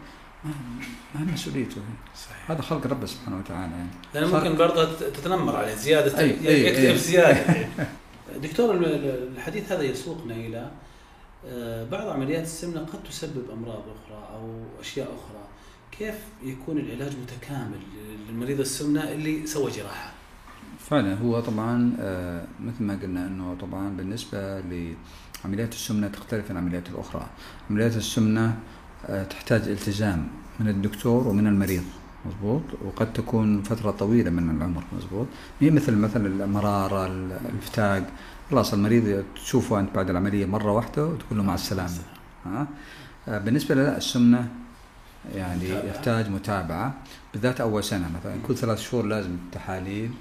ما 1.16 1.22
هي 1.22 1.34
مسؤوليته 1.34 1.82
صحيح. 2.16 2.52
هذا 2.52 2.62
خلق 2.62 2.88
رب 2.88 3.06
سبحانه 3.06 3.38
وتعالى 3.38 3.72
يعني. 3.74 3.90
لأنه 4.14 4.28
خلق- 4.28 4.44
ممكن 4.44 4.58
برضه 4.58 4.94
تتنمر 4.94 5.56
عليه 5.56 5.76
زياده 5.76 6.12
أي- 6.12 6.20
أي- 6.46 6.46
يكتب 6.50 6.84
أي. 6.84 6.98
زيادة 6.98 7.68
دكتور 8.44 8.76
ال- 8.76 8.86
ال- 8.86 9.28
الحديث 9.36 9.72
هذا 9.72 9.82
يسوقنا 9.84 10.36
إلى 10.36 10.72
آه، 11.48 11.84
بعض 11.90 12.08
عمليات 12.08 12.44
السمنة 12.44 12.80
قد 12.80 13.04
تسبب 13.10 13.44
أمراض 13.54 13.80
أخرى 13.84 14.30
أو 14.36 14.50
أشياء 14.82 15.08
أخرى. 15.08 15.45
كيف 16.00 16.16
يكون 16.44 16.78
العلاج 16.78 17.12
متكامل 17.24 17.80
للمريض 18.30 18.60
السمنة 18.60 19.04
اللي 19.12 19.48
سوى 19.48 19.72
جراحة؟ 19.72 20.12
فعلا 20.80 21.14
هو 21.18 21.40
طبعا 21.40 21.94
آه، 22.00 22.46
مثل 22.66 22.84
ما 22.84 23.00
قلنا 23.04 23.28
إنه 23.28 23.56
طبعا 23.62 23.90
بالنسبة 23.90 24.60
لعمليات 24.60 25.74
السمنة 25.74 26.08
تختلف 26.08 26.46
عن 26.46 26.58
العمليات 26.58 26.90
الأخرى. 26.90 27.28
عمليات 27.70 27.96
السمنة 27.98 28.58
آه، 29.06 29.24
تحتاج 29.24 29.62
التزام 29.62 30.28
من 30.60 30.68
الدكتور 30.68 31.28
ومن 31.28 31.48
المريض 31.48 31.84
مضبوط 32.26 32.62
وقد 32.86 33.14
تكون 33.14 33.62
فترة 33.64 33.92
طويلة 33.92 34.30
من 34.30 34.58
العمر 34.58 34.84
مضبوط 34.94 35.28
هي 35.62 35.70
مثل 35.72 35.96
مثلا 35.98 36.28
المراره 36.46 37.06
ال- 37.08 37.40
الفتاق 37.56 38.10
خلاص 38.52 38.74
المريض 38.74 39.24
تشوفه 39.36 39.80
أنت 39.80 39.96
بعد 39.96 40.10
العملية 40.10 40.46
مرة 40.46 40.72
واحدة 40.72 41.06
وتقول 41.06 41.38
له 41.38 41.44
مع 41.44 41.54
السلامة. 41.56 41.90
ها؟ 42.46 42.68
آه، 43.28 43.38
بالنسبة 43.38 43.76
لا 43.76 43.98
السمنة 43.98 44.50
يعني 45.36 45.64
متابعة. 45.64 45.90
يحتاج 45.90 46.30
متابعة. 46.30 46.94
بالذات 47.34 47.62
أول 47.62 47.84
سنة 47.84 48.10
مثلا 48.20 48.36
كل 48.48 48.56
ثلاث 48.58 48.80
شهور 48.80 49.06
لازم 49.06 49.38
تحاليل 49.52 50.12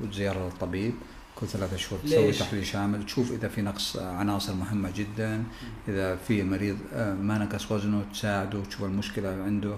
وزياره 0.00 0.44
للطبيب 0.44 0.94
كل 1.34 1.46
ثلاثة 1.46 1.76
شهور 1.76 2.00
تسوي؟ 2.04 2.32
تحليل 2.32 2.66
شامل. 2.66 3.06
تشوف 3.06 3.32
إذا 3.32 3.48
في 3.48 3.62
نقص 3.62 3.96
عناصر 3.96 4.54
مهمة 4.54 4.90
جدا. 4.96 5.44
إذا 5.88 6.16
في 6.16 6.40
المريض 6.40 6.78
آه، 6.94 7.14
ما 7.14 7.38
نقص 7.38 7.72
وزنه 7.72 8.04
تساعده 8.12 8.64
تشوف 8.64 8.84
المشكلة 8.84 9.28
عنده 9.28 9.76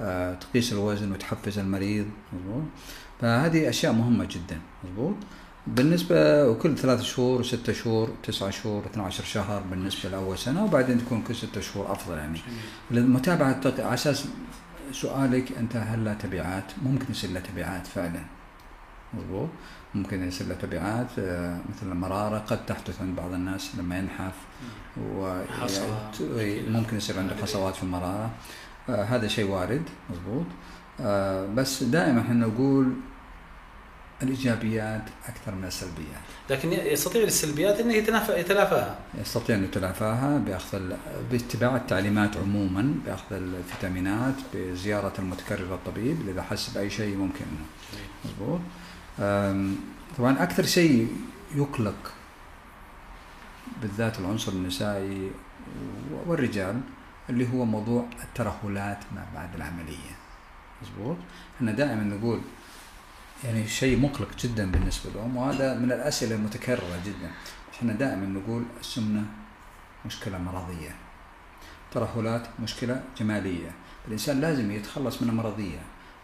آه، 0.00 0.34
تقيس 0.34 0.72
الوزن 0.72 1.12
وتحفز 1.12 1.58
المريض. 1.58 2.06
مضبوط 2.32 2.64
فهذه 3.20 3.68
أشياء 3.68 3.92
مهمة 3.92 4.24
جدا. 4.24 4.60
مضبوط 4.84 5.16
بالنسبة 5.74 6.48
وكل 6.48 6.76
ثلاث 6.76 7.02
شهور 7.02 7.40
وستة 7.40 7.72
شهور 7.72 8.10
تسعة 8.22 8.50
شهور 8.50 8.86
12 8.86 9.24
شهر 9.24 9.62
بالنسبة 9.70 10.10
لأول 10.10 10.38
سنة 10.38 10.64
وبعدين 10.64 10.98
تكون 10.98 11.22
كل 11.22 11.34
ستة 11.34 11.60
شهور 11.60 11.92
أفضل 11.92 12.18
يعني. 12.18 12.40
المتابعة 12.90 13.60
على 13.78 13.94
أساس 13.94 14.24
سؤالك 14.92 15.52
أنت 15.58 15.76
هل 15.76 16.04
له 16.04 16.14
تبعات؟ 16.14 16.64
ممكن 16.82 17.06
يصير 17.10 17.30
له 17.30 17.40
تبعات 17.40 17.86
فعلا. 17.86 18.20
مضبوط 19.14 19.48
ممكن 19.94 20.28
يصير 20.28 20.46
له 20.46 20.54
تبعات 20.54 21.06
آه، 21.18 21.58
مثل 21.68 21.92
المرارة 21.92 22.38
قد 22.38 22.66
تحدث 22.66 23.00
عند 23.00 23.16
بعض 23.16 23.32
الناس 23.32 23.76
لما 23.78 23.98
ينحف 23.98 24.34
و 24.98 25.42
حصوات. 25.60 26.20
يعني 26.20 26.68
ممكن 26.68 26.96
يصير 26.96 27.18
عنده 27.18 27.34
حصوات 27.42 27.76
في 27.76 27.82
المرارة. 27.82 28.30
آه، 28.88 29.04
هذا 29.04 29.28
شيء 29.28 29.50
وارد. 29.50 29.82
مضبوط. 30.10 30.46
آه، 31.00 31.46
بس 31.46 31.82
دائما 31.82 32.20
إحنا 32.20 32.46
نقول 32.46 32.92
الإيجابيات 34.22 35.02
أكثر 35.28 35.54
من 35.54 35.64
السلبيات. 35.64 36.22
لكن 36.50 36.72
يستطيع 36.72 37.22
السلبيات 37.22 37.80
إنه 37.80 37.94
يتلافاها. 37.94 38.98
يستطيع 39.20 39.56
أن 39.56 39.64
يتلافاها 39.64 40.38
بأخذ 40.38 40.92
باتباع 41.30 41.76
التعليمات 41.76 42.36
عموما 42.36 42.94
بأخذ 43.06 43.32
الفيتامينات 43.32 44.34
بزيارة 44.54 45.12
المتكرر 45.18 45.64
للطبيب 45.64 46.28
اذا 46.28 46.42
حس 46.42 46.68
بأي 46.68 46.90
شيء 46.90 47.16
ممكن. 47.16 47.44
انه 47.44 47.66
مضبوط 48.24 48.60
طبعا 50.18 50.42
أكثر 50.42 50.62
شيء 50.62 51.16
يقلق 51.54 52.12
بالذات 53.82 54.18
العنصر 54.18 54.52
النسائي 54.52 55.30
والرجال 56.26 56.80
اللي 57.30 57.52
هو 57.54 57.64
موضوع 57.64 58.06
الترهلات 58.24 58.98
ما 59.14 59.26
بعد 59.34 59.54
العملية. 59.54 60.16
مضبوط 60.82 61.16
إحنا 61.56 61.72
دائما 61.72 62.02
نقول 62.02 62.40
يعني 63.44 63.66
شيء 63.68 63.98
مقلق 64.00 64.28
جدا 64.40 64.70
بالنسبة 64.70 65.10
لهم 65.14 65.36
وهذا 65.36 65.74
من 65.78 65.92
الأسئلة 65.92 66.34
المتكررة 66.34 66.98
جدا. 67.06 67.30
إحنا 67.74 67.92
دائما 67.92 68.26
نقول 68.26 68.62
السمنة 68.80 69.24
مشكلة 70.06 70.38
مرضية. 70.38 70.94
ترهلات 71.92 72.46
مشكلة 72.62 73.02
جمالية. 73.18 73.70
الإنسان 74.08 74.40
لازم 74.40 74.70
يتخلص 74.70 75.22
من 75.22 75.28
المرضية. 75.28 75.78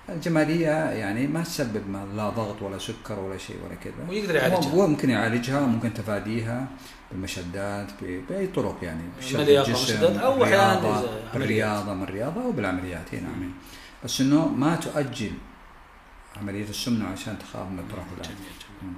الجمالية 0.08 0.70
يعني 0.90 1.26
ما 1.26 1.42
تسبب 1.42 1.82
لا 2.16 2.28
ضغط 2.30 2.62
ولا 2.62 2.78
سكر 2.78 3.18
ولا 3.20 3.38
شيء 3.38 3.56
ولا 3.64 3.74
كذا. 3.74 4.08
ويقدر 4.08 4.34
يعالجها. 4.34 4.70
هو 4.70 4.86
ممكن 4.86 5.10
يعالجها 5.10 5.60
ممكن 5.60 5.94
تفاديها 5.94 6.66
بالمشدات 7.12 7.90
ب- 8.02 8.22
بأي 8.28 8.46
طرق 8.46 8.78
يعني 8.82 9.02
بشد 9.18 9.48
الجسم، 9.48 10.04
أو 10.18 10.38
بالرياضة،. 10.38 11.08
بالرياضة 11.34 11.94
من 11.94 12.02
الرياضه 12.02 12.42
أو 12.42 12.52
بالعمليات. 12.52 13.14
هنا 13.14 13.22
نعم. 13.28 13.50
بس 14.04 14.20
إنه 14.20 14.48
ما 14.48 14.76
تؤجل 14.76 15.32
عملية 16.36 16.68
السمنة 16.68 17.08
عشان 17.08 17.38
تخاف 17.38 17.68
من 17.68 17.78
الترهلات 17.78 18.26
جميل 18.26 18.36
جميل 18.38 18.82
مم. 18.82 18.92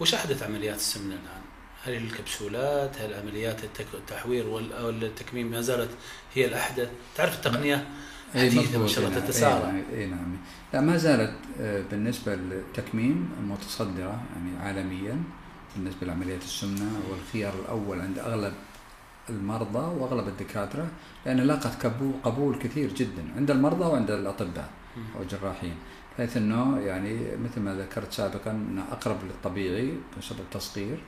وش 0.00 0.14
أحدث 0.14 0.42
عمليات 0.42 0.76
السمنة 0.76 1.14
الآن؟ 1.14 1.42
هل 1.84 1.94
الكبسولات؟ 2.04 2.98
هل 2.98 3.14
عمليات 3.14 3.60
التحوير 3.94 4.46
وال- 4.46 4.72
أو 4.72 4.90
التكميم 4.90 5.50
ما 5.50 5.60
زالت 5.60 5.90
هي 6.34 6.44
الأحدث؟ 6.46 6.88
تعرف 7.16 7.34
التقنية 7.36 7.86
أي 8.34 8.50
حديثة 8.50 8.78
ما 8.78 8.86
شاء 8.86 9.04
الله 9.04 9.16
نعم. 9.18 9.26
تتسارع 9.26 9.72
أي 9.94 10.06
نعم 10.06 10.36
لا 10.74 10.80
ما 10.80 10.96
زالت 10.96 11.34
آه، 11.60 11.82
بالنسبة 11.90 12.34
للتكميم 12.34 13.30
المتصدره 13.40 14.20
يعني 14.36 14.58
عالميا 14.62 15.22
بالنسبة 15.76 16.06
لعملية 16.06 16.36
السمنة 16.36 17.00
والخيار 17.10 17.54
الأول 17.60 18.00
عند 18.00 18.18
أغلب 18.18 18.52
المرضى 19.30 19.78
وأغلب 20.00 20.28
الدكاترة 20.28 20.86
لأن 21.26 21.36
لاقت 21.40 21.86
قبول 22.24 22.58
كثير 22.58 22.92
جدا 22.92 23.24
عند 23.36 23.50
المرضى 23.50 23.84
وعند 23.84 24.10
الأطباء 24.10 24.70
أو 25.16 25.22
الجراحين 25.22 25.74
بحيث 26.18 26.36
أنه 26.36 26.78
يعني 26.80 27.18
مثل 27.44 27.60
ما 27.60 27.74
ذكرت 27.74 28.12
سابقا 28.12 28.50
أنه 28.50 28.84
أقرب 28.92 29.16
للطبيعي 29.24 29.92
بسبب 30.18 30.38
التصغير 30.40 30.98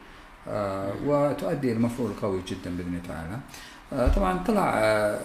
آه 0.48 0.92
وتؤدي 1.06 1.72
إلى 1.72 1.78
مفعول 1.78 2.12
قوي 2.22 2.42
جدا 2.48 2.76
بإذن 2.76 2.88
الله 2.88 3.08
تعالى. 3.08 3.38
آه 3.92 4.08
طبعا 4.14 4.38
طلع 4.46 4.72
آه 4.78 5.20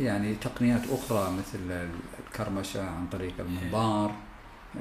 يعني 0.00 0.34
تقنيات 0.34 0.80
أخرى 0.90 1.32
مثل 1.38 1.88
الكرمشة 2.26 2.82
عن 2.82 3.06
طريق 3.12 3.32
المنظار 3.40 4.14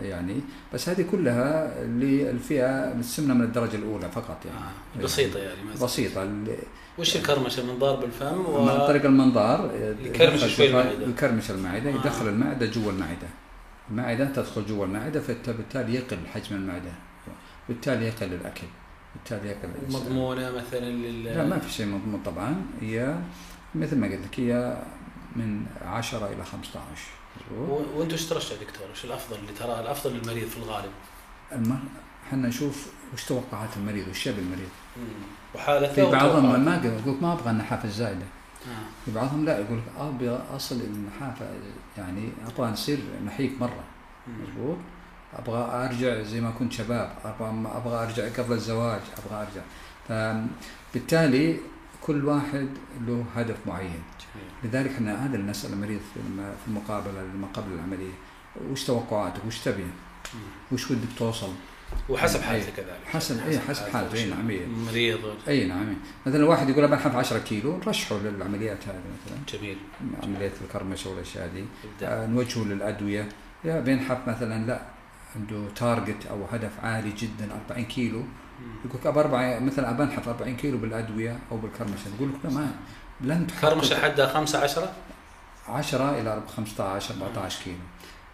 يعني 0.01 0.41
بس 0.73 0.89
هذه 0.89 1.05
كلها 1.11 1.83
للفئة 1.83 2.91
السمنه 2.91 3.33
من 3.33 3.41
الدرجة 3.41 3.75
الأولى 3.75 4.09
فقط 4.09 4.37
يعني. 4.45 5.03
بسيطة 5.03 5.39
يعني. 5.39 5.59
بسيطة 5.83 6.29
وش 6.99 7.15
الكرمشة 7.17 7.65
منظار 7.65 7.95
بالفم 7.95 8.45
و... 8.45 8.69
عن 8.69 8.87
طريق 8.87 9.05
المنظار 9.05 9.71
يكرمش 10.03 10.45
شوي 10.45 10.67
المعدة. 10.67 11.07
يكرمش 11.07 11.51
المعدة. 11.51 11.89
يدخل 11.89 12.27
المعدة 12.27 12.65
جوا 12.65 12.91
المعدة 12.91 13.27
المعدة 13.93 14.25
تدخل 14.25 14.65
جوا 14.65 14.85
المعدة 14.85 15.21
فبالتالي 15.21 15.95
يقل 15.95 16.17
حجم 16.33 16.55
المعدة 16.55 16.91
بالتالي 17.69 18.05
يقل 18.05 18.33
الأكل 18.33 18.67
بالتالي 19.15 19.49
يقل. 19.49 19.69
مضمونة 19.89 20.51
مثلا 20.51 20.85
لل 20.85 21.23
لا 21.23 21.45
ما 21.45 21.59
في 21.59 21.71
شيء 21.71 21.85
مضمون 21.85 22.21
طبعا 22.25 22.61
هي 22.81 23.17
مثل 23.75 23.97
ما 23.97 24.07
قلت 24.07 24.19
لك 24.25 24.39
هي 24.39 24.77
من 25.35 25.65
10 25.85 26.27
إلى 26.27 26.45
15 26.45 26.81
مظبوط؟ 27.51 27.79
و... 27.79 27.99
وأنتم 27.99 28.11
إيش 28.11 28.25
ترشح 28.25 28.55
دكتور؟ 28.55 28.91
وش 28.91 29.05
الأفضل 29.05 29.35
اللي 29.39 29.53
ترى 29.59 29.79
الأفضل 29.79 30.13
للمريض 30.13 30.47
في 30.47 30.57
الغالب؟ 30.57 30.91
إحنا 32.27 32.47
نشوف 32.47 32.87
وش 33.13 33.23
توقعات 33.23 33.69
المريض 33.77 34.07
وش 34.07 34.27
يبي 34.27 34.41
المريض 34.41 34.69
وحالته 35.55 35.93
في 35.93 36.11
بعضهم. 36.11 36.65
ما 36.65 36.81
يقول 36.83 37.17
ما 37.21 37.33
أبغى 37.33 37.51
النحافه 37.51 37.85
الزايده 37.85 38.25
بعضهم 39.07 39.45
لا 39.45 39.59
يقول 39.59 39.77
لك 39.77 39.83
ابي 39.99 40.29
أصل 40.29 40.75
النحافه 40.81 41.45
يعني 41.97 42.29
أبغى 42.47 42.71
نصير 42.71 42.99
نحيف 43.25 43.61
مرة. 43.61 43.83
مضبوط 44.27 44.77
أبغى 45.33 45.85
أرجع 45.85 46.21
زي 46.23 46.41
ما 46.41 46.51
كنت 46.59 46.71
شباب 46.73 47.15
أبغى 47.25 47.49
أبغى 47.77 48.03
أرجع 48.03 48.43
قبل 48.43 48.53
الزواج 48.53 49.01
أبغى 49.25 49.47
أرجع. 49.47 49.61
فبالتالي 50.93 51.57
كل 52.01 52.25
واحد 52.25 52.67
له 53.07 53.25
هدف 53.35 53.57
معين. 53.67 54.01
جميل. 54.19 54.47
لذلك 54.63 54.91
إحنا 54.91 55.25
هذا 55.25 55.35
اللي 55.35 55.51
نسال 55.51 55.73
المريض 55.73 55.99
في 56.13 56.19
الم- 56.19 56.53
في 56.61 56.67
المقابلة 56.67 57.21
لما 57.21 57.47
قبل 57.53 57.73
العملية. 57.73 58.13
وش 58.71 58.83
توقعاتك؟ 58.83 59.45
وش 59.47 59.59
تبي. 59.59 59.85
وش 60.71 60.91
ودك 60.91 61.07
توصل؟ 61.17 61.49
وحسب 62.09 62.39
أي. 62.39 62.45
حالته 62.45 62.71
كذلك. 62.77 62.99
حسب 63.05 63.47
اي 63.47 63.59
حسب 63.59 63.87
حالته 63.87 64.17
اي 64.17 64.25
نعم 64.29 64.49
إيه. 64.49 64.65
مريض. 64.65 65.19
اي 65.47 65.65
نعم 65.67 65.95
مثلا 66.25 66.45
واحد 66.45 66.69
يقول 66.69 66.83
ابى 66.83 66.93
انحف 66.93 67.15
10 67.15 67.39
كيلو 67.39 67.77
نرشحه 67.77 68.17
للعمليات 68.17 68.87
هذه 68.87 69.01
مثلا. 69.25 69.59
جميل. 69.59 69.77
عمليه 70.23 70.51
الكرمشه 70.61 71.09
والأشياء 71.09 71.45
هذه 71.45 71.65
آه، 72.03 72.27
نوجهه 72.27 72.63
للأدوية. 72.63 73.29
يا 73.63 73.79
بينحف 73.79 74.27
مثلا 74.27 74.65
لا 74.67 74.81
عنده 75.35 75.69
target 75.75 76.25
أو 76.25 76.45
هدف 76.51 76.71
عالي 76.83 77.11
جدا 77.11 77.49
40 77.69 77.85
كيلو. 77.85 78.23
يقول 78.85 78.99
لك 78.99 79.07
ابى 79.07 79.19
أربع 79.19 79.59
مثلا 79.59 79.89
ابى 79.89 80.03
انحف 80.03 80.27
40 80.27 80.55
كيلو 80.55 80.77
بالأدوية 80.77 81.39
أو 81.51 81.57
بالكرمشه 81.57 82.09
نقول 82.15 82.29
لك 82.29 82.35
لا 82.43 82.49
ما 82.49 82.71
لن 83.21 83.47
تحقق 83.47 83.69
كرمشه 83.69 83.99
حدها 84.01 84.27
خمسة 84.27 84.59
عشرة؟ 84.63 84.91
10 85.67 86.21
إلى 86.21 86.43
15 86.57 87.15
14 87.15 87.63
كيلو. 87.63 87.77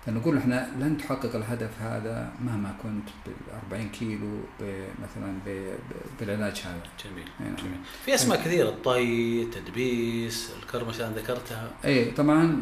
فنقول 0.06 0.38
إحنا 0.38 0.72
لن 0.80 0.98
تحقق 0.98 1.36
الهدف 1.36 1.70
هذا 1.82 2.32
مهما 2.46 2.76
كنت 2.84 3.08
بال 3.26 3.34
40 3.64 3.90
كيلو 3.90 4.38
ب- 4.60 4.88
مثلا 5.02 5.34
ب- 5.46 5.50
ب- 5.90 6.20
بالعلاج 6.20 6.62
هذا. 6.66 6.82
جميل 7.06 7.26
نعم. 7.40 7.56
جميل. 7.56 7.78
في 8.06 8.16
أسماء 8.16 8.38
كثيرة 8.42 8.70
الطي 8.70 9.42
التدبيس 9.44 10.52
الكرمشه 10.64 11.08
أنا 11.08 11.16
ذكرتها. 11.16 11.72
أي 11.86 12.12
طبعا 12.12 12.62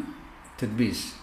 تدبيس 0.58 1.14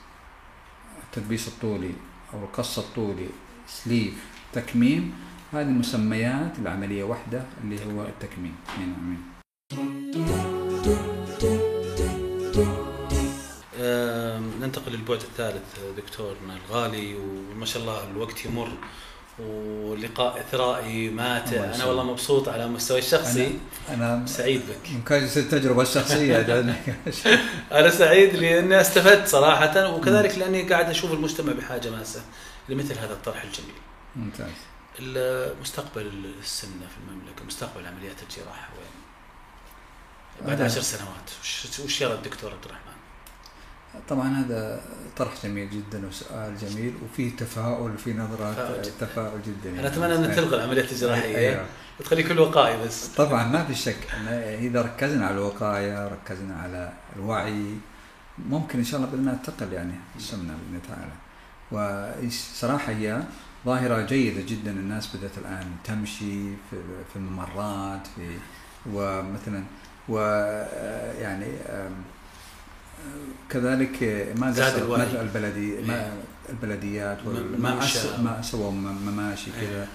التدبيس 1.03 1.47
الطولي 1.47 1.91
أو 2.34 2.39
القص 2.43 2.80
الطولي 2.80 3.28
سليف 3.68 4.26
تكميم 4.53 5.13
هذه 5.53 5.68
مسميات 5.70 6.59
العملية 6.59 7.03
واحدة 7.03 7.43
اللي 7.63 7.86
هو 7.86 8.03
التكميم. 8.05 8.55
أي 8.80 8.86
نعم 8.86 9.18
آم، 13.80 14.35
ننتقل 14.66 14.91
للبعد 14.91 15.22
الثالث 15.22 15.80
دكتورنا 15.97 16.57
الغالي 16.57 17.16
وما 17.16 17.66
شاء 17.66 17.82
الله 17.82 18.03
الوقت 18.03 18.45
يمر 18.45 18.72
ولقاء 19.39 20.39
إثرائي 20.39 21.09
ماتع. 21.09 21.63
أنا. 21.76 21.86
والله 21.86 22.03
مبسوط 22.03 22.49
على 22.49 22.66
المستوى 22.66 22.99
الشخصي. 22.99 23.59
أنا 23.89 24.13
أنا 24.13 24.26
سعيد 24.28 24.61
بك. 24.61 25.03
كاجس 25.07 25.38
التجربه 25.38 25.82
الشخصية 25.82 26.41
أنا 27.80 27.89
سعيد 27.89 28.36
لأني 28.36 28.82
استفدت 28.82 29.28
صراحة 29.28 29.95
وكذلك 29.95 30.38
لأني 30.38 30.61
قاعد 30.61 30.89
أشوف 30.89 31.11
المجتمع 31.11 31.53
بحاجة 31.53 31.89
ماسة 31.89 32.22
لمثل 32.70 32.99
هذا 32.99 33.13
الطرح 33.13 33.43
الجميل. 33.43 33.76
ممتاز. 34.16 34.47
مستقبل 35.61 36.11
السمنة 36.41 36.88
في 36.88 36.97
المملكة 37.07 37.45
مستقبل 37.45 37.86
عمليات 37.86 38.24
الجراحة 38.24 38.70
وين؟ 38.78 38.95
بعد 40.47 40.61
عشر 40.61 40.82
سنوات. 40.82 41.30
وش 41.86 42.01
يرى 42.01 42.13
الدكتور 42.13 42.51
عبد 42.51 42.66
الرحمن؟ 42.66 42.95
طبعا 44.10 44.28
هذا 44.39 44.82
طرح 45.18 45.32
جميل 45.43 45.70
جدا 45.70 46.08
وسؤال 46.08 46.58
جميل 46.58 46.93
وفي 47.04 47.30
تفاؤل 47.30 47.91
وفي 47.91 48.14
نظرات 48.14 48.56
تفاؤل 48.56 48.82
جداً. 48.82 48.91
تفاؤل 49.00 49.39
جدا 49.48 49.80
أنا 49.80 49.88
أتمنى 49.88 50.16
ان 50.16 50.36
تلغي 50.36 50.56
العمليات 50.58 50.91
الجراحيه 50.91 51.38
أيوة. 51.38 51.66
وتخلي 52.00 52.24
كل 52.24 52.39
وقائي 52.39 52.86
بس 52.86 53.08
طبعا 53.08 53.48
ما 53.48 53.64
في 53.64 53.76
شك 53.76 53.98
إذا 54.62 54.82
ركزنا 54.82 55.26
على 55.26 55.36
الوقاية 55.36 56.08
ركزنا 56.08 56.56
على 56.62 56.93
الوعي 57.16 57.64
ممكن 58.50 58.80
إن 58.80 58.86
شاء 58.86 59.00
الله 59.00 59.12
بإذن 59.12 59.20
الله 59.30 59.39
تقل 59.43 59.74
يعني 59.74 59.93
السمنه 60.16 60.54
بإذن 60.54 60.68
الله 60.68 60.82
تعالى 60.96 61.12
وصراحة 61.72 62.91
هي 62.91 63.24
ظاهرة 63.66 64.02
جيدة 64.02 64.41
جدا 64.41 64.72
الناس 64.72 65.16
بدأت 65.16 65.38
الآن 65.38 65.68
تمشي 65.84 66.43
في 66.70 66.78
في 67.14 67.16
الممرات 67.16 68.08
في 68.16 68.38
ومثلا 68.93 69.64
و 70.10 70.18
يعني 71.22 71.46
آم، 71.70 71.91
كذلك 73.49 74.28
ما 74.38 74.51
زاد 74.51 74.78
الوعي. 74.82 75.22
البلدي 75.22 75.82
ما 75.88 75.95
إيه. 76.06 76.14
البلديات 76.49 77.18
ما. 77.60 77.82
أس- 77.88 78.20
ما 78.20 78.41
سووا 78.41 78.72
مماشي 78.72 79.51
إيه. 79.62 79.68
كذا 79.68 79.88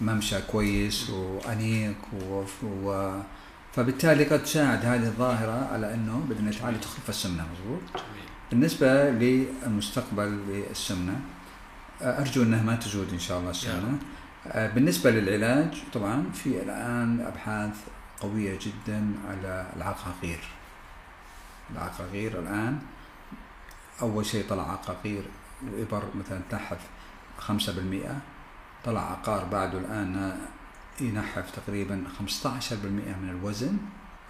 ممشى 0.00 0.36
كويس 0.52 1.10
وأنيق 1.10 1.96
و, 2.30 2.44
و 2.64 3.12
فبالتالي 3.74 4.24
قد 4.24 4.42
تساعد 4.42 4.84
هذه 4.84 5.06
الظاهرة 5.06 5.68
على 5.72 5.94
أنه 5.94 6.24
باذن 6.28 6.48
الله 6.48 6.58
تعالى 6.60 6.78
تخف 6.78 7.08
السمنه 7.08 7.44
مضبوط 7.52 8.02
بالنسبة 8.50 9.10
للمستقبل 9.10 10.38
للسمنة 10.48 11.20
أرجو 12.02 12.42
أنها 12.42 12.62
ما 12.62 12.76
تزود 12.76 13.12
إن 13.12 13.18
شاء 13.18 13.38
الله 13.38 13.50
السمنة 13.50 13.98
آه، 14.46 14.68
بالنسبة 14.74 15.10
للعلاج 15.10 15.74
طبعا 15.94 16.24
في 16.34 16.46
الآن 16.62 17.20
أبحاث 17.20 17.70
قوية 18.20 18.58
جدا 18.58 19.06
على 19.28 19.66
العقاقير 19.76 20.38
العقاقير 21.72 22.38
الآن. 22.38 22.78
أول 24.02 24.26
شيء 24.26 24.44
طلع 24.48 24.72
عقاقير 24.72 25.22
الإبر 25.62 26.02
مثلا 26.14 26.40
تنحف 26.50 26.78
5% 27.38 28.20
طلع 28.84 29.10
عقار 29.10 29.44
بعده 29.44 29.78
الآن 29.78 30.38
ينحف 31.00 31.50
تقريبا 31.50 32.04
15% 32.18 33.16
من 33.22 33.28
الوزن. 33.30 33.76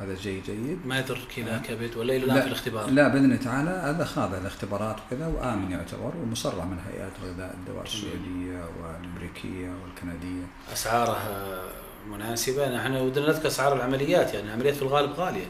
هذا 0.01 0.15
شيء 0.15 0.43
جيد. 0.43 0.87
ما 0.87 0.99
يضر 0.99 1.19
كلى 1.37 1.51
آه. 1.51 1.59
كبد 1.59 1.97
ولا 1.97 2.17
إلى 2.17 2.43
في 2.43 2.49
الاختبار؟ 2.49 2.91
لا 2.91 3.09
بإذن 3.09 3.25
الله 3.25 3.37
تعالى 3.37 3.71
هذا 3.71 4.05
خاض 4.05 4.35
الاختبارات 4.35 4.97
وكذا 5.07 5.27
وآمن 5.27 5.71
يعتبر 5.71 6.13
ومصرح 6.23 6.65
من 6.65 6.79
هيئات 6.89 7.13
الغذاء 7.23 7.55
الدواء. 7.55 7.85
السعودية 7.85 8.65
والأمريكية 8.83 9.71
والكندية. 9.83 10.47
أسعارها 10.73 11.63
مناسبة. 12.11 12.77
نحن 12.77 12.97
ودنا 12.97 13.27
نذكر 13.29 13.47
أسعار 13.47 13.77
العمليات 13.77 14.35
يعني 14.35 14.47
العمليات 14.47 14.75
في 14.75 14.83
الغالب 14.83 15.11
غالية. 15.11 15.47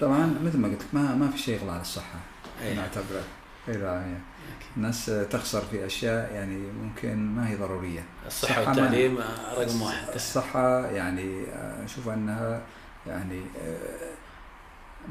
طبعا 0.00 0.38
مثل 0.44 0.58
ما 0.58 0.68
قلت 0.68 0.82
لك 0.82 0.88
ما 0.94 1.14
ما 1.14 1.30
في 1.30 1.38
شيء 1.38 1.54
يغلى 1.54 1.72
على 1.72 1.80
الصحة 1.80 2.18
أي. 2.62 2.74
نعتبره 2.74 3.22
إي 3.68 3.74
لا 3.76 4.04
هي. 4.06 4.16
الناس 4.76 5.06
تخسر 5.30 5.60
في 5.60 5.86
أشياء 5.86 6.34
يعني 6.34 6.56
ممكن 6.56 7.16
ما 7.16 7.48
هي 7.48 7.56
ضرورية. 7.56 8.04
الصحة 8.26 8.68
والتعليم 8.68 9.18
رقم 9.58 9.82
واحد. 9.82 10.08
الصحة 10.14 10.86
يعني 10.86 11.44
آه، 11.44 11.84
أشوف 11.84 12.08
أنها 12.08 12.62
يعني 13.06 13.40
آه، 13.62 14.10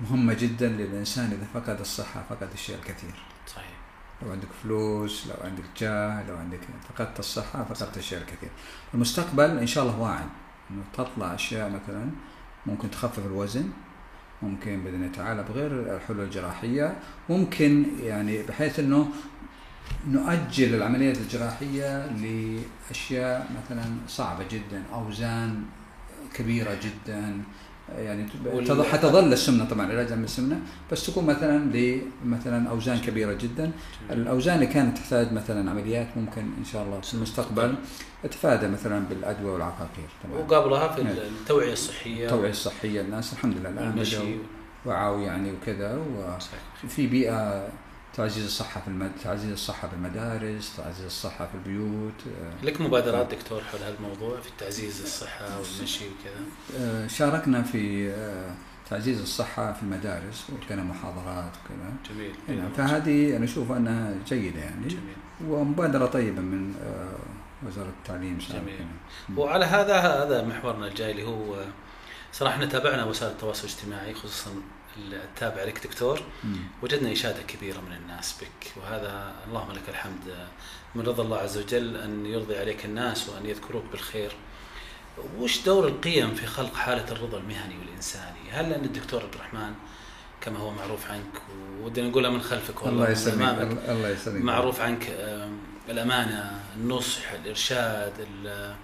مهمة 0.03 0.33
جدا 0.33 0.67
للإنسان 0.67 1.25
إذا 1.25 1.61
فقد 1.61 1.79
الصحة 1.79 2.23
فقد 2.29 2.47
الشيء 2.53 2.75
الكثير. 2.75 3.13
صحيح. 3.47 3.71
لو 4.21 4.31
عندك 4.31 4.47
فلوس 4.63 5.27
لو 5.27 5.33
عندك 5.43 5.63
جاه 5.77 6.27
لو 6.29 6.37
عندك 6.37 6.59
فقدت 6.89 7.19
الصحة 7.19 7.63
فقدت 7.63 7.97
الشيء 7.97 8.17
الكثير. 8.17 8.49
المستقبل 8.93 9.57
إن 9.57 9.67
شاء 9.67 9.83
الله 9.83 9.99
واعد. 9.99 10.29
إنه 10.71 10.83
تطلع 10.93 11.35
أشياء 11.35 11.69
مثلا 11.69 12.09
ممكن 12.65 12.91
تخفف 12.91 13.25
الوزن 13.25 13.69
ممكن 14.41 14.83
بإذن 14.83 14.95
الله 14.95 15.11
تعالى 15.15 15.43
بغير 15.43 15.95
الحلول 15.95 16.23
الجراحية. 16.25 16.95
ممكن 17.29 17.85
يعني 18.03 18.43
بحيث 18.43 18.79
إنه 18.79 19.09
نؤجل 20.07 20.75
العمليات 20.75 21.17
الجراحية 21.17 22.05
لأشياء 22.05 23.51
مثلا 23.57 23.85
صعبة 24.07 24.45
جدا 24.51 24.83
أوزان 24.93 25.63
كبيرة 26.33 26.77
جدا 26.83 27.41
يعني 27.97 28.25
وال- 28.45 28.67
تظ- 28.67 28.81
حتظل 28.81 29.33
السمنة 29.33 29.65
طبعا 29.65 29.85
علاجها 29.87 30.15
من 30.15 30.23
السمنة 30.23 30.59
بس 30.91 31.05
تكون 31.05 31.25
مثلا 31.25 31.57
لمثلا 32.23 32.69
أوزان 32.69 32.97
كبيرة 32.99 33.33
جدا. 33.33 33.71
الاوزان 34.11 34.55
اللي 34.55 34.67
كانت 34.67 34.97
تحتاج 34.97 35.33
مثلا 35.33 35.71
عمليات 35.71 36.07
ممكن 36.17 36.41
إن 36.41 36.65
شاء 36.71 36.83
الله 36.83 37.01
في 37.01 37.13
المستقبل 37.13 37.75
اتفادى 38.25 38.67
مثلا 38.67 38.99
بالأدوية 39.09 39.51
والعقاقير. 39.53 40.07
طبعا 40.23 40.39
وقبلها 40.39 40.87
في 40.87 41.03
نعم. 41.03 41.13
التوعية 41.41 41.73
الصحية. 41.73 42.25
التوعية 42.25 42.49
الصحية. 42.49 43.01
الناس 43.01 43.33
الحمد 43.33 43.57
لله 43.57 43.69
الآن 43.69 44.37
وعوا 44.85 45.21
يعني 45.21 45.51
وكذا. 45.51 45.99
وفي 46.83 47.07
بيئة 47.07 47.67
تعزيز 48.17 48.45
الصحة 48.45 48.81
في 48.81 48.87
المد... 48.87 49.11
تعزيز 49.23 49.51
الصحة 49.51 49.87
في 49.87 49.93
المدارس 49.93 50.75
تعزيز 50.77 51.05
الصحة 51.05 51.45
في 51.45 51.55
البيوت 51.55 52.13
آه، 52.41 52.65
لك 52.65 52.81
مبادرات 52.81 53.33
دكتور 53.33 53.61
حول 53.61 53.81
هالموضوع 53.81 54.39
في 54.41 54.49
تعزيز 54.57 55.01
الصحة 55.01 55.45
والمشي 55.45 56.05
وكذا؟ 56.05 56.45
آه، 56.79 57.07
شاركنا 57.07 57.63
في 57.63 58.09
آه، 58.09 58.51
تعزيز 58.89 59.21
الصحة 59.21 59.73
في 59.73 59.83
المدارس 59.83 60.47
وكان 60.49 60.85
محاضرات 60.85 61.51
وكذا. 61.65 62.15
جميل. 62.15 62.59
نعم 62.59 62.71
فهذه 62.71 63.37
أنا 63.37 63.45
أشوف 63.45 63.71
أنها 63.71 64.13
جيدة 64.27 64.59
يعني. 64.59 64.87
جميل. 64.87 65.15
ومبادرة 65.47 66.05
طيبة 66.05 66.41
من 66.41 66.73
وزارة 67.67 67.89
التعليم 67.99 68.39
سابقا 68.39 68.61
جميل. 68.61 69.39
وعلى 69.39 69.65
هذا 69.65 69.97
هذا 69.97 70.41
محورنا 70.45 70.87
الجاي 70.87 71.11
اللي 71.11 71.23
هو 71.23 71.65
إحنا 72.47 72.65
تابعنا 72.65 73.03
وسائل 73.05 73.31
التواصل 73.31 73.67
الاجتماعي 73.67 74.13
خصوصا 74.13 74.51
التابع 74.97 75.63
لك 75.63 75.87
دكتور. 75.87 76.21
وجدنا 76.81 77.11
إشادة 77.11 77.41
كبيرة 77.41 77.79
من 77.79 77.95
الناس 77.95 78.35
بك 78.41 78.71
وهذا 78.77 79.35
اللهم 79.47 79.71
لك 79.71 79.89
الحمد. 79.89 80.47
من 80.95 81.01
رضا 81.01 81.23
الله 81.23 81.37
عز 81.37 81.57
وجل 81.57 81.97
أن 81.97 82.25
يرضي 82.25 82.57
عليك 82.57 82.85
الناس 82.85 83.29
وأن 83.29 83.45
يذكروك 83.45 83.83
بالخير. 83.91 84.31
وش 85.37 85.61
دور 85.61 85.87
القيم 85.87 86.33
في 86.35 86.45
خلق 86.45 86.75
حالة 86.75 87.11
الرضا 87.11 87.37
المهني 87.37 87.77
والإنساني؟ 87.79 88.49
هل 88.51 88.73
أن 88.73 88.85
الدكتور 88.85 89.21
عبد 89.23 89.33
الرحمن 89.33 89.73
كما 90.41 90.59
هو 90.59 90.71
معروف 90.71 91.11
عنك 91.11 91.41
ودنا 91.81 92.07
نقولها 92.09 92.29
من 92.29 92.41
خلفك 92.41 92.81
والله 92.83 92.95
الله 93.03 93.09
يسلمك 93.09 93.59
الله 93.89 94.09
يسلمك. 94.09 94.41
معروف 94.43 94.81
عنك 94.81 95.09
الأمانة 95.89 96.59
النصح 96.75 97.31
الإرشاد 97.31 98.13
ال- 98.19 98.75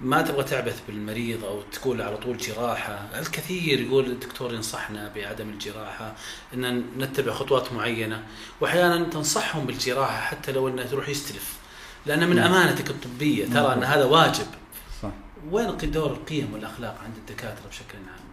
ما 0.00 0.22
تبغى 0.22 0.44
تعبث 0.44 0.82
بالمريض 0.86 1.44
أو 1.44 1.62
تقول 1.62 2.02
على 2.02 2.16
طول 2.16 2.36
جراحة؟ 2.36 3.08
الكثير 3.18 3.80
يقول 3.80 4.06
الدكتور 4.06 4.54
ينصحنا 4.54 5.12
بعدم 5.14 5.48
الجراحة 5.48 6.14
أن 6.54 6.84
نتبع 6.98 7.32
خطوات 7.32 7.72
معينة 7.72 8.22
وأحيانا 8.60 9.04
تنصحهم 9.04 9.66
بالجراحة 9.66 10.20
حتى 10.20 10.52
لو 10.52 10.68
أنه 10.68 10.82
تروح 10.82 11.08
يستلف. 11.08 11.58
لأن 12.06 12.30
من. 12.30 12.38
أمانتك 12.38 12.90
الطبية 12.90 13.46
ترى 13.46 13.74
نعم. 13.74 13.82
هذا 13.82 14.04
واجب. 14.04 14.46
صح. 15.02 15.10
وين 15.50 15.76
دور 15.90 16.10
القيم 16.10 16.52
والأخلاق 16.52 17.00
عند 17.04 17.16
الدكاترة 17.16 17.68
بشكل 17.68 17.98
عام؟ 17.98 18.24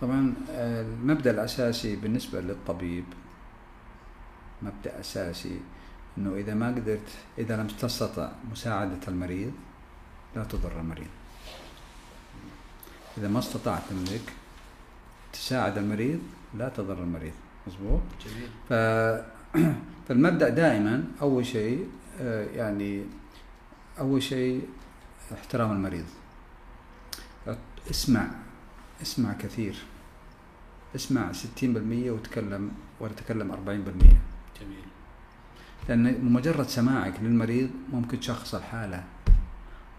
طبعا 0.00 0.34
المبدأ 0.50 1.30
الأساسي 1.30 1.96
بالنسبة 1.96 2.40
للطبيب 2.40 3.04
مبدأ 4.62 5.00
أساسي 5.00 5.60
إنه 6.18 6.34
إذا 6.36 6.54
ما 6.54 6.68
قدرت 6.68 7.08
إذا 7.38 7.56
لم 7.56 7.66
تستطع 7.66 8.32
مساعدة 8.52 9.00
المريض 9.08 9.52
لا 10.36 10.44
تضر 10.44 10.80
المريض 10.80 11.06
إذا 13.18 13.28
ما 13.28 13.38
استطعت 13.38 13.82
انك 13.90 14.32
تساعد 15.32 15.78
المريض 15.78 16.20
لا 16.54 16.68
تضر 16.68 17.02
المريض. 17.02 17.32
مظبوط؟ 17.66 18.00
جميل. 18.26 18.48
ف... 18.68 18.72
فالمبدأ 20.08 20.48
دائما 20.48 21.04
أول 21.22 21.46
شيء 21.46 21.88
آه، 22.20 22.44
يعني 22.44 23.04
أول 23.98 24.22
شيء 24.22 24.68
احترام 25.32 25.72
المريض. 25.72 26.04
اسمع 27.90 28.26
اسمع 29.02 29.32
كثير. 29.32 29.76
اسمع 30.94 31.32
60% 31.32 31.36
وتكلم 31.62 32.70
ولا 33.00 33.12
تكلم 33.12 33.52
40% 33.52 33.56
جميل. 34.60 34.84
لأن 35.88 36.24
مجرد 36.24 36.66
سماعك 36.66 37.14
للمريض 37.22 37.70
ممكن 37.92 38.20
تشخص 38.20 38.54
الحالة. 38.54 39.04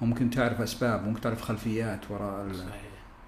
ممكن 0.02 0.30
تعرف 0.30 0.62
أسباب 0.62 1.08
ممكن 1.08 1.22
تعرف 1.22 1.42
خلفيات 1.42 2.00
وراء 2.12 2.48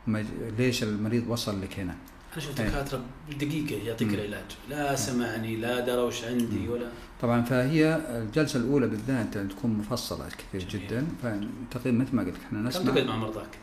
المج... 0.07 0.25
ليش 0.57 0.83
المريض 0.83 1.23
وصل 1.27 1.61
لك 1.61 1.79
هنا 1.79 1.95
شفت 2.37 2.59
إيه. 2.59 2.69
دكاترة 2.69 3.01
بدقيقة 3.29 3.87
يعطيك 3.87 4.07
مم. 4.07 4.13
العلاج 4.13 4.45
لا 4.69 4.95
سمعني 4.95 5.55
لا 5.55 5.79
درى 5.79 6.01
وش 6.01 6.23
عندي 6.23 6.59
مم. 6.59 6.69
ولا 6.69 6.89
طبعا 7.21 7.41
فهي 7.41 7.95
الجلسة 8.09 8.59
الأولى 8.59 8.87
بالذات 8.87 9.37
تكون 9.37 9.71
مفصلة 9.71 10.25
كثير 10.29 10.69
جميل. 10.69 10.87
جدا 10.87 11.07
فتقريبا 11.23 11.97
مثل 11.97 12.15
ما 12.15 12.23
قلت 12.23 12.35
إحنا 12.45 12.59
كم 12.61 12.67
نسمع 12.67 12.93
تقعد 12.93 13.07
مع 13.07 13.15
مرضاك؟ 13.15 13.57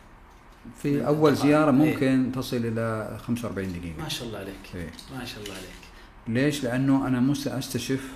في 0.83 1.07
أول 1.07 1.33
إيه. 1.33 1.39
زيارة 1.39 1.71
ممكن 1.71 2.33
تصل 2.35 2.57
إلى 2.57 3.17
45 3.27 3.69
دقيقة 3.73 4.03
ما 4.03 4.09
شاء 4.09 4.29
الله 4.29 4.39
عليك 4.39 4.55
إيه. 4.75 4.91
ما 5.19 5.25
شاء 5.25 5.43
الله 5.43 5.55
عليك 5.55 5.87
ليش؟ 6.29 6.65
لأنه 6.65 7.07
أنا 7.07 7.21
مست 7.21 7.49
استشف 7.49 8.09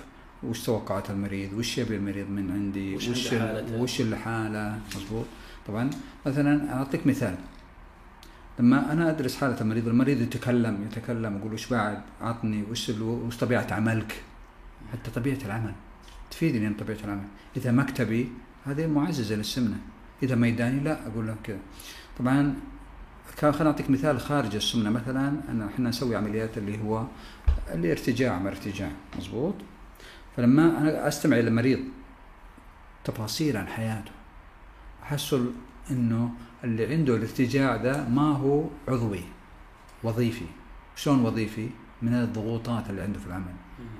وش 0.43 0.63
توقعات 0.65 1.09
المريض، 1.09 1.53
وش 1.53 1.77
يبي 1.77 1.95
المريض 1.95 2.29
من 2.29 2.51
عندي، 2.51 2.95
وش 2.95 3.07
وش 3.07 3.33
عنده 3.33 3.51
ال- 3.51 3.55
حالته. 3.65 3.81
وش 3.81 4.01
اللي 4.01 4.17
حاله، 4.17 4.79
مضبوط؟ 4.95 5.25
طبعا 5.67 5.89
مثلا 6.25 6.73
أعطيك 6.73 7.07
مثال. 7.07 7.35
لما 8.59 8.91
أنا 8.91 9.09
أدرس 9.09 9.37
حالة 9.37 9.61
المريض 9.61 9.87
المريض 9.87 10.21
يتكلم 10.21 10.87
يتكلم 10.91 11.37
يقول 11.37 11.53
وش 11.53 11.67
بعد؟ 11.67 12.01
عطني 12.21 12.63
وش 12.71 12.89
وش 12.89 13.37
طبيعة 13.37 13.67
عملك؟ 13.71 14.23
حتى 14.91 15.11
طبيعة 15.11 15.37
العمل. 15.45 15.73
تفيدني 16.31 16.65
عن 16.65 16.73
طبيعه 16.73 16.97
العمل. 17.05 17.27
إذا 17.57 17.71
مكتبي 17.71 18.29
هذه 18.65 18.87
معززة 18.87 19.35
للسمنة. 19.35 19.77
إذا 20.23 20.35
ميداني 20.35 20.79
لا 20.79 21.07
أقول 21.07 21.27
لك 21.27 21.35
كذا. 21.43 21.59
طبعا 22.19 22.55
خليني 23.41 23.67
أعطيك 23.69 23.89
مثال 23.89 24.19
خارج 24.19 24.55
السمنة. 24.55 24.89
مثلا 24.89 25.33
إحنا 25.73 25.89
نسوي 25.89 26.15
عمليات 26.15 26.57
اللي 26.57 26.79
هو 26.83 27.05
اللي 27.73 27.91
ارتجاع 27.91 28.39
مع 28.39 28.49
ارتجاع 28.49 28.89
مزبوط 29.17 29.55
فلما 30.37 30.77
أنا 30.77 31.07
أستمع 31.07 31.39
إلى 31.39 31.47
المريض 31.47 31.79
تفاصيل 33.03 33.57
عن 33.57 33.67
حياته 33.67 34.11
احصل 35.03 35.51
إنه 35.91 36.31
اللي 36.63 36.85
عنده 36.93 37.15
الارتجاع 37.15 37.77
ده 37.77 38.07
ما 38.09 38.31
هو 38.37 38.63
عضوي 38.87 39.23
وظيفي. 40.03 40.45
شلون 40.95 41.25
وظيفي؟ 41.25 41.69
من 42.01 42.13
الضغوطات 42.13 42.89
اللي 42.89 43.01
عنده 43.01 43.19
في 43.19 43.27
العمل. 43.27 43.53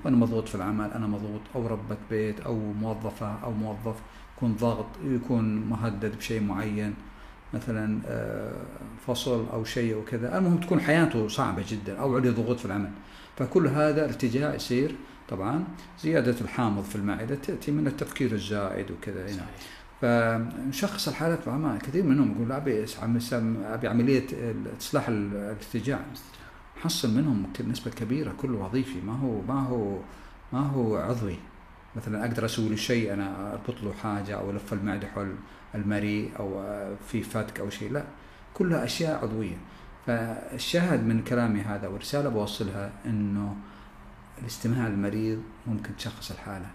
وأنا 0.04 0.16
مضغوط 0.16 0.48
في 0.48 0.54
العمل 0.54 0.90
أنا 0.92 1.06
مضغوط 1.06 1.40
أو 1.54 1.66
ربة 1.66 1.96
بيت 2.10 2.40
أو 2.40 2.72
موظفة 2.72 3.38
أو 3.44 3.52
موظف 3.52 3.96
يكون 4.36 4.56
ضغط 4.56 4.86
يكون 5.04 5.56
مهدد 5.56 6.16
بشيء 6.16 6.42
معين 6.42 6.94
مثلا 7.54 8.00
آه، 8.06 8.62
فصل 9.06 9.46
أو 9.52 9.64
شيء 9.64 9.94
أو 9.94 10.04
كذا 10.04 10.38
المهم 10.38 10.56
تكون 10.60 10.80
حياته 10.80 11.28
صعبة 11.28 11.64
جدا 11.68 12.00
أو 12.00 12.16
عليه 12.16 12.30
ضغوط 12.30 12.58
في 12.58 12.64
العمل. 12.64 12.90
فكل 13.36 13.66
هذا 13.66 14.04
ارتجاع 14.04 14.54
يصير 14.54 14.94
طبعا. 15.32 15.64
زيادة 16.00 16.40
الحامض 16.40 16.84
في 16.84 16.96
المعدة 16.96 17.34
تأتي 17.34 17.70
من 17.72 17.86
التفكير 17.86 18.32
الزائد 18.32 18.90
وكذا 18.90 19.24
هنا 19.24 19.32
صحيح. 19.32 19.48
فنشخص 20.00 21.08
الحالات 21.08 21.46
بعمل 21.46 21.78
كثير 21.78 22.02
منهم 22.02 22.32
يقول 22.32 22.52
أبي 22.52 22.84
أبي 23.64 23.88
عملية 23.88 24.26
إصلاح 24.80 25.08
الارتجاع. 25.08 26.00
حصل 26.82 27.14
منهم 27.16 27.46
نسبة 27.68 27.90
كبيرة 27.90 28.32
كله 28.42 28.58
وظيفي 28.58 29.00
ما 29.00 29.12
هو 29.12 29.40
ما 29.42 29.60
هو 29.60 29.98
ما 30.52 30.60
هو 30.60 30.96
عضوي. 30.96 31.36
مثلا 31.96 32.26
أقدر 32.26 32.44
أسوي 32.44 32.68
له 32.68 32.76
شيء 32.76 33.12
أنا 33.12 33.52
أربط 33.52 33.82
له 33.82 33.92
حاجة 33.92 34.36
أو 34.36 34.50
ألف 34.50 34.72
المعده 34.72 35.06
حول 35.06 35.34
المريء 35.74 36.30
أو 36.38 36.60
آه، 36.60 36.96
في 37.08 37.22
فتك 37.22 37.60
أو 37.60 37.70
شيء 37.70 37.92
لا. 37.92 38.04
كلها 38.54 38.84
أشياء 38.84 39.22
عضوية. 39.22 39.56
فالشاهد 40.06 41.06
من 41.06 41.24
كلامي 41.24 41.60
هذا 41.60 41.88
والرسالة 41.88 42.28
بوصلها 42.28 42.92
إنه 43.06 43.56
الاستماع 44.42 44.88
للمريض 44.88 45.42
ممكن 45.66 45.96
تشخص 45.96 46.30
الحالة. 46.30 46.66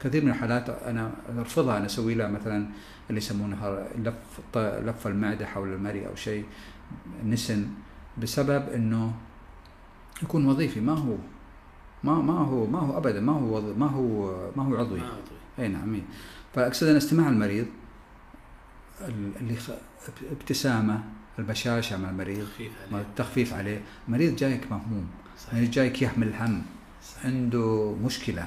كثير 0.00 0.24
من 0.24 0.30
الحالات 0.30 0.68
أنا 0.70 1.10
أرفضها 1.38 1.76
أنا 1.78 1.86
أسوي 1.86 2.14
لها 2.14 2.28
مثلا 2.28 2.66
اللي 3.10 3.18
يسمونها 3.18 3.86
لف 3.98 4.40
لف 4.56 5.06
المعدة 5.06 5.46
حول 5.46 5.72
المريء 5.72 6.08
أو 6.08 6.14
شيء 6.14 6.44
نسن 7.24 7.66
بسبب 8.22 8.68
إنه 8.68 9.14
يكون 10.22 10.46
وظيفي 10.46 10.80
ما 10.80 10.92
هو 10.92 11.16
ما 12.04 12.14
ما 12.14 12.32
هو 12.38 12.66
ما 12.66 12.78
هو 12.78 12.98
ابدا 12.98 13.20
ما 13.20 13.32
هو 13.32 13.74
ما 13.74 13.86
هو 13.86 14.34
ما 14.56 14.62
هو 14.62 14.76
عضوي. 14.76 15.00
أي 15.58 15.68
نعم. 15.68 16.00
فأقصد 16.54 16.86
أن 16.86 16.96
استماع 16.96 17.28
المريض 17.28 17.66
ال- 19.00 19.32
اللي 19.40 19.54
ابتسامة 20.30 21.04
البشاشة 21.38 21.96
مع 21.96 22.10
المريض 22.10 22.46
التخفيف 23.00 23.54
عليه. 23.54 23.80
مريض 24.08 24.36
جايك 24.36 24.70
مهموم. 24.70 25.06
صحيح. 25.38 25.54
مريض 25.54 25.70
جايك 25.70 26.02
يحمل 26.02 26.34
هم. 26.34 26.62
عنده 27.24 27.96
مشكلة. 28.04 28.46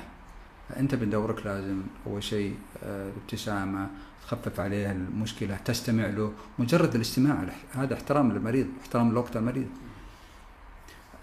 انت 0.77 0.95
بدورك 0.95 1.45
لازم 1.45 1.81
أول 2.07 2.23
شيء 2.23 2.57
آه، 2.83 3.09
الابتسامة 3.09 3.87
تخفف 4.23 4.59
عليه 4.59 4.91
المشكلة 4.91 5.57
تستمع 5.65 6.05
له. 6.05 6.33
مجرد 6.59 6.95
الاستماع 6.95 7.43
هذا 7.73 7.93
احترام 7.93 8.31
للمريض 8.31 8.67
احترام 8.81 9.13
لوقت 9.13 9.37
المريض. 9.37 9.67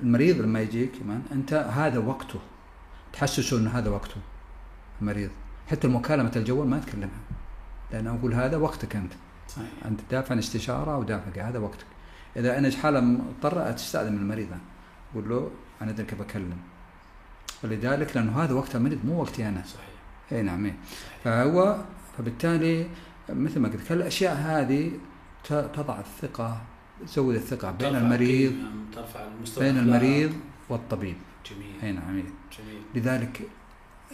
المريض 0.01 0.41
لما 0.41 0.61
يجيك 0.61 0.93
كمان 1.01 1.23
أنت 1.33 1.53
هذا 1.53 1.99
وقته. 1.99 2.41
تحسسه 3.13 3.59
إنه 3.59 3.71
هذا 3.71 3.91
وقته 3.91 4.17
المريض. 5.01 5.31
حتى 5.71 5.89
مكالمه 5.89 6.33
الجوال 6.37 6.69
ما 6.69 6.79
تكلمها. 6.79 7.21
لأن 7.93 8.07
أقول 8.07 8.35
هذا 8.35 8.57
وقتك 8.57 8.97
أنت. 8.97 9.13
صحيح. 9.49 9.69
أنت 9.85 10.01
دافع 10.11 10.33
عن 10.33 10.39
استشارة 10.39 10.95
أو 10.95 11.03
دافع 11.03 11.49
هذا 11.49 11.59
وقتك. 11.59 11.87
إذا 12.37 12.59
أنا 12.59 12.71
حالة 12.71 13.01
مضطرة 13.01 13.71
تستاذن 13.71 14.13
من 14.13 14.19
المريض 14.19 14.49
أنا. 14.49 14.61
أقول 15.13 15.29
له 15.29 15.51
أنا 15.83 15.91
ادرك 15.91 16.15
بكلم 16.15 16.57
ولذلك 17.65 18.17
لأنه 18.17 18.43
هذا 18.45 18.55
وقت 18.55 18.77
المريض 18.77 18.99
مو 19.05 19.21
وقتي 19.21 19.49
أنا. 19.49 19.63
صحيح. 19.63 19.87
إي 20.33 20.43
نعم. 20.43 20.73
فهو 21.25 21.85
فبالتالي 22.19 22.87
مثل 23.29 23.61
ما 23.61 23.69
قلت 23.69 23.93
الأشياء 23.93 24.37
هذه 24.37 24.93
تضع 25.49 26.01
الثقة 26.01 26.63
تزود 27.07 27.35
الثقة 27.35 27.71
بين 27.71 27.97
المريض 27.97 28.53
ترفع 28.95 29.27
المستوى 29.27 29.65
بين. 29.65 29.79
المريض 29.79 30.33
والطبيب. 30.69 31.17
جميل. 31.51 31.75
إي 31.83 31.93
نعم 31.93 32.17
إيه. 32.17 32.23
جميل. 32.59 32.83
لذلك 32.95 33.43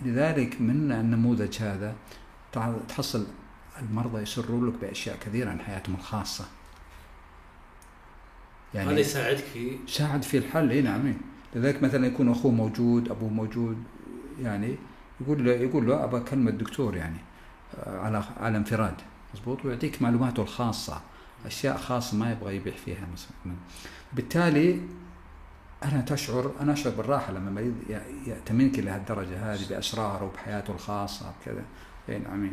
لذلك 0.03 0.61
من 0.61 0.93
النموذج 0.93 1.63
هذا 1.63 1.95
تحصل 2.89 3.27
المرضى 3.83 4.23
يسرون 4.23 4.69
لك 4.69 4.75
بأشياء 4.81 5.17
كثيرة 5.17 5.51
عن 5.51 5.61
حياتهم 5.61 5.95
الخاصة. 5.95 6.45
هذا 8.75 8.83
يعني 8.83 9.01
يساعدك 9.01 9.45
في 9.53 9.77
ساعد 9.87 10.23
في 10.23 10.39
الحل 10.39 10.71
إي 10.71 10.83
نعم. 10.83 11.15
لذلك 11.55 11.83
مثلا 11.83 12.07
يكون 12.07 12.31
أخوه 12.31 12.53
موجود 12.53 13.11
أبوه 13.11 13.29
موجود 13.29 13.77
يعني 14.43 14.77
يقول 15.21 15.45
له 15.45 15.53
يقول 15.53 15.87
له 15.87 16.05
ابى 16.05 16.17
اكلم 16.17 16.49
الدكتور 16.49 16.97
يعني 16.97 17.19
آه، 17.79 17.99
على 17.99 18.25
على 18.41 18.57
انفراد 18.57 18.95
مضبوط 19.35 19.65
ويعطيك 19.65 20.03
معلوماته 20.03 20.43
الخاصة 20.43 21.01
أشياء 21.47 21.77
خاصة 21.77 22.17
ما 22.17 22.33
يبغى 22.33 22.57
يبيع 22.57 22.75
فيها 22.85 23.07
مثلا 23.13 23.55
بالتالي 24.13 24.81
أنا 25.85 26.01
تشعر 26.01 26.53
أنا 26.61 26.73
أشعر 26.73 26.93
بالراحة 26.93 27.33
لما 27.33 27.49
المريض 27.49 27.75
ي- 27.91 28.31
يأتمنك 28.31 28.79
لهالدرجة 28.79 29.53
هذه 29.55 29.61
بأسراره 29.71 30.25
وبحياته 30.25 30.71
الخاصة 30.75 31.33
بكذا 31.43 31.63
إي 32.09 32.19
نعم. 32.19 32.51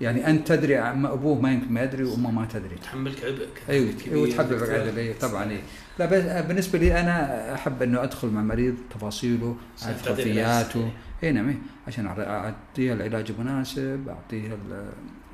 يعني 0.00 0.30
أنت 0.30 0.48
تدري 0.48 0.76
عن 0.76 1.06
أبوه 1.06 1.40
ما 1.40 1.52
يمكن 1.52 1.72
ما 1.72 1.82
يدري 1.82 2.04
وأمه 2.04 2.30
ما 2.30 2.46
تدري 2.46 2.76
تحملك 2.76 3.24
عبء 3.24 3.48
أيوه 3.68 3.92
كبير. 3.92 4.14
أيوه 4.14 4.64
العدل 4.64 4.98
اي 4.98 5.14
طبعا 5.14 5.50
اي 5.50 5.60
لا 5.98 6.06
بس 6.06 6.46
بالنسبة 6.46 6.78
لي 6.78 7.00
أنا 7.00 7.54
أحب 7.54 7.82
إنه 7.82 8.02
أدخل 8.02 8.28
مع 8.28 8.40
المريض 8.40 8.74
تفاصيله 8.90 9.56
عشان 9.76 9.88
اعرف 9.88 10.04
تعطيه 10.04 10.22
العلاج 10.22 10.64
خلفياته. 10.64 10.92
اي 11.24 11.32
نعم 11.32 11.48
إيه. 11.48 11.58
عشان 11.86 12.06
أعطيه 12.06 12.92
العلاج 12.92 13.30
المناسب 13.30 14.08
أعطيه 14.08 14.58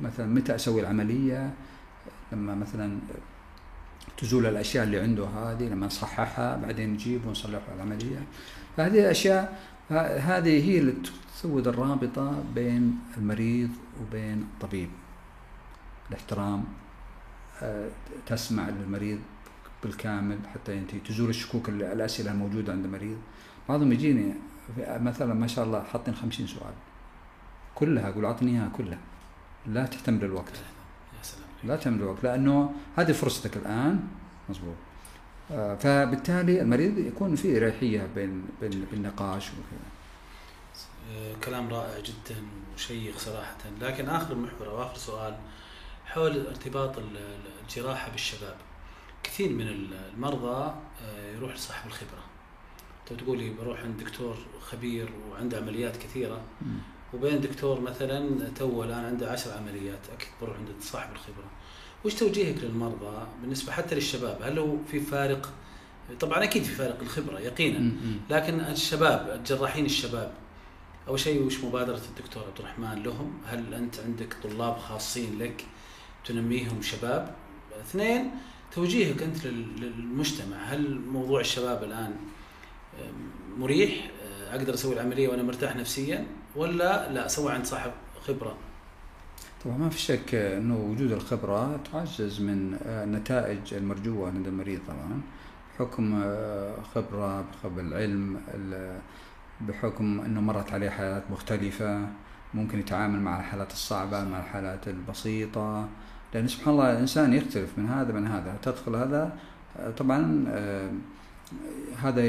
مثلا 0.00 0.26
متى 0.26 0.54
أسوي 0.54 0.80
العملية 0.80 1.50
لما 2.32 2.54
مثلا 2.54 2.98
تزول 4.18 4.46
الأشياء 4.46 4.84
اللي 4.84 5.00
عنده 5.00 5.24
هذه 5.26 5.62
لما 5.62 5.86
نصححها 5.86 6.56
بعدين 6.56 6.92
نجيب 6.92 7.26
ونصلح 7.26 7.60
العملية 7.76 8.22
فهذه 8.76 9.00
الأشياء 9.00 9.58
هذه 9.90 10.70
هي 10.70 10.78
اللي 10.78 10.94
تسود 11.34 11.68
الرابطة 11.68 12.42
بين 12.54 12.98
المريض 13.16 13.70
وبين 14.02 14.40
الطبيب. 14.42 14.88
الاحترام 16.10 16.64
آه، 17.62 17.88
تسمع 18.26 18.68
للمريض 18.68 19.18
بالكامل 19.82 20.38
حتى 20.54 20.76
ينتهي 20.76 20.98
تزول 21.00 21.28
الشكوك 21.30 21.68
ال- 21.68 21.82
الأسئلة 21.82 22.32
الموجودة 22.32 22.72
عند 22.72 22.84
المريض. 22.84 23.16
بعضهم 23.68 23.92
يجيني 23.92 24.34
مثلا 24.78 25.34
ما 25.34 25.46
شاء 25.46 25.64
الله 25.64 25.82
حاطين 25.82 26.14
خمسين 26.14 26.46
سؤال. 26.46 26.74
كلها 27.74 28.08
أقول 28.08 28.24
أعطني 28.24 28.50
إياها 28.50 28.68
كلها. 28.68 28.98
لا 29.66 29.86
تحتمل 29.86 30.24
الوقت 30.24 30.52
يا 31.18 31.22
سلام. 31.22 31.48
لا 31.64 31.76
تحتمل 31.76 31.98
الوقت 32.00 32.24
لأنه 32.24 32.72
هذه 32.96 33.12
فرصتك 33.12 33.56
الآن. 33.56 34.08
مضبوط 34.48 34.74
فبالتالي 35.48 36.60
المريض 36.60 36.98
يكون 36.98 37.36
في 37.36 37.56
اريحيه 37.56 38.08
بين 38.14 38.44
بين 38.60 38.86
بالنقاش 38.90 39.48
وكذا. 39.48 39.86
آه، 41.12 41.34
كلام 41.44 41.68
رائع 41.68 41.98
جدا 42.00 42.36
وشيق 42.74 43.18
صراحة. 43.18 43.56
لكن 43.80 44.08
آخر 44.08 44.34
محور 44.34 44.68
أو 44.68 44.82
آخر 44.82 44.96
سؤال 44.96 45.36
حول 46.06 46.46
ارتباط 46.46 46.98
ال- 46.98 47.16
ال- 47.16 47.50
الجراحة 47.62 48.10
بالشباب. 48.10 48.56
كثير 49.22 49.48
من 49.50 49.68
ال- 49.68 49.94
المرضى 50.14 50.74
آه، 51.04 51.36
يروح 51.36 51.54
لصاحب 51.54 51.86
الخبرة. 51.86 52.24
أنت 53.10 53.20
تقولي 53.20 53.50
بروح 53.50 53.80
عند 53.80 54.00
دكتور 54.00 54.36
خبير 54.60 55.08
وعنده 55.30 55.58
عمليات 55.58 55.96
كثيرة. 55.96 56.40
مم. 56.62 56.78
وبين 57.14 57.40
دكتور 57.40 57.80
مثلا 57.80 58.48
تو 58.58 58.82
الآن 58.84 59.04
عنده 59.04 59.30
عشر 59.32 59.52
عمليات. 59.52 59.98
أكيد 60.14 60.28
بروح 60.42 60.56
عند 60.56 60.68
صاحب 60.80 61.12
الخبرة. 61.12 61.50
وش 62.06 62.14
توجيهك 62.14 62.56
للمرضى 62.64 63.26
بالنسبة 63.42 63.72
حتى 63.72 63.94
للشباب 63.94 64.42
هل 64.42 64.58
هو 64.58 64.76
في 64.90 65.00
فارق 65.00 65.52
طبعا 66.20 66.44
أكيد 66.44 66.62
في 66.62 66.74
فارق 66.74 67.00
الخبرة 67.00 67.40
يقينا. 67.40 67.92
لكن 68.30 68.60
الشباب 68.60 69.30
الجراحين 69.38 69.84
الشباب 69.84 70.32
أول 71.08 71.20
شيء 71.20 71.42
وش 71.42 71.64
مبادرة 71.64 72.00
الدكتور 72.10 72.42
عبد 72.44 72.58
الرحمن 72.58 73.02
لهم؟ 73.02 73.38
هل 73.46 73.74
أنت 73.74 74.00
عندك 74.00 74.36
طلاب 74.42 74.78
خاصين 74.78 75.38
لك 75.38 75.64
تنميهم 76.26 76.82
شباب؟ 76.82 77.34
اثنين 77.80 78.30
توجيهك 78.74 79.22
أنت 79.22 79.46
لل- 79.46 79.80
للمجتمع، 79.80 80.56
هل 80.56 81.00
موضوع 81.00 81.40
الشباب 81.40 81.84
الآن 81.84 82.14
مريح؟ 83.58 84.10
أه، 84.24 84.56
أقدر 84.56 84.74
أسوي 84.74 84.94
العملية 84.94 85.28
وأنا 85.28 85.42
مرتاح 85.42 85.76
نفسيا 85.76 86.26
ولا 86.56 87.12
لا 87.12 87.26
أسوي 87.26 87.52
عند 87.52 87.66
صاحب 87.66 87.90
خبرة؟ 88.26 88.56
طبعا 89.66 89.78
ما 89.78 89.88
في 89.88 89.98
شك 89.98 90.34
إنه 90.34 90.76
وجود 90.76 91.12
الخبرة 91.12 91.80
تعزز 91.92 92.40
من 92.40 92.78
النتائج 92.84 93.74
المرجوة 93.74 94.28
عند 94.28 94.46
المريض 94.46 94.80
طبعا. 94.88 95.20
بحكم 95.74 96.24
خبرة 96.94 97.40
بحكم 97.40 97.78
العلم 97.78 98.36
بحكم 99.60 100.20
إنه 100.20 100.40
مرت 100.40 100.72
عليه 100.72 100.90
حالات 100.90 101.22
مختلفة 101.30 102.06
ممكن 102.54 102.78
يتعامل 102.78 103.20
مع 103.20 103.40
الحالات 103.40 103.72
الصعبة 103.72 104.24
مع 104.24 104.38
الحالات 104.38 104.88
البسيطة. 104.88 105.88
لأن 106.34 106.48
سبحان 106.48 106.74
الله 106.74 106.92
الإنسان 106.92 107.32
يختلف 107.34 107.78
من 107.78 107.86
هذا 107.86 108.12
من 108.12 108.26
هذا. 108.26 108.56
تدخل 108.62 108.96
هذا 108.96 109.36
طبعا 109.98 110.44
هذا 112.02 112.22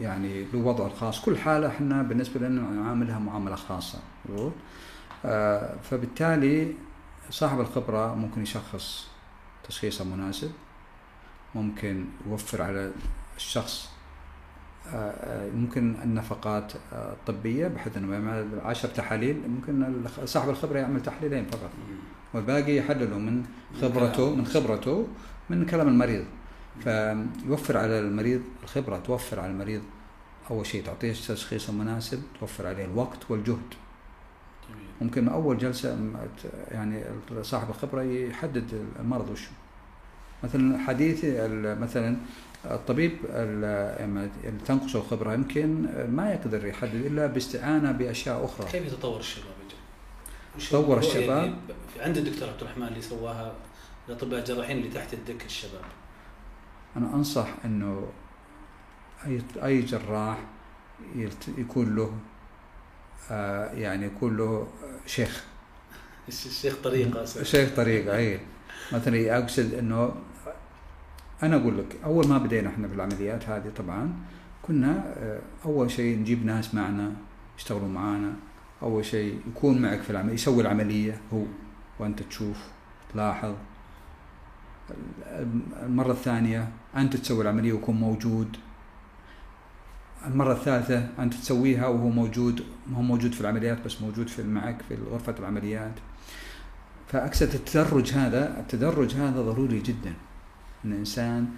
يعني 0.00 0.44
له 0.44 0.58
وضعه 0.58 0.86
الخاص 0.86 1.20
كل 1.20 1.38
حالة 1.38 1.66
إحنا 1.66 2.02
بالنسبة 2.02 2.48
لنا 2.48 2.62
نعاملها 2.62 3.18
معاملة 3.18 3.54
خاصة. 3.56 3.98
آه، 4.38 4.52
فبالتالي 5.82 6.74
صاحب 7.30 7.60
الخبرة 7.60 8.14
ممكن 8.14 8.42
يشخص 8.42 9.06
تشخيصه 9.68 10.04
مناسب 10.04 10.50
ممكن 11.54 12.04
يوفر 12.26 12.62
على 12.62 12.92
الشخص 13.36 13.90
آه، 14.88 15.10
آه، 15.10 15.50
ممكن 15.50 15.94
النفقات 16.02 16.72
الطبية 16.92 17.68
بحيث 17.68 17.96
إنه 17.96 18.12
يعمل 18.12 18.48
عشر 18.64 18.88
تحاليل 18.88 19.48
ممكن 19.48 20.04
صاحب 20.24 20.50
الخبرة 20.50 20.78
يعمل 20.78 21.02
تحليلين 21.02 21.46
فقط. 21.46 21.70
والباقي 22.34 22.76
يحلله 22.76 23.18
من 23.18 23.44
خبرته 23.80 24.34
من 24.34 24.46
خبرته 24.46 25.06
من 25.50 25.66
كلام 25.66 25.88
المريض. 25.88 26.24
فيوفر 26.84 27.76
على 27.76 27.98
المريض 27.98 28.42
الخبرة 28.62 28.98
توفر 28.98 29.40
على 29.40 29.52
المريض 29.52 29.82
أول 30.50 30.66
شيء 30.66 30.84
تعطيه 30.84 31.10
التشخيص 31.10 31.68
المناسب 31.68 32.22
توفر 32.40 32.66
عليه 32.66 32.84
الوقت 32.84 33.30
والجهد. 33.30 33.74
ممكن 35.00 35.28
أول 35.28 35.58
جلسة 35.58 35.98
يعني 36.70 37.04
صاحب 37.42 37.70
الخبرة 37.70 38.02
يحدد 38.02 38.86
المرض 39.00 39.30
وش 39.30 39.48
مثلا 40.44 40.78
حديث 40.78 41.24
مثلا 41.80 42.16
الطبيب 42.64 43.12
اللي 43.24 44.28
تنقصه 44.66 44.98
الخبرة 44.98 45.34
يمكن 45.34 45.88
ما 46.08 46.32
يقدر 46.32 46.66
يحدد 46.66 46.94
إلا 46.94 47.26
باستعانة 47.26 47.92
بأشياء 47.92 48.44
أخرى. 48.44 48.66
كيف 48.66 48.86
يتطور 48.86 49.20
الشباب؟ 49.20 49.54
تطور 50.70 50.98
الشباب؟ 50.98 51.58
يعني 51.96 52.08
عند 52.08 52.16
الدكتور 52.16 52.48
عبد 52.48 52.60
الرحمن 52.60 52.86
اللي 52.86 53.02
سواها 53.02 53.52
الأطباء 54.08 54.40
الجراحين 54.40 54.78
اللي 54.78 54.88
تحت 54.88 55.14
الدك 55.14 55.44
الشباب. 55.44 55.84
أنا 56.96 57.14
أنصح 57.14 57.48
أنه 57.64 58.08
أي 59.26 59.42
أي 59.64 59.80
جراح 59.80 60.38
يكون 61.58 61.96
له 61.96 62.12
يعني 63.74 64.06
يكون 64.06 64.36
له 64.36 64.68
شيخ. 65.06 65.44
الشيخ 66.28 66.76
طريقة 66.84 67.24
شيخ 67.24 67.70
طريقة 67.76 68.16
أي 68.16 68.40
مثلا 68.92 69.38
أقصد 69.38 69.74
أنه 69.74 70.14
أنا 71.42 71.56
أقول 71.56 71.78
لك 71.78 71.96
أول 72.04 72.28
ما 72.28 72.38
بدينا 72.38 72.68
إحنا 72.68 72.88
في 72.88 72.94
العمليات 72.94 73.48
هذه 73.48 73.72
طبعا 73.76 74.12
كنا 74.62 75.14
آه، 75.16 75.40
أول 75.64 75.90
شيء 75.90 76.18
نجيب 76.18 76.46
ناس 76.46 76.74
معنا 76.74 77.12
يشتغلوا 77.58 77.88
معنا 77.88 78.32
أول 78.82 79.04
شيء 79.04 79.40
يكون 79.48 79.82
معك 79.82 80.00
في 80.00 80.10
العملية 80.10 80.34
يسوي 80.34 80.62
العملية 80.62 81.20
هو 81.32 81.42
وأنت 81.98 82.22
تشوف 82.22 82.56
تلاحظ. 83.12 83.54
المرة 85.82 86.12
الثانية 86.12 86.68
أنت 86.96 87.16
تسوي 87.16 87.42
العملية 87.42 87.72
ويكون 87.72 87.96
موجود. 87.96 88.56
المرة 90.26 90.52
الثالثة 90.52 91.08
أنت 91.18 91.34
تسويها 91.34 91.86
وهو 91.86 92.08
موجود 92.08 92.64
ما 92.90 92.98
هو 92.98 93.02
موجود 93.02 93.32
في 93.32 93.40
العمليات 93.40 93.84
بس 93.84 94.02
موجود 94.02 94.28
في 94.28 94.42
معك 94.42 94.82
في 94.88 94.98
غرفة 95.10 95.34
العمليات. 95.38 95.92
فأقصد 97.08 97.54
التدرج 97.54 98.12
هذا 98.12 98.60
التدرج 98.60 99.14
هذا 99.14 99.42
ضروري 99.42 99.80
جدا. 99.80 100.14
أن 100.84 100.92
الإنسان 100.92 101.48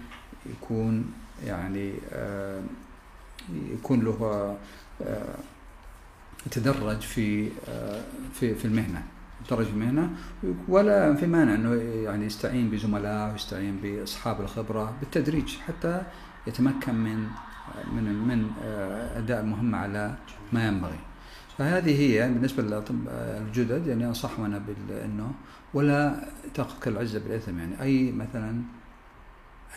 يكون 0.45 1.13
يعني 1.45 1.93
آه، 2.11 2.61
يكون 3.73 4.03
له 4.03 4.57
آه، 5.01 5.35
يتدرج 6.47 7.01
في 7.01 7.49
آه، 7.67 8.01
في 8.33 8.55
في 8.55 8.65
المهنة. 8.65 9.03
درجة 9.49 9.69
المهنة 9.69 10.09
ولا 10.67 11.15
في 11.15 11.27
مانع 11.27 11.55
إنه 11.55 11.73
يعني 12.03 12.25
يستعين 12.25 12.69
بزملاء 12.69 13.31
ويستعين 13.31 13.79
بأصحاب 13.83 14.41
الخبرة 14.41 14.95
بالتدريج 14.99 15.57
حتى 15.57 16.03
يتمكن 16.47 16.95
من 16.95 17.27
من 17.93 18.03
من 18.03 18.51
أداء 19.15 19.41
المهمة 19.41 19.77
على 19.77 20.15
ما 20.53 20.67
ينبغي. 20.67 20.99
فهذه 21.57 21.99
هي 22.01 22.29
بالنسبة 22.29 22.63
للاطباء 22.63 23.41
الجدد 23.47 23.87
يعني 23.87 24.05
انصحهم 24.05 24.45
أنا 24.45 24.61
بانه 24.89 25.31
ولا 25.73 26.15
تاخذ 26.53 26.87
العزة 26.87 27.19
بالإثم 27.19 27.59
يعني 27.59 27.81
أي 27.81 28.11
مثلا 28.11 28.61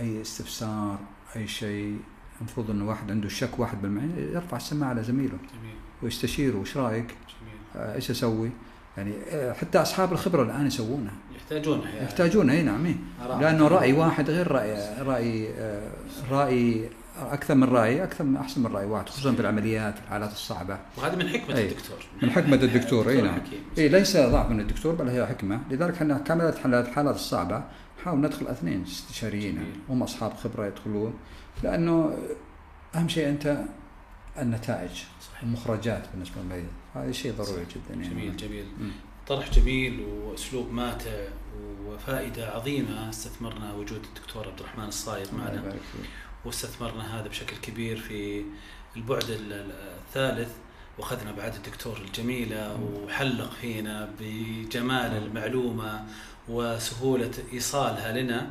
أي 0.00 0.20
استفسار 0.20 0.98
أي 1.36 1.46
شيء 1.46 1.98
المفروض 2.38 2.70
إنه 2.70 2.88
واحد 2.88 3.10
عنده 3.10 3.28
شك 3.28 3.58
واحد 3.58 3.82
بالمعين 3.82 4.12
يرفع 4.18 4.56
السماعة 4.56 4.90
على 4.90 5.02
زميله 5.02 5.38
جميل. 5.60 5.74
ويستشيره 6.02 6.56
وش 6.56 6.76
رأيك؟ 6.76 7.06
جميل. 7.06 7.58
آه 7.76 7.94
إيش 7.94 8.10
أسوي؟ 8.10 8.50
يعني 8.96 9.12
آه، 9.30 9.52
حتى 9.52 9.82
أصحاب 9.82 10.12
الخبرة 10.12 10.42
الآن 10.42 10.66
يسوونها 10.66 11.14
يحتاجونها 11.36 11.88
يعني. 11.88 12.04
يحتاجونها 12.04 12.54
إي 12.54 12.62
نعم. 12.62 12.94
لأنه 13.40 13.68
رأي 13.68 13.92
واحد 13.92 14.30
غير 14.30 14.52
رأي 14.52 15.02
رأي 15.02 15.50
آه، 15.54 15.90
رأي 16.30 16.90
أكثر 17.18 17.54
من 17.54 17.64
رأي 17.64 18.04
أكثر 18.04 18.24
من 18.24 18.36
أحسن 18.36 18.60
من 18.60 18.66
راي 18.66 18.86
واحد 18.86 19.08
خصوصا 19.08 19.32
في 19.34 19.40
العمليات 19.40 19.94
في 19.98 20.04
الحالات 20.04 20.32
الصعبة. 20.32 20.78
وهذا 20.96 21.16
من 21.16 21.28
حكمة 21.28 21.56
أي. 21.56 21.64
الدكتور. 21.64 21.98
من 22.22 22.30
حكمة 22.30 22.54
الدكتور 22.54 23.08
أي 23.08 23.22
نعم. 23.22 23.40
إي 23.78 23.88
ليس 23.88 24.16
ضعف 24.16 24.50
من 24.50 24.60
الدكتور 24.60 24.94
بل 24.94 25.08
هي 25.08 25.26
حكمة. 25.26 25.60
لذلك 25.70 25.94
إحنا 25.94 26.18
كامله 26.18 26.48
الحالات 26.48 27.14
الصعبة 27.14 27.64
نحاول 28.00 28.20
ندخل 28.20 28.46
اثنين 28.46 28.82
استشاريين. 28.82 29.72
هم 29.88 30.02
أصحاب 30.02 30.32
خبرة 30.32 30.66
يدخلون. 30.66 31.14
لأنه 31.62 32.18
أهم 32.94 33.08
شيء 33.08 33.28
أنت 33.28 33.64
النتائج 34.38 34.90
صحيح. 35.20 35.42
المخرجات 35.42 36.04
بالنسبة 36.12 36.40
للمريض 36.40 36.68
هذا 36.94 37.12
شيء 37.12 37.32
ضروري 37.32 37.64
جدا 37.64 38.02
يعني. 38.02 38.08
جميل 38.08 38.36
جميل. 38.36 38.64
م. 38.64 38.90
طرح 39.26 39.50
جميل 39.50 40.00
وأسلوب 40.00 40.72
ماتع 40.72 41.10
وفائدة 41.86 42.50
عظيمة 42.50 43.08
استثمرنا 43.10 43.72
وجود 43.74 44.00
الدكتور 44.04 44.48
عبد 44.48 44.60
الرحمن 44.60 44.84
الصايد 44.84 45.26
معنا. 45.34 45.62
واستثمرنا 46.44 47.20
هذا 47.20 47.28
بشكل 47.28 47.56
كبير 47.56 47.96
في 47.96 48.44
البعد 48.96 49.24
الثالث 49.28 50.50
وأخذنا 50.98 51.32
بعد 51.32 51.54
الدكتور 51.54 51.96
الجميلة 51.96 52.80
وحلق 52.80 53.50
فينا 53.50 54.10
بجمال 54.20 55.22
المعلومة 55.22 56.04
وسهولة 56.48 57.30
إيصالها 57.52 58.22
لنا. 58.22 58.50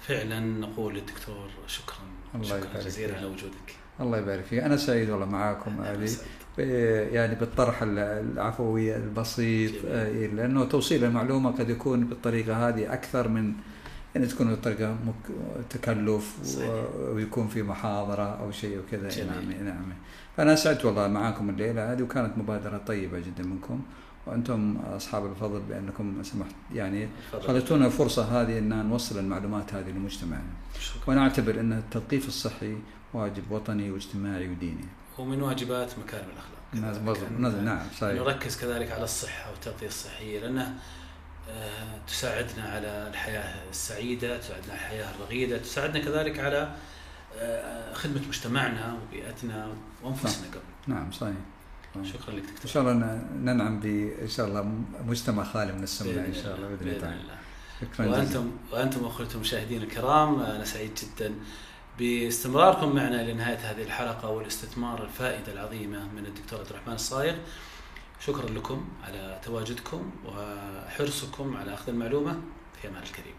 فعلا 0.00 0.40
نقول 0.40 0.94
للدكتور 0.94 1.50
شكرا 1.66 1.96
الله 2.34 2.60
شكرا 2.60 2.82
جزيلا 2.82 3.16
على 3.16 3.26
وجودك. 3.26 3.74
الله 4.00 4.18
يبارك 4.18 4.44
فيك. 4.44 4.58
أنا 4.58 4.76
سعيد 4.76 5.10
والله 5.10 5.26
معاكم 5.26 5.80
هذه. 5.80 6.10
يعني 7.12 7.34
بالطرح 7.34 7.82
العفوي 7.82 8.96
البسيط 8.96 9.72
آه، 9.86 10.26
لأنه 10.26 10.64
توصيل 10.64 11.04
المعلومة 11.04 11.50
قد 11.50 11.70
يكون 11.70 12.06
بالطريقة 12.06 12.68
هذه 12.68 12.92
أكثر 12.92 13.28
من 13.28 13.52
يعني 14.14 14.26
تكون 14.26 14.54
بطريقه 14.54 14.96
تكلف 15.70 16.36
ويكون 16.98 17.48
في 17.48 17.62
محاضرة 17.62 18.22
أو 18.22 18.50
شيء 18.50 18.78
وكذا. 18.78 19.24
نعم 19.24 19.52
نعم. 19.64 19.92
فأنا 20.36 20.54
سعدت 20.54 20.84
والله 20.84 21.08
معاكم 21.08 21.50
الليلة 21.50 21.92
هذه 21.92 22.02
وكانت 22.02 22.38
مبادرة 22.38 22.78
طيبة 22.78 23.18
جدا 23.18 23.42
منكم. 23.42 23.80
وأنتم 24.26 24.76
أصحاب 24.76 25.26
الفضل 25.26 25.60
بأنكم 25.68 26.22
سمحت 26.22 26.54
يعني 26.74 27.08
خليتونا 27.46 27.86
الفرصه 27.86 28.42
هذه 28.42 28.58
إن 28.58 28.86
نوصل 28.88 29.18
المعلومات 29.18 29.74
هذه 29.74 29.90
لمجتمعنا. 29.90 30.52
وأنا 31.06 31.20
أعتبر 31.20 31.60
إن 31.60 31.72
التثقيف 31.72 32.28
الصحي 32.28 32.76
واجب 33.14 33.50
وطني 33.50 33.90
واجتماعي 33.90 34.48
وديني. 34.48 34.84
ومن 35.18 35.42
واجبات 35.42 35.98
مكارم 35.98 36.26
الأخلاق. 36.32 36.60
نعم, 37.64 37.86
صحيح. 38.00 38.14
نركز 38.14 38.60
كذلك 38.60 38.92
على 38.92 39.04
الصحة 39.04 39.50
والتغذية 39.50 39.86
الصحية 39.86 40.40
لانها 40.40 40.66
آه، 40.66 40.99
تساعدنا 42.06 42.62
على 42.62 43.08
الحياة 43.10 43.70
السعيدة، 43.70 44.38
تساعدنا 44.38 44.72
على 44.72 44.82
الحياة 44.82 45.10
الرغيدة، 45.14 45.58
تساعدنا 45.58 46.04
كذلك 46.04 46.38
على 46.38 46.74
آه، 47.38 47.94
خدمة 47.94 48.28
مجتمعنا 48.28 48.98
وبيئتنا 49.02 49.68
وأنفسنا 50.02 50.46
قبل. 50.46 50.94
نعم 50.94 51.12
صحيح. 51.12 51.34
شكرا 52.02 52.34
لك 52.34 52.42
دكتور. 52.42 52.62
إن 52.64 52.68
شاء 52.68 52.82
الله 52.82 52.92
ننعم 53.34 53.80
إن 54.22 54.28
شاء 54.28 54.46
الله 54.46 54.62
مجتمع 55.06 55.44
خالي 55.44 55.72
من 55.72 55.82
السمنه 55.82 56.26
إن 56.26 56.34
شاء 56.34 56.56
الله 56.56 56.68
بإذن 56.68 56.88
الله 56.88 57.00
تعالى. 57.00 57.20
شكرا 57.80 58.06
وأنتم 58.06 58.50
وأنتم 58.72 59.04
اخوتي 59.04 59.34
المشاهدين 59.34 59.82
الكرام 59.82 60.40
أنا 60.40 60.64
سعيد 60.64 60.94
جدا 60.94 61.34
باستمراركم 61.98 62.96
معنا 62.96 63.30
لنهاية 63.30 63.56
هذه 63.56 63.82
الحلقة 63.82 64.28
والاستثمار 64.28 65.04
الفائدة 65.04 65.52
العظيمة 65.52 66.08
من 66.08 66.26
الدكتور 66.26 66.58
عبد 66.58 66.70
الرحمن 66.70 66.94
الصايغ 66.94 67.34
شكرا 68.20 68.48
لكم 68.50 68.88
على 69.04 69.40
تواجدكم 69.44 70.10
وحرصكم 70.26 71.56
على 71.56 71.74
أخذ 71.74 71.88
المعلومة 71.88 72.40
في 72.82 72.88
أمان 72.88 73.02
الكريم. 73.02 73.34